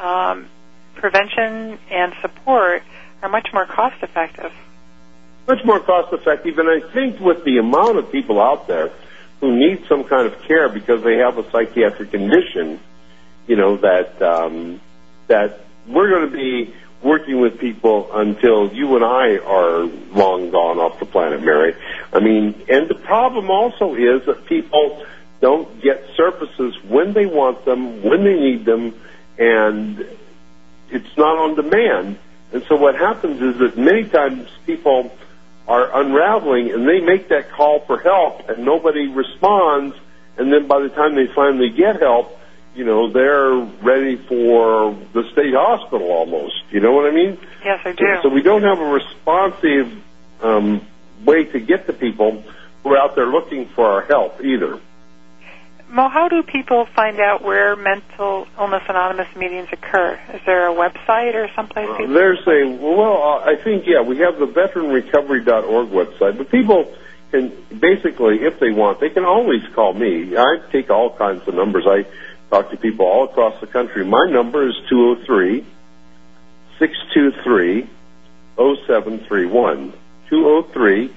Um, 0.00 0.46
prevention 0.94 1.78
and 1.90 2.12
support 2.20 2.82
are 3.22 3.28
much 3.28 3.48
more 3.52 3.66
cost 3.66 4.02
effective. 4.02 4.52
much 5.46 5.64
more 5.64 5.80
cost 5.80 6.12
effective. 6.12 6.58
And 6.58 6.68
I 6.68 6.92
think 6.92 7.20
with 7.20 7.44
the 7.44 7.58
amount 7.58 7.98
of 7.98 8.10
people 8.10 8.40
out 8.40 8.66
there 8.66 8.90
who 9.44 9.54
need 9.54 9.84
some 9.88 10.04
kind 10.04 10.26
of 10.26 10.40
care 10.44 10.70
because 10.70 11.02
they 11.02 11.18
have 11.18 11.36
a 11.36 11.50
psychiatric 11.50 12.10
condition, 12.10 12.80
you 13.46 13.56
know 13.56 13.76
that 13.76 14.22
um, 14.22 14.80
that 15.26 15.60
we're 15.86 16.08
going 16.08 16.30
to 16.30 16.34
be 16.34 16.74
working 17.02 17.42
with 17.42 17.58
people 17.58 18.08
until 18.14 18.72
you 18.72 18.96
and 18.96 19.04
I 19.04 19.36
are 19.36 19.84
long 20.16 20.50
gone 20.50 20.78
off 20.78 20.98
the 20.98 21.04
planet, 21.04 21.42
Mary. 21.42 21.76
I 22.10 22.20
mean, 22.20 22.64
and 22.70 22.88
the 22.88 22.94
problem 22.94 23.50
also 23.50 23.94
is 23.94 24.24
that 24.24 24.46
people 24.46 25.04
don't 25.42 25.82
get 25.82 26.02
services 26.16 26.82
when 26.84 27.12
they 27.12 27.26
want 27.26 27.66
them, 27.66 28.02
when 28.02 28.24
they 28.24 28.40
need 28.40 28.64
them, 28.64 28.98
and 29.38 30.06
it's 30.88 31.16
not 31.18 31.36
on 31.36 31.54
demand. 31.54 32.18
And 32.54 32.64
so 32.66 32.76
what 32.76 32.94
happens 32.94 33.42
is 33.42 33.58
that 33.58 33.76
many 33.76 34.08
times 34.08 34.48
people 34.64 35.14
are 35.66 36.00
unraveling 36.00 36.70
and 36.70 36.86
they 36.86 37.00
make 37.00 37.28
that 37.28 37.50
call 37.50 37.80
for 37.86 37.98
help 37.98 38.48
and 38.48 38.64
nobody 38.64 39.08
responds. 39.08 39.96
And 40.36 40.52
then 40.52 40.66
by 40.66 40.80
the 40.80 40.88
time 40.88 41.14
they 41.14 41.26
finally 41.26 41.70
get 41.70 42.00
help, 42.00 42.38
you 42.74 42.84
know, 42.84 43.10
they're 43.10 43.54
ready 43.82 44.16
for 44.16 44.98
the 45.12 45.22
state 45.32 45.54
hospital 45.54 46.10
almost. 46.10 46.54
You 46.70 46.80
know 46.80 46.92
what 46.92 47.06
I 47.06 47.14
mean? 47.14 47.38
Yes, 47.64 47.80
I 47.84 47.92
do. 47.92 48.04
So 48.22 48.28
we 48.28 48.42
don't 48.42 48.62
have 48.62 48.80
a 48.80 48.92
responsive 48.92 50.02
um, 50.42 50.86
way 51.24 51.44
to 51.44 51.60
get 51.60 51.86
to 51.86 51.92
people 51.92 52.42
who 52.82 52.90
are 52.90 52.98
out 52.98 53.14
there 53.14 53.26
looking 53.26 53.66
for 53.68 53.86
our 53.86 54.02
help 54.02 54.44
either. 54.44 54.80
Moe, 55.94 56.08
how 56.08 56.28
do 56.28 56.42
people 56.42 56.86
find 56.86 57.20
out 57.20 57.44
where 57.44 57.76
Mental 57.76 58.48
Illness 58.58 58.82
Anonymous 58.88 59.28
meetings 59.36 59.68
occur? 59.70 60.18
Is 60.34 60.40
there 60.44 60.66
a 60.66 60.74
website 60.74 61.36
or 61.36 61.48
someplace 61.54 61.86
people? 61.96 62.12
They're 62.12 62.36
saying, 62.44 62.82
well, 62.82 63.22
uh, 63.22 63.44
I 63.48 63.54
think, 63.62 63.84
yeah, 63.86 64.00
we 64.02 64.18
have 64.18 64.40
the 64.40 64.46
veteranrecovery.org 64.46 65.88
website, 65.90 66.36
but 66.36 66.50
people 66.50 66.92
can 67.30 67.52
basically, 67.78 68.42
if 68.42 68.58
they 68.58 68.72
want, 68.72 68.98
they 68.98 69.10
can 69.10 69.24
always 69.24 69.62
call 69.72 69.92
me. 69.92 70.36
I 70.36 70.56
take 70.72 70.90
all 70.90 71.16
kinds 71.16 71.46
of 71.46 71.54
numbers. 71.54 71.84
I 71.86 72.04
talk 72.50 72.72
to 72.72 72.76
people 72.76 73.06
all 73.06 73.26
across 73.26 73.60
the 73.60 73.68
country. 73.68 74.04
My 74.04 74.26
number 74.28 74.66
is 74.66 74.74
203 74.88 75.64
623 76.80 77.88
0731. 78.56 79.92
203 80.28 81.14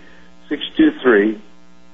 623 0.50 1.42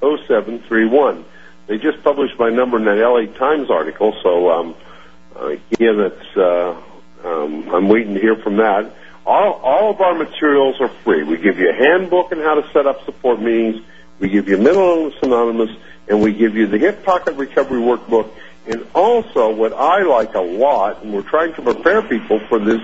0731. 0.01 1.25
They 1.67 1.77
just 1.77 2.03
published 2.03 2.37
my 2.37 2.49
number 2.49 2.77
in 2.77 2.85
that 2.85 2.97
LA 2.97 3.25
Times 3.37 3.69
article, 3.69 4.15
so 4.21 4.49
um, 4.51 4.75
again, 5.35 5.99
it's, 5.99 6.37
uh, 6.37 6.75
um, 7.23 7.69
I'm 7.69 7.87
waiting 7.87 8.15
to 8.15 8.19
hear 8.19 8.35
from 8.35 8.57
that. 8.57 8.93
All, 9.25 9.53
all 9.53 9.91
of 9.91 10.01
our 10.01 10.13
materials 10.13 10.81
are 10.81 10.89
free. 10.89 11.23
We 11.23 11.37
give 11.37 11.57
you 11.57 11.69
a 11.69 11.73
handbook 11.73 12.31
on 12.33 12.39
how 12.39 12.55
to 12.55 12.69
set 12.71 12.85
up 12.85 13.05
support 13.05 13.39
meetings. 13.39 13.81
We 14.19 14.29
give 14.29 14.49
you 14.49 14.57
Mental 14.57 14.83
Illness 14.83 15.15
Anonymous, 15.21 15.69
and 16.09 16.21
we 16.21 16.33
give 16.33 16.55
you 16.55 16.67
the 16.67 16.77
Hip 16.77 17.03
Pocket 17.03 17.35
Recovery 17.35 17.81
Workbook. 17.81 18.29
And 18.67 18.85
also, 18.93 19.53
what 19.53 19.73
I 19.73 20.03
like 20.03 20.35
a 20.35 20.41
lot, 20.41 21.03
and 21.03 21.13
we're 21.13 21.21
trying 21.21 21.53
to 21.55 21.61
prepare 21.61 22.01
people 22.01 22.39
for 22.47 22.59
this 22.59 22.81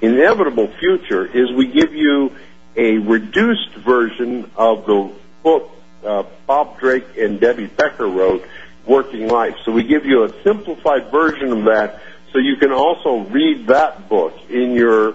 inevitable 0.00 0.68
future, 0.68 1.26
is 1.26 1.52
we 1.52 1.66
give 1.66 1.94
you 1.94 2.34
a 2.76 2.98
reduced 2.98 3.74
version 3.74 4.50
of 4.56 4.86
the 4.86 5.10
book 5.42 5.70
uh, 6.04 6.24
Bob 6.46 6.78
Drake 6.78 7.16
and 7.18 7.40
Debbie 7.40 7.66
Becker 7.66 8.06
wrote, 8.06 8.44
Working 8.86 9.28
Life. 9.28 9.56
So 9.64 9.72
we 9.72 9.84
give 9.84 10.04
you 10.04 10.24
a 10.24 10.42
simplified 10.42 11.10
version 11.10 11.52
of 11.52 11.64
that, 11.64 12.00
so 12.32 12.38
you 12.38 12.56
can 12.56 12.72
also 12.72 13.18
read 13.18 13.68
that 13.68 14.08
book 14.08 14.34
in 14.48 14.72
your 14.72 15.14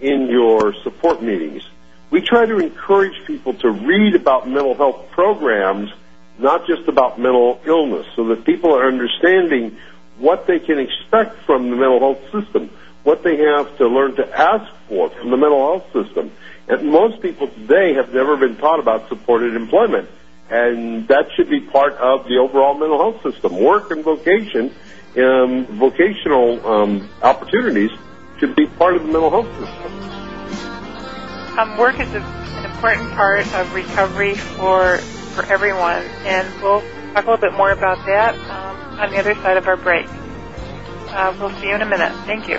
in 0.00 0.28
your 0.28 0.74
support 0.82 1.22
meetings. 1.22 1.62
We 2.10 2.20
try 2.20 2.46
to 2.46 2.58
encourage 2.58 3.26
people 3.26 3.54
to 3.54 3.70
read 3.70 4.14
about 4.14 4.46
mental 4.48 4.74
health 4.74 5.10
programs, 5.10 5.90
not 6.38 6.66
just 6.66 6.86
about 6.88 7.18
mental 7.18 7.60
illness, 7.64 8.06
so 8.14 8.28
that 8.28 8.44
people 8.44 8.74
are 8.74 8.86
understanding 8.86 9.76
what 10.18 10.46
they 10.46 10.58
can 10.58 10.78
expect 10.78 11.40
from 11.46 11.70
the 11.70 11.76
mental 11.76 11.98
health 11.98 12.22
system, 12.30 12.70
what 13.02 13.22
they 13.22 13.36
have 13.38 13.76
to 13.78 13.88
learn 13.88 14.16
to 14.16 14.38
ask 14.38 14.70
for 14.88 15.10
from 15.10 15.30
the 15.30 15.36
mental 15.36 15.58
health 15.58 15.92
system. 15.92 16.30
And 16.68 16.90
most 16.90 17.22
people 17.22 17.48
today 17.48 17.94
have 17.94 18.12
never 18.12 18.36
been 18.36 18.56
taught 18.56 18.80
about 18.80 19.08
supported 19.08 19.54
employment. 19.54 20.08
And 20.48 21.08
that 21.08 21.26
should 21.34 21.50
be 21.50 21.60
part 21.60 21.94
of 21.94 22.28
the 22.28 22.38
overall 22.38 22.74
mental 22.74 22.98
health 22.98 23.22
system. 23.22 23.60
Work 23.60 23.90
and 23.90 24.04
vocation, 24.04 24.72
um, 25.16 25.66
vocational 25.78 26.64
um, 26.66 27.10
opportunities 27.22 27.90
should 28.38 28.54
be 28.54 28.66
part 28.66 28.94
of 28.94 29.02
the 29.02 29.08
mental 29.08 29.30
health 29.30 29.50
system. 29.58 29.92
Um, 31.58 31.78
work 31.78 31.98
is 31.98 32.12
a, 32.12 32.20
an 32.20 32.70
important 32.70 33.10
part 33.12 33.46
of 33.54 33.74
recovery 33.74 34.34
for 34.34 34.98
for 35.34 35.44
everyone, 35.46 36.02
and 36.24 36.62
we'll 36.62 36.80
talk 37.12 37.26
a 37.26 37.30
little 37.30 37.36
bit 37.36 37.52
more 37.54 37.70
about 37.70 38.04
that 38.06 38.34
um, 38.34 39.00
on 39.00 39.10
the 39.10 39.18
other 39.18 39.34
side 39.36 39.56
of 39.56 39.66
our 39.66 39.76
break. 39.76 40.06
Uh, 40.08 41.34
we'll 41.40 41.50
see 41.60 41.68
you 41.68 41.74
in 41.74 41.82
a 41.82 41.86
minute. 41.86 42.12
Thank 42.24 42.48
you. 42.48 42.58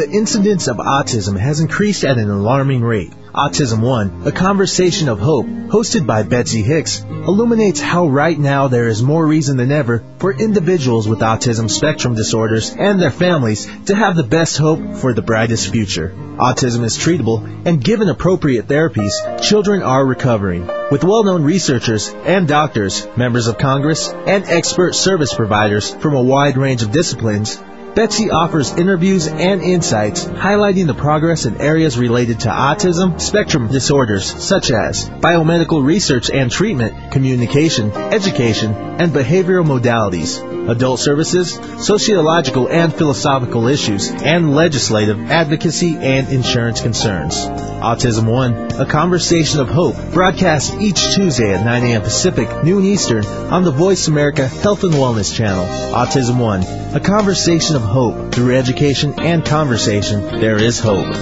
The 0.00 0.10
incidence 0.10 0.66
of 0.66 0.78
autism 0.78 1.38
has 1.38 1.60
increased 1.60 2.04
at 2.04 2.16
an 2.16 2.30
alarming 2.30 2.80
rate. 2.80 3.12
Autism 3.34 3.82
One, 3.82 4.22
a 4.24 4.32
conversation 4.32 5.10
of 5.10 5.18
hope, 5.18 5.44
hosted 5.44 6.06
by 6.06 6.22
Betsy 6.22 6.62
Hicks, 6.62 7.02
illuminates 7.02 7.82
how 7.82 8.08
right 8.08 8.38
now 8.38 8.68
there 8.68 8.88
is 8.88 9.02
more 9.02 9.26
reason 9.26 9.58
than 9.58 9.70
ever 9.70 10.02
for 10.16 10.32
individuals 10.32 11.06
with 11.06 11.18
autism 11.18 11.68
spectrum 11.68 12.14
disorders 12.14 12.74
and 12.74 12.98
their 12.98 13.10
families 13.10 13.68
to 13.84 13.94
have 13.94 14.16
the 14.16 14.22
best 14.22 14.56
hope 14.56 14.94
for 14.94 15.12
the 15.12 15.20
brightest 15.20 15.70
future. 15.70 16.14
Autism 16.38 16.82
is 16.82 16.96
treatable, 16.96 17.66
and 17.66 17.84
given 17.84 18.08
appropriate 18.08 18.68
therapies, 18.68 19.42
children 19.42 19.82
are 19.82 20.06
recovering. 20.06 20.66
With 20.90 21.04
well-known 21.04 21.44
researchers 21.44 22.08
and 22.08 22.48
doctors, 22.48 23.06
members 23.18 23.48
of 23.48 23.58
Congress, 23.58 24.08
and 24.08 24.46
expert 24.46 24.94
service 24.94 25.34
providers 25.34 25.94
from 25.94 26.14
a 26.14 26.22
wide 26.22 26.56
range 26.56 26.82
of 26.82 26.90
disciplines, 26.90 27.62
Betsy 27.94 28.30
offers 28.30 28.72
interviews 28.72 29.26
and 29.26 29.60
insights 29.62 30.24
highlighting 30.24 30.86
the 30.86 30.94
progress 30.94 31.44
in 31.44 31.60
areas 31.60 31.98
related 31.98 32.40
to 32.40 32.48
autism 32.48 33.20
spectrum 33.20 33.66
disorders 33.66 34.24
such 34.24 34.70
as 34.70 35.08
biomedical 35.08 35.84
research 35.84 36.30
and 36.30 36.52
treatment, 36.52 37.10
communication, 37.10 37.90
education, 37.90 38.72
and 38.72 39.12
behavioral 39.12 39.66
modalities, 39.66 40.40
adult 40.70 41.00
services, 41.00 41.58
sociological 41.84 42.68
and 42.68 42.94
philosophical 42.94 43.68
issues, 43.68 44.10
and 44.10 44.54
legislative 44.54 45.30
advocacy 45.30 45.96
and 45.96 46.28
insurance 46.28 46.80
concerns. 46.80 47.34
Autism 47.36 48.30
One, 48.30 48.54
a 48.80 48.86
conversation 48.86 49.60
of 49.60 49.68
hope, 49.68 49.96
broadcast 50.12 50.74
each 50.80 51.14
Tuesday 51.14 51.52
at 51.52 51.64
9 51.64 51.84
a.m. 51.84 52.02
Pacific, 52.02 52.64
noon 52.64 52.84
Eastern, 52.84 53.24
on 53.26 53.64
the 53.64 53.70
Voice 53.70 54.08
America 54.08 54.46
Health 54.46 54.84
and 54.84 54.94
Wellness 54.94 55.34
Channel. 55.34 55.64
Autism 55.94 56.38
One, 56.38 56.62
a 56.94 57.00
conversation 57.00 57.76
of 57.76 57.82
hope. 57.82 58.32
Through 58.32 58.56
education 58.56 59.18
and 59.18 59.44
conversation, 59.44 60.40
there 60.40 60.56
is 60.56 60.78
hope. 60.78 61.14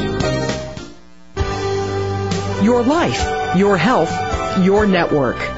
Your 2.62 2.82
life, 2.82 3.56
your 3.56 3.76
health, 3.76 4.64
your 4.64 4.86
network. 4.86 5.57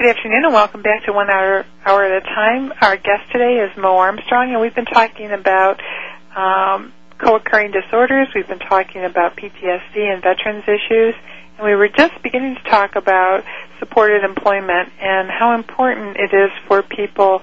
Good 0.00 0.16
afternoon 0.16 0.46
and 0.46 0.54
welcome 0.54 0.80
back 0.80 1.04
to 1.04 1.12
One 1.12 1.28
Hour, 1.28 1.66
hour 1.84 2.04
at 2.04 2.22
a 2.22 2.24
Time. 2.24 2.72
Our 2.80 2.96
guest 2.96 3.30
today 3.32 3.56
is 3.56 3.70
Moe 3.76 3.98
Armstrong 3.98 4.50
and 4.50 4.58
we've 4.58 4.74
been 4.74 4.86
talking 4.86 5.30
about 5.30 5.78
um, 6.34 6.94
co-occurring 7.18 7.72
disorders. 7.72 8.28
We've 8.34 8.48
been 8.48 8.60
talking 8.60 9.04
about 9.04 9.36
PTSD 9.36 9.98
and 9.98 10.22
veterans 10.22 10.64
issues, 10.64 11.14
and 11.58 11.66
we 11.66 11.74
were 11.74 11.88
just 11.88 12.14
beginning 12.22 12.54
to 12.54 12.62
talk 12.62 12.96
about 12.96 13.44
supported 13.78 14.24
employment 14.24 14.90
and 15.02 15.28
how 15.28 15.54
important 15.54 16.16
it 16.16 16.32
is 16.32 16.50
for 16.66 16.82
people 16.82 17.42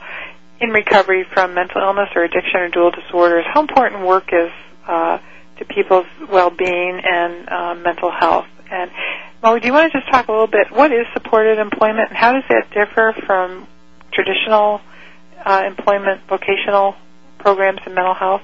in 0.60 0.72
recovery 0.72 1.26
from 1.32 1.54
mental 1.54 1.80
illness 1.80 2.10
or 2.16 2.24
addiction 2.24 2.60
or 2.60 2.70
dual 2.70 2.90
disorders. 2.90 3.46
How 3.54 3.62
important 3.62 4.04
work 4.04 4.34
is 4.34 4.50
uh, 4.88 5.20
to 5.60 5.66
people's 5.66 6.08
well-being 6.28 7.02
and 7.04 7.50
uh, 7.50 7.76
mental 7.76 8.10
health. 8.10 8.48
And 8.72 8.90
Moe, 9.44 9.60
do 9.60 9.68
you 9.68 9.74
want 9.74 9.92
to 9.92 10.00
just 10.00 10.12
talk 10.12 10.28
a 10.28 10.32
little 10.32 10.48
bit? 10.48 10.72
What 10.72 10.92
is 10.92 11.06
supported 11.14 11.60
employment, 11.60 12.10
and 12.10 12.18
how 12.18 12.34
does 12.34 12.44
that 12.50 12.72
differ 12.72 13.14
from 13.26 13.68
traditional 14.12 14.82
uh, 15.46 15.64
employment, 15.68 16.22
vocational 16.28 16.96
programs 17.38 17.80
in 17.86 17.94
mental 17.94 18.16
health? 18.16 18.42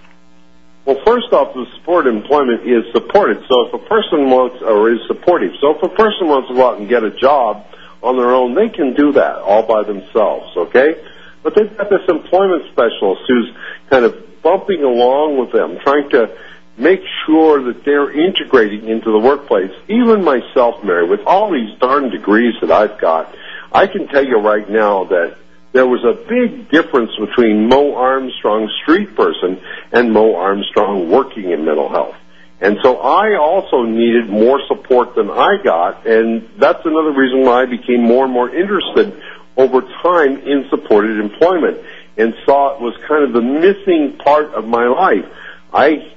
Well, 0.85 1.01
first 1.03 1.33
off, 1.33 1.55
the 1.55 1.65
support 1.77 2.05
employment 2.05 2.67
is 2.67 2.83
supported. 2.93 3.43
So 3.49 3.67
if 3.67 3.73
a 3.73 3.79
person 3.79 4.29
wants, 4.29 4.61
or 4.61 4.91
is 4.91 4.99
supportive, 5.07 5.53
so 5.61 5.75
if 5.75 5.81
a 5.81 5.89
person 5.89 6.27
wants 6.27 6.49
to 6.49 6.53
go 6.53 6.69
out 6.69 6.79
and 6.79 6.87
get 6.87 7.03
a 7.03 7.09
job 7.09 7.65
on 8.03 8.17
their 8.17 8.29
own, 8.29 8.53
they 8.53 8.69
can 8.69 8.93
do 8.93 9.13
that 9.13 9.37
all 9.37 9.63
by 9.63 9.83
themselves, 9.83 10.55
okay? 10.57 11.01
But 11.41 11.55
they've 11.55 11.75
got 11.75 11.89
this 11.89 12.05
employment 12.07 12.69
specialist 12.71 13.23
who's 13.27 13.49
kind 13.89 14.05
of 14.05 14.43
bumping 14.43 14.83
along 14.83 15.39
with 15.39 15.51
them, 15.51 15.79
trying 15.81 16.09
to 16.11 16.37
make 16.77 17.01
sure 17.25 17.63
that 17.63 17.85
they're 17.85 18.11
integrating 18.11 18.87
into 18.87 19.11
the 19.11 19.19
workplace. 19.19 19.71
Even 19.87 20.23
myself, 20.23 20.83
Mary, 20.83 21.07
with 21.07 21.21
all 21.25 21.51
these 21.51 21.77
darn 21.79 22.09
degrees 22.09 22.55
that 22.61 22.71
I've 22.71 22.99
got, 22.99 23.33
I 23.71 23.87
can 23.87 24.07
tell 24.07 24.25
you 24.25 24.37
right 24.37 24.67
now 24.69 25.05
that 25.05 25.37
there 25.71 25.87
was 25.87 26.03
a 26.03 26.13
big 26.27 26.69
difference 26.69 27.11
between 27.19 27.67
Moe 27.67 27.95
Armstrong, 27.95 28.69
street 28.83 29.15
person, 29.15 29.61
and 29.91 30.13
Moe 30.13 30.35
Armstrong 30.35 31.09
working 31.09 31.51
in 31.51 31.65
mental 31.65 31.89
health. 31.89 32.15
And 32.61 32.77
so 32.81 32.97
I 32.97 33.35
also 33.35 33.83
needed 33.83 34.29
more 34.29 34.61
support 34.67 35.15
than 35.15 35.29
I 35.29 35.57
got, 35.63 36.07
and 36.07 36.49
that's 36.57 36.85
another 36.85 37.11
reason 37.11 37.41
why 37.41 37.63
I 37.63 37.65
became 37.65 38.03
more 38.03 38.23
and 38.23 38.33
more 38.33 38.49
interested 38.49 39.21
over 39.57 39.81
time 39.81 40.37
in 40.37 40.67
supported 40.69 41.19
employment 41.19 41.79
and 42.17 42.33
saw 42.45 42.75
it 42.75 42.81
was 42.81 42.95
kind 43.07 43.23
of 43.23 43.33
the 43.33 43.41
missing 43.41 44.17
part 44.17 44.53
of 44.53 44.65
my 44.65 44.87
life. 44.87 45.25
I 45.73 46.13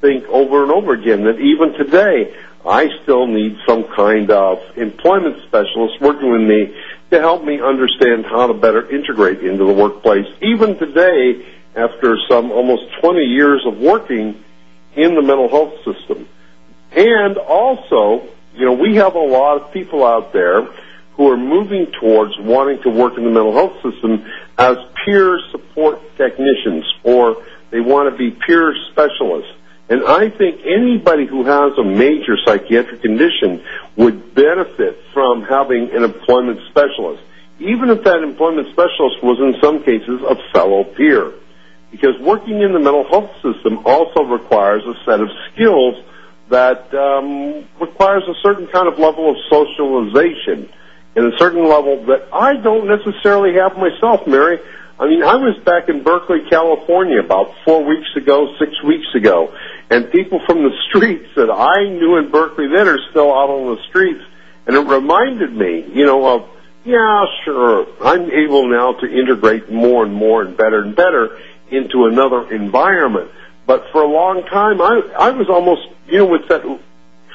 think 0.00 0.24
over 0.28 0.62
and 0.62 0.72
over 0.72 0.92
again 0.92 1.24
that 1.24 1.38
even 1.38 1.72
today 1.72 2.34
I 2.64 2.88
still 3.02 3.26
need 3.26 3.58
some 3.66 3.84
kind 3.84 4.30
of 4.30 4.58
employment 4.76 5.42
specialist 5.46 6.00
working 6.00 6.32
with 6.32 6.42
me 6.42 6.76
to 7.10 7.20
help 7.20 7.44
me 7.44 7.60
understand 7.60 8.26
how 8.26 8.48
to 8.48 8.54
better 8.54 8.90
integrate 8.90 9.40
into 9.40 9.64
the 9.64 9.72
workplace. 9.72 10.26
Even 10.42 10.76
today, 10.76 11.46
after 11.76 12.16
some 12.28 12.50
almost 12.50 12.82
20 13.00 13.20
years 13.20 13.64
of 13.66 13.78
working 13.78 14.42
in 14.96 15.14
the 15.14 15.22
mental 15.22 15.48
health 15.48 15.74
system. 15.84 16.28
And 16.92 17.36
also, 17.36 18.26
you 18.54 18.64
know, 18.64 18.72
we 18.72 18.96
have 18.96 19.14
a 19.14 19.20
lot 19.20 19.60
of 19.60 19.72
people 19.72 20.04
out 20.04 20.32
there 20.32 20.62
who 21.12 21.30
are 21.30 21.36
moving 21.36 21.92
towards 22.00 22.32
wanting 22.38 22.82
to 22.82 22.90
work 22.90 23.16
in 23.16 23.24
the 23.24 23.30
mental 23.30 23.52
health 23.52 23.74
system 23.82 24.26
as 24.58 24.76
peer 25.04 25.38
support 25.50 26.00
technicians 26.16 26.84
or 27.04 27.44
they 27.70 27.80
want 27.80 28.10
to 28.10 28.16
be 28.16 28.30
peer 28.30 28.74
specialists. 28.90 29.52
And 29.88 30.04
I 30.04 30.30
think 30.30 30.60
anybody 30.64 31.26
who 31.26 31.44
has 31.44 31.78
a 31.78 31.84
major 31.84 32.36
psychiatric 32.44 33.02
condition 33.02 33.62
would 33.96 34.34
benefit 34.34 34.98
from 35.12 35.42
having 35.42 35.90
an 35.92 36.02
employment 36.02 36.60
specialist, 36.70 37.22
even 37.60 37.90
if 37.90 38.02
that 38.02 38.22
employment 38.22 38.68
specialist 38.72 39.22
was 39.22 39.38
in 39.38 39.60
some 39.62 39.84
cases 39.84 40.20
a 40.22 40.36
fellow 40.52 40.84
peer. 40.84 41.32
Because 41.92 42.18
working 42.20 42.60
in 42.60 42.72
the 42.72 42.80
mental 42.80 43.08
health 43.08 43.30
system 43.42 43.86
also 43.86 44.24
requires 44.24 44.82
a 44.84 44.94
set 45.04 45.20
of 45.20 45.28
skills 45.52 46.02
that 46.48 46.92
um, 46.94 47.64
requires 47.80 48.24
a 48.28 48.34
certain 48.42 48.66
kind 48.66 48.88
of 48.88 48.98
level 48.98 49.30
of 49.30 49.36
socialization 49.48 50.68
and 51.14 51.32
a 51.32 51.38
certain 51.38 51.66
level 51.68 52.04
that 52.06 52.28
I 52.32 52.56
don't 52.56 52.86
necessarily 52.86 53.54
have 53.54 53.76
myself, 53.78 54.26
Mary. 54.26 54.58
I 54.98 55.08
mean, 55.08 55.22
I 55.22 55.36
was 55.36 55.58
back 55.62 55.90
in 55.90 56.02
Berkeley, 56.02 56.48
California 56.48 57.20
about 57.20 57.52
four 57.66 57.84
weeks 57.84 58.08
ago, 58.16 58.54
six 58.58 58.72
weeks 58.82 59.06
ago, 59.14 59.54
and 59.90 60.10
people 60.10 60.40
from 60.46 60.62
the 60.62 60.70
streets 60.88 61.28
that 61.36 61.50
I 61.50 61.84
knew 61.84 62.16
in 62.16 62.30
Berkeley 62.30 62.68
then 62.68 62.88
are 62.88 62.98
still 63.10 63.30
out 63.30 63.50
on 63.50 63.76
the 63.76 63.82
streets, 63.88 64.24
and 64.66 64.74
it 64.74 64.80
reminded 64.80 65.52
me, 65.52 65.84
you 65.92 66.06
know, 66.06 66.26
of, 66.26 66.48
yeah, 66.84 67.26
sure, 67.44 67.86
I'm 68.02 68.30
able 68.30 68.70
now 68.70 68.94
to 68.94 69.06
integrate 69.06 69.70
more 69.70 70.02
and 70.04 70.14
more 70.14 70.42
and 70.42 70.56
better 70.56 70.80
and 70.80 70.96
better 70.96 71.40
into 71.70 72.06
another 72.06 72.50
environment. 72.54 73.30
But 73.66 73.90
for 73.92 74.00
a 74.00 74.08
long 74.08 74.44
time, 74.44 74.80
I, 74.80 75.02
I 75.18 75.30
was 75.30 75.50
almost, 75.50 75.82
you 76.06 76.18
know, 76.18 76.26
with 76.26 76.48
that 76.48 76.62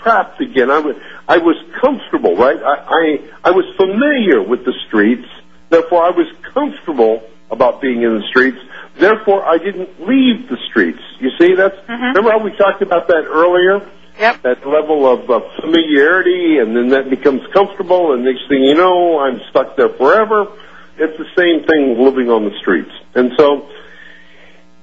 trapped 0.01 0.41
again. 0.41 0.71
I 0.71 0.79
was, 0.79 0.95
I 1.27 1.37
was 1.37 1.57
comfortable, 1.79 2.35
right? 2.37 2.57
I, 2.57 2.75
I, 2.87 3.49
I 3.49 3.51
was 3.51 3.65
familiar 3.75 4.41
with 4.41 4.65
the 4.65 4.73
streets, 4.87 5.27
therefore 5.69 6.03
I 6.03 6.09
was 6.09 6.25
comfortable 6.53 7.27
about 7.51 7.81
being 7.81 8.01
in 8.01 8.15
the 8.19 8.23
streets. 8.29 8.57
Therefore, 8.97 9.45
I 9.45 9.57
didn't 9.57 10.07
leave 10.07 10.49
the 10.49 10.57
streets. 10.69 10.99
You 11.19 11.29
see, 11.39 11.53
that's 11.53 11.75
Mhm. 11.87 12.15
remember 12.15 12.31
how 12.31 12.39
we 12.39 12.51
talked 12.51 12.81
about 12.81 13.07
that 13.07 13.25
earlier. 13.27 13.81
Yep. 14.19 14.41
That 14.43 14.67
level 14.67 15.07
of 15.07 15.29
uh, 15.29 15.39
familiarity, 15.61 16.59
and 16.59 16.75
then 16.75 16.89
that 16.89 17.09
becomes 17.09 17.41
comfortable, 17.53 18.13
and 18.13 18.23
next 18.23 18.47
thing 18.47 18.63
you 18.63 18.75
know, 18.75 19.19
I'm 19.19 19.41
stuck 19.49 19.75
there 19.75 19.89
forever. 19.89 20.47
It's 20.97 21.17
the 21.17 21.27
same 21.35 21.63
thing 21.63 22.03
living 22.03 22.29
on 22.29 22.45
the 22.45 22.51
streets, 22.59 22.91
and 23.15 23.31
so 23.37 23.65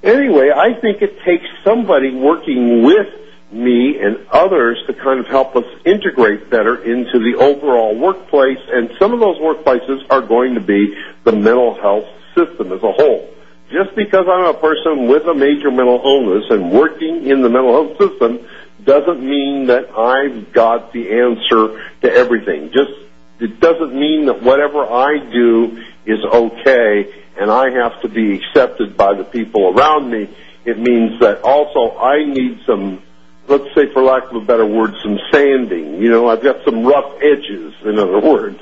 anyway, 0.03 0.51
I 0.51 0.73
think 0.75 1.03
it 1.03 1.21
takes 1.25 1.47
somebody 1.63 2.11
working 2.11 2.83
with 2.83 3.09
me 3.51 3.99
and 3.99 4.27
others 4.31 4.79
to 4.87 4.95
kind 4.95 5.21
of 5.21 5.27
help 5.27 5.57
us 5.57 5.65
integrate 5.85 6.51
better 6.51 6.77
into 6.83 7.19
the 7.19 7.37
overall 7.39 7.97
workplace. 7.99 8.59
And 8.69 8.91
some 8.99 9.13
of 9.13 9.21
those 9.21 9.39
workplaces 9.39 10.05
are 10.11 10.21
going 10.21 10.55
to 10.55 10.61
be 10.61 10.95
the 11.25 11.33
mental 11.33 11.75
health 11.81 12.07
system 12.35 12.73
as 12.73 12.83
a 12.83 12.93
whole. 12.93 13.31
Just 13.71 13.95
because 13.97 14.27
I'm 14.29 14.47
a 14.47 14.59
person 14.59 15.09
with 15.09 15.27
a 15.27 15.35
major 15.35 15.71
mental 15.71 16.01
illness 16.03 16.45
and 16.51 16.73
working 16.73 17.27
in 17.27 17.43
the 17.43 17.49
mental 17.49 17.73
health 17.73 17.99
system 17.99 18.47
doesn't 18.85 19.23
mean 19.23 19.67
that 19.67 19.91
I've 19.91 20.53
got 20.53 20.93
the 20.93 21.11
answer 21.21 21.91
to 22.03 22.11
everything. 22.11 22.71
Just 22.73 22.93
it 23.41 23.61
doesn't 23.61 23.95
mean 23.95 24.27
that 24.27 24.43
whatever 24.43 24.85
I 24.85 25.19
do 25.19 25.85
is 26.07 26.19
okay 26.25 27.15
and 27.39 27.51
I 27.51 27.71
have 27.71 28.01
to 28.03 28.09
be 28.09 28.35
accepted 28.35 28.97
by 28.97 29.15
the 29.15 29.25
people 29.25 29.69
around 29.69 30.11
me. 30.11 30.29
It 30.65 30.79
means 30.79 31.21
that 31.21 31.43
also 31.43 31.97
I 31.97 32.25
need 32.25 32.61
some, 32.67 33.03
let's 33.49 33.75
say 33.75 33.93
for 33.93 34.03
lack 34.03 34.25
of 34.25 34.37
a 34.37 34.41
better 34.45 34.67
word, 34.67 34.95
some 35.03 35.19
sanding. 35.33 36.01
You 36.01 36.11
know, 36.11 36.29
I've 36.29 36.43
got 36.43 36.65
some 36.65 36.85
rough 36.85 37.15
edges, 37.23 37.75
in 37.85 37.99
other 37.99 38.21
words. 38.21 38.61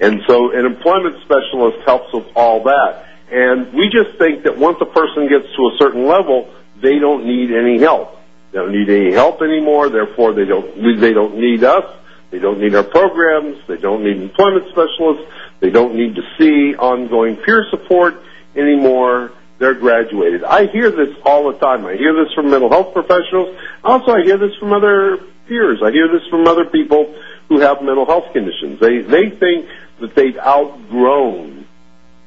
And 0.00 0.20
so 0.26 0.52
an 0.52 0.66
employment 0.66 1.16
specialist 1.24 1.78
helps 1.86 2.12
with 2.12 2.26
all 2.34 2.64
that. 2.64 3.06
And 3.30 3.72
we 3.72 3.88
just 3.88 4.18
think 4.18 4.44
that 4.44 4.56
once 4.58 4.78
a 4.80 4.86
person 4.86 5.28
gets 5.28 5.46
to 5.56 5.62
a 5.68 5.76
certain 5.78 6.06
level, 6.06 6.52
they 6.80 6.98
don't 6.98 7.26
need 7.26 7.52
any 7.52 7.78
help. 7.78 8.16
They 8.52 8.58
don't 8.58 8.72
need 8.72 8.88
any 8.88 9.12
help 9.12 9.42
anymore, 9.42 9.88
therefore 9.88 10.32
they 10.32 10.44
don't, 10.44 11.00
they 11.00 11.12
don't 11.12 11.36
need 11.38 11.64
us. 11.64 11.84
They 12.30 12.38
don't 12.38 12.60
need 12.60 12.74
our 12.74 12.82
programs. 12.82 13.58
They 13.68 13.76
don't 13.76 14.02
need 14.02 14.16
employment 14.16 14.66
specialists. 14.70 15.24
They 15.60 15.70
don't 15.70 15.94
need 15.94 16.16
to 16.16 16.22
see 16.38 16.74
ongoing 16.76 17.36
peer 17.36 17.64
support 17.70 18.20
anymore. 18.54 19.32
They're 19.58 19.74
graduated. 19.74 20.44
I 20.44 20.66
hear 20.66 20.90
this 20.90 21.16
all 21.24 21.50
the 21.50 21.58
time. 21.58 21.86
I 21.86 21.96
hear 21.96 22.12
this 22.12 22.32
from 22.34 22.50
mental 22.50 22.68
health 22.68 22.92
professionals. 22.92 23.56
Also, 23.82 24.12
I 24.12 24.22
hear 24.22 24.36
this 24.36 24.54
from 24.56 24.72
other 24.72 25.18
peers. 25.48 25.80
I 25.82 25.90
hear 25.90 26.08
this 26.08 26.26
from 26.28 26.46
other 26.46 26.66
people 26.66 27.14
who 27.48 27.60
have 27.60 27.80
mental 27.80 28.04
health 28.04 28.32
conditions. 28.32 28.80
They 28.80 29.00
they 29.00 29.30
think 29.30 29.68
that 30.00 30.14
they've 30.14 30.36
outgrown 30.36 31.66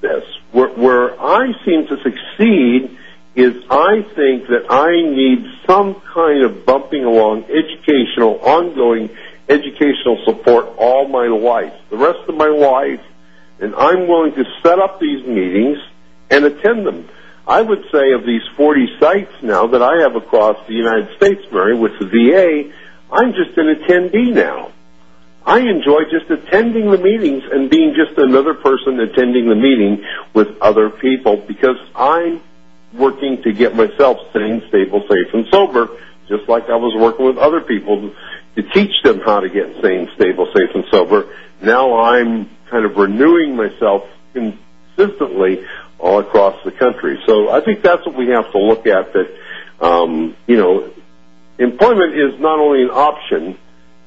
this. 0.02 0.24
Where, 0.52 0.70
where 0.70 1.22
I 1.22 1.52
seem 1.66 1.86
to 1.88 1.98
succeed 2.02 2.98
is 3.36 3.64
I 3.70 4.02
think 4.16 4.48
that 4.48 4.66
I 4.70 4.92
need 4.92 5.46
some 5.68 6.02
kind 6.02 6.44
of 6.44 6.66
bumping 6.66 7.06
along 7.06 7.46
educational, 7.46 8.40
ongoing 8.40 9.10
educational 9.48 10.24
support 10.26 10.68
all 10.78 11.08
my 11.08 11.28
life, 11.28 11.74
the 11.90 11.98
rest 11.98 12.28
of 12.28 12.36
my 12.36 12.48
life, 12.48 13.02
and 13.60 13.76
I'm 13.76 14.08
willing 14.08 14.34
to 14.34 14.46
set 14.64 14.80
up 14.80 15.00
these 15.00 15.26
meetings 15.26 15.78
and 16.30 16.46
attend 16.46 16.86
them. 16.86 17.08
I 17.48 17.62
would 17.62 17.84
say 17.92 18.12
of 18.14 18.26
these 18.26 18.44
40 18.56 18.98
sites 19.00 19.32
now 19.42 19.68
that 19.68 19.82
I 19.82 20.02
have 20.02 20.16
across 20.16 20.58
the 20.68 20.74
United 20.74 21.16
States, 21.18 21.42
Mary, 21.52 21.76
with 21.76 21.94
the 22.00 22.06
VA, 22.06 22.72
I'm 23.12 23.34
just 23.34 23.58
an 23.58 23.76
attendee 23.76 24.34
now. 24.34 24.72
I 25.46 25.60
enjoy 25.62 26.02
just 26.12 26.30
attending 26.30 26.92
the 26.92 26.98
meetings 26.98 27.44
and 27.52 27.70
being 27.70 27.96
just 27.96 28.18
another 28.20 28.54
person 28.54 29.00
attending 29.00 29.50
the 29.50 29.56
meeting 29.56 30.06
with 30.34 30.48
other 30.62 30.90
people 30.90 31.38
because 31.38 31.78
I'm 31.96 32.42
working 32.94 33.42
to 33.44 33.54
get 33.54 33.76
myself 33.76 34.18
sane, 34.34 34.62
stable, 34.70 35.02
safe, 35.10 35.34
and 35.34 35.48
sober, 35.52 35.90
just 36.28 36.48
like 36.48 36.70
I 36.70 36.76
was 36.76 36.94
working 36.96 37.26
with 37.26 37.38
other 37.38 37.62
people 37.62 38.14
to 38.56 38.62
teach 38.62 38.92
them 39.04 39.22
how 39.22 39.40
to 39.40 39.50
get 39.50 39.82
sane, 39.82 40.10
stable, 40.16 40.52
safe, 40.54 40.70
and 40.76 40.86
sober. 40.92 41.34
Now 41.62 42.00
I'm 42.00 42.50
kind 42.70 42.86
of 42.86 42.98
renewing 42.98 43.56
myself 43.56 44.04
consistently 44.34 45.66
all 46.00 46.20
across 46.20 46.56
the 46.64 46.72
country. 46.72 47.20
So 47.26 47.50
I 47.50 47.62
think 47.62 47.82
that's 47.82 48.06
what 48.06 48.16
we 48.16 48.30
have 48.30 48.52
to 48.52 48.58
look 48.58 48.88
at 48.88 49.14
that, 49.14 49.86
um, 49.86 50.36
you 50.48 50.58
know, 50.58 50.92
employment 51.58 52.16
is 52.16 52.40
not 52.40 52.60
only 52.60 52.84
an 52.84 52.90
option, 52.90 53.58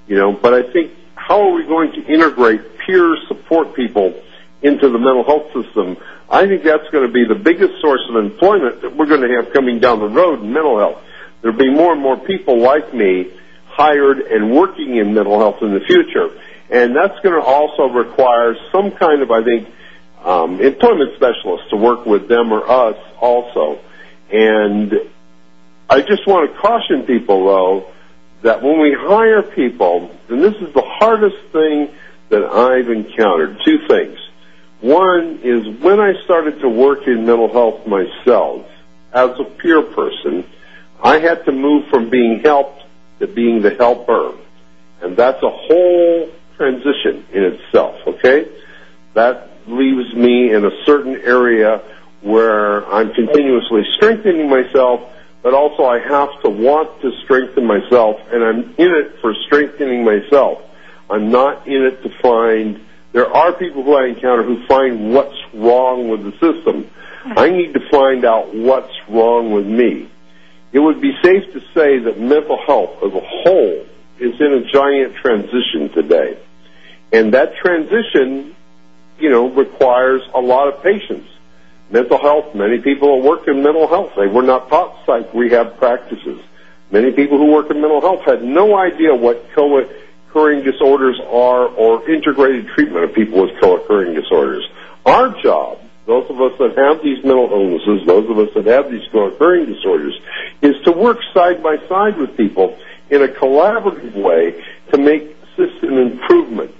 you 0.06 0.16
know, 0.16 0.32
but 0.32 0.54
I 0.54 0.72
think 0.72 0.92
how 1.14 1.48
are 1.48 1.54
we 1.54 1.64
going 1.64 1.92
to 1.92 2.04
integrate 2.12 2.78
peer 2.78 3.16
support 3.28 3.74
people 3.74 4.20
into 4.62 4.88
the 4.88 4.98
mental 4.98 5.24
health 5.24 5.52
system? 5.52 5.96
I 6.28 6.46
think 6.46 6.64
that's 6.64 6.88
going 6.90 7.06
to 7.06 7.12
be 7.12 7.26
the 7.28 7.38
biggest 7.38 7.80
source 7.80 8.00
of 8.08 8.16
employment 8.16 8.82
that 8.82 8.96
we're 8.96 9.06
going 9.06 9.20
to 9.20 9.36
have 9.36 9.52
coming 9.52 9.78
down 9.78 10.00
the 10.00 10.08
road 10.08 10.40
in 10.40 10.52
mental 10.52 10.78
health. 10.78 11.02
There'll 11.42 11.56
be 11.56 11.70
more 11.70 11.92
and 11.92 12.00
more 12.00 12.16
people 12.16 12.58
like 12.60 12.94
me 12.94 13.32
hired 13.66 14.20
and 14.20 14.54
working 14.54 14.96
in 14.96 15.14
mental 15.14 15.38
health 15.38 15.62
in 15.62 15.74
the 15.74 15.80
future. 15.80 16.30
And 16.70 16.96
that's 16.96 17.18
going 17.20 17.38
to 17.38 17.46
also 17.46 17.84
require 17.84 18.56
some 18.70 18.92
kind 18.92 19.22
of, 19.22 19.30
I 19.30 19.44
think, 19.44 19.68
Um, 20.24 20.60
employment 20.60 21.16
specialists 21.16 21.70
to 21.70 21.76
work 21.76 22.06
with 22.06 22.28
them 22.28 22.52
or 22.52 22.68
us 22.70 22.96
also. 23.20 23.80
And 24.30 24.92
I 25.90 26.00
just 26.00 26.26
want 26.26 26.52
to 26.52 26.58
caution 26.58 27.02
people, 27.02 27.46
though, 27.46 27.92
that 28.42 28.62
when 28.62 28.80
we 28.80 28.92
hire 28.96 29.42
people, 29.42 30.10
and 30.28 30.42
this 30.42 30.54
is 30.54 30.72
the 30.74 30.82
hardest 30.82 31.36
thing 31.52 31.90
that 32.28 32.44
I've 32.44 32.88
encountered, 32.88 33.60
two 33.64 33.86
things. 33.88 34.18
One 34.80 35.40
is 35.42 35.80
when 35.80 36.00
I 36.00 36.14
started 36.24 36.60
to 36.60 36.68
work 36.68 37.06
in 37.06 37.26
mental 37.26 37.52
health 37.52 37.86
myself 37.86 38.66
as 39.12 39.30
a 39.38 39.44
peer 39.44 39.82
person, 39.82 40.44
I 41.02 41.18
had 41.18 41.44
to 41.44 41.52
move 41.52 41.88
from 41.88 42.10
being 42.10 42.40
helped 42.40 42.82
to 43.18 43.26
being 43.26 43.62
the 43.62 43.74
helper. 43.74 44.36
And 45.02 45.16
that's 45.16 45.42
a 45.42 45.50
whole 45.50 46.30
transition 46.56 47.26
in 47.32 47.44
itself, 47.44 47.96
okay? 48.06 48.48
That 49.14 49.51
leaves 49.66 50.14
me 50.14 50.52
in 50.52 50.64
a 50.64 50.84
certain 50.84 51.16
area 51.16 51.82
where 52.20 52.86
I'm 52.86 53.12
continuously 53.12 53.82
strengthening 53.96 54.48
myself, 54.48 55.00
but 55.42 55.54
also 55.54 55.84
I 55.84 55.98
have 55.98 56.40
to 56.42 56.50
want 56.50 57.00
to 57.02 57.10
strengthen 57.24 57.66
myself, 57.66 58.20
and 58.30 58.44
I'm 58.44 58.74
in 58.78 58.90
it 58.94 59.20
for 59.20 59.34
strengthening 59.46 60.04
myself. 60.04 60.62
I'm 61.10 61.30
not 61.30 61.66
in 61.66 61.82
it 61.82 62.02
to 62.04 62.10
find, 62.20 62.80
there 63.12 63.26
are 63.26 63.52
people 63.52 63.82
who 63.82 63.94
I 63.94 64.06
encounter 64.06 64.44
who 64.44 64.64
find 64.66 65.12
what's 65.12 65.36
wrong 65.52 66.08
with 66.08 66.22
the 66.24 66.32
system. 66.32 66.88
I 67.24 67.50
need 67.50 67.74
to 67.74 67.80
find 67.90 68.24
out 68.24 68.54
what's 68.54 68.92
wrong 69.08 69.52
with 69.52 69.66
me. 69.66 70.08
It 70.72 70.78
would 70.78 71.00
be 71.00 71.12
safe 71.22 71.52
to 71.52 71.60
say 71.74 71.98
that 71.98 72.18
mental 72.18 72.58
health 72.64 73.02
as 73.02 73.12
a 73.12 73.20
whole 73.20 73.86
is 74.18 74.40
in 74.40 74.52
a 74.54 74.64
giant 74.72 75.16
transition 75.16 75.90
today. 75.92 76.38
And 77.12 77.34
that 77.34 77.56
transition, 77.56 78.56
you 79.22 79.30
know, 79.30 79.48
requires 79.48 80.20
a 80.34 80.40
lot 80.40 80.66
of 80.66 80.82
patience. 80.82 81.28
Mental 81.90 82.18
health, 82.18 82.54
many 82.54 82.78
people 82.80 83.20
who 83.20 83.28
work 83.28 83.46
in 83.46 83.62
mental 83.62 83.86
health, 83.86 84.12
they 84.16 84.26
were 84.26 84.42
not 84.42 84.68
taught 84.68 85.06
psych 85.06 85.32
rehab 85.32 85.78
practices. 85.78 86.40
Many 86.90 87.12
people 87.12 87.38
who 87.38 87.52
work 87.52 87.70
in 87.70 87.80
mental 87.80 88.00
health 88.00 88.24
had 88.24 88.42
no 88.42 88.76
idea 88.76 89.14
what 89.14 89.46
co-occurring 89.54 90.64
disorders 90.64 91.20
are 91.20 91.66
or 91.68 92.10
integrated 92.10 92.68
treatment 92.68 93.04
of 93.04 93.14
people 93.14 93.42
with 93.42 93.60
co-occurring 93.60 94.14
disorders. 94.14 94.68
Our 95.06 95.40
job, 95.40 95.78
those 96.06 96.28
of 96.28 96.40
us 96.40 96.58
that 96.58 96.76
have 96.76 97.02
these 97.02 97.22
mental 97.24 97.48
illnesses, 97.52 98.06
those 98.06 98.28
of 98.28 98.38
us 98.38 98.48
that 98.54 98.66
have 98.66 98.90
these 98.90 99.06
co-occurring 99.12 99.66
disorders, 99.66 100.18
is 100.62 100.74
to 100.84 100.92
work 100.92 101.18
side 101.32 101.62
by 101.62 101.76
side 101.88 102.18
with 102.18 102.36
people 102.36 102.76
in 103.08 103.22
a 103.22 103.28
collaborative 103.28 104.14
way 104.14 104.64
to 104.90 104.98
make 104.98 105.36
system 105.56 105.98
improvement. 105.98 106.74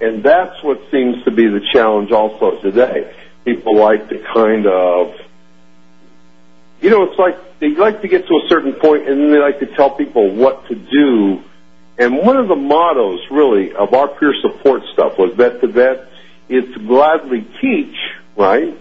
And 0.00 0.22
that's 0.22 0.62
what 0.62 0.80
seems 0.90 1.22
to 1.24 1.30
be 1.30 1.46
the 1.46 1.60
challenge 1.72 2.10
also 2.10 2.60
today. 2.60 3.14
People 3.44 3.76
like 3.76 4.08
to 4.08 4.18
kind 4.32 4.66
of, 4.66 5.14
you 6.80 6.90
know, 6.90 7.04
it's 7.04 7.18
like 7.18 7.58
they 7.60 7.70
like 7.70 8.02
to 8.02 8.08
get 8.08 8.26
to 8.26 8.34
a 8.34 8.48
certain 8.48 8.72
point 8.74 9.08
and 9.08 9.20
then 9.20 9.30
they 9.30 9.38
like 9.38 9.60
to 9.60 9.66
tell 9.66 9.90
people 9.90 10.30
what 10.30 10.66
to 10.68 10.74
do. 10.74 11.42
And 11.96 12.18
one 12.18 12.36
of 12.36 12.48
the 12.48 12.56
mottos 12.56 13.20
really 13.30 13.72
of 13.72 13.94
our 13.94 14.08
peer 14.08 14.34
support 14.42 14.82
stuff 14.92 15.16
was 15.16 15.36
that 15.36 15.60
to 15.60 15.68
that 15.68 16.08
it's 16.48 16.76
gladly 16.76 17.46
teach, 17.60 17.96
right? 18.36 18.76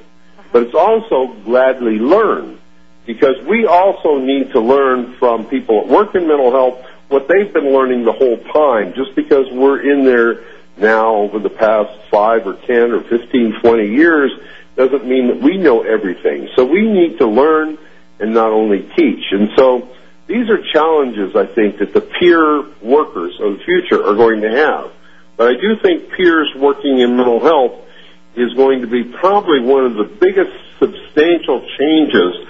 But 0.51 0.63
it's 0.63 0.75
also 0.75 1.33
gladly 1.45 1.99
learn 1.99 2.59
because 3.05 3.35
we 3.47 3.65
also 3.65 4.19
need 4.19 4.51
to 4.51 4.59
learn 4.59 5.13
from 5.15 5.45
people 5.45 5.81
that 5.81 5.93
work 5.93 6.15
in 6.15 6.27
mental 6.27 6.51
health 6.51 6.85
what 7.09 7.27
they've 7.27 7.53
been 7.53 7.71
learning 7.73 8.05
the 8.05 8.11
whole 8.11 8.37
time 8.37 8.93
just 8.95 9.15
because 9.15 9.45
we're 9.51 9.79
in 9.81 10.05
there 10.05 10.43
now 10.77 11.15
over 11.15 11.39
the 11.39 11.49
past 11.49 11.91
five 12.09 12.47
or 12.47 12.55
ten 12.55 12.91
or 12.91 13.01
fifteen, 13.01 13.59
twenty 13.61 13.89
years 13.89 14.31
doesn't 14.75 15.05
mean 15.05 15.27
that 15.27 15.41
we 15.41 15.57
know 15.57 15.83
everything. 15.83 16.49
So 16.55 16.65
we 16.65 16.81
need 16.81 17.19
to 17.19 17.27
learn 17.27 17.77
and 18.19 18.33
not 18.33 18.51
only 18.51 18.89
teach. 18.95 19.23
And 19.31 19.49
so 19.55 19.89
these 20.27 20.49
are 20.49 20.59
challenges 20.71 21.35
I 21.35 21.45
think 21.45 21.77
that 21.79 21.93
the 21.93 22.01
peer 22.01 22.63
workers 22.81 23.39
of 23.39 23.57
the 23.57 23.63
future 23.63 24.03
are 24.03 24.15
going 24.15 24.41
to 24.41 24.49
have. 24.49 24.91
But 25.37 25.47
I 25.49 25.53
do 25.53 25.75
think 25.81 26.11
peers 26.13 26.51
working 26.55 26.99
in 26.99 27.17
mental 27.17 27.39
health 27.39 27.81
is 28.35 28.53
going 28.53 28.81
to 28.81 28.87
be 28.87 29.03
probably 29.03 29.61
one 29.61 29.85
of 29.85 29.93
the 29.95 30.05
biggest 30.05 30.51
substantial 30.79 31.67
changes 31.77 32.47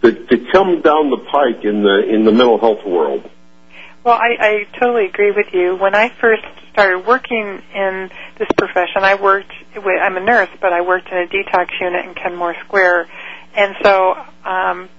that 0.00 0.28
to 0.28 0.46
come 0.52 0.80
down 0.80 1.10
the 1.10 1.24
pike 1.30 1.64
in 1.64 1.82
the 1.82 2.08
in 2.08 2.24
the 2.24 2.32
mental 2.32 2.58
health 2.58 2.84
world. 2.84 3.28
Well, 4.04 4.18
I, 4.20 4.36
I 4.38 4.78
totally 4.78 5.06
agree 5.06 5.30
with 5.30 5.46
you. 5.54 5.76
When 5.76 5.94
I 5.94 6.10
first 6.10 6.44
started 6.72 7.06
working 7.06 7.62
in 7.74 8.10
this 8.38 8.48
profession, 8.58 9.02
I 9.02 9.14
worked. 9.14 9.50
I'm 9.74 10.18
a 10.18 10.20
nurse, 10.20 10.50
but 10.60 10.74
I 10.74 10.82
worked 10.82 11.08
in 11.08 11.16
a 11.16 11.26
detox 11.26 11.68
unit 11.80 12.04
in 12.04 12.14
Kenmore 12.14 12.54
Square, 12.66 13.08
and 13.54 13.74
so 13.82 14.12
um, 14.44 14.90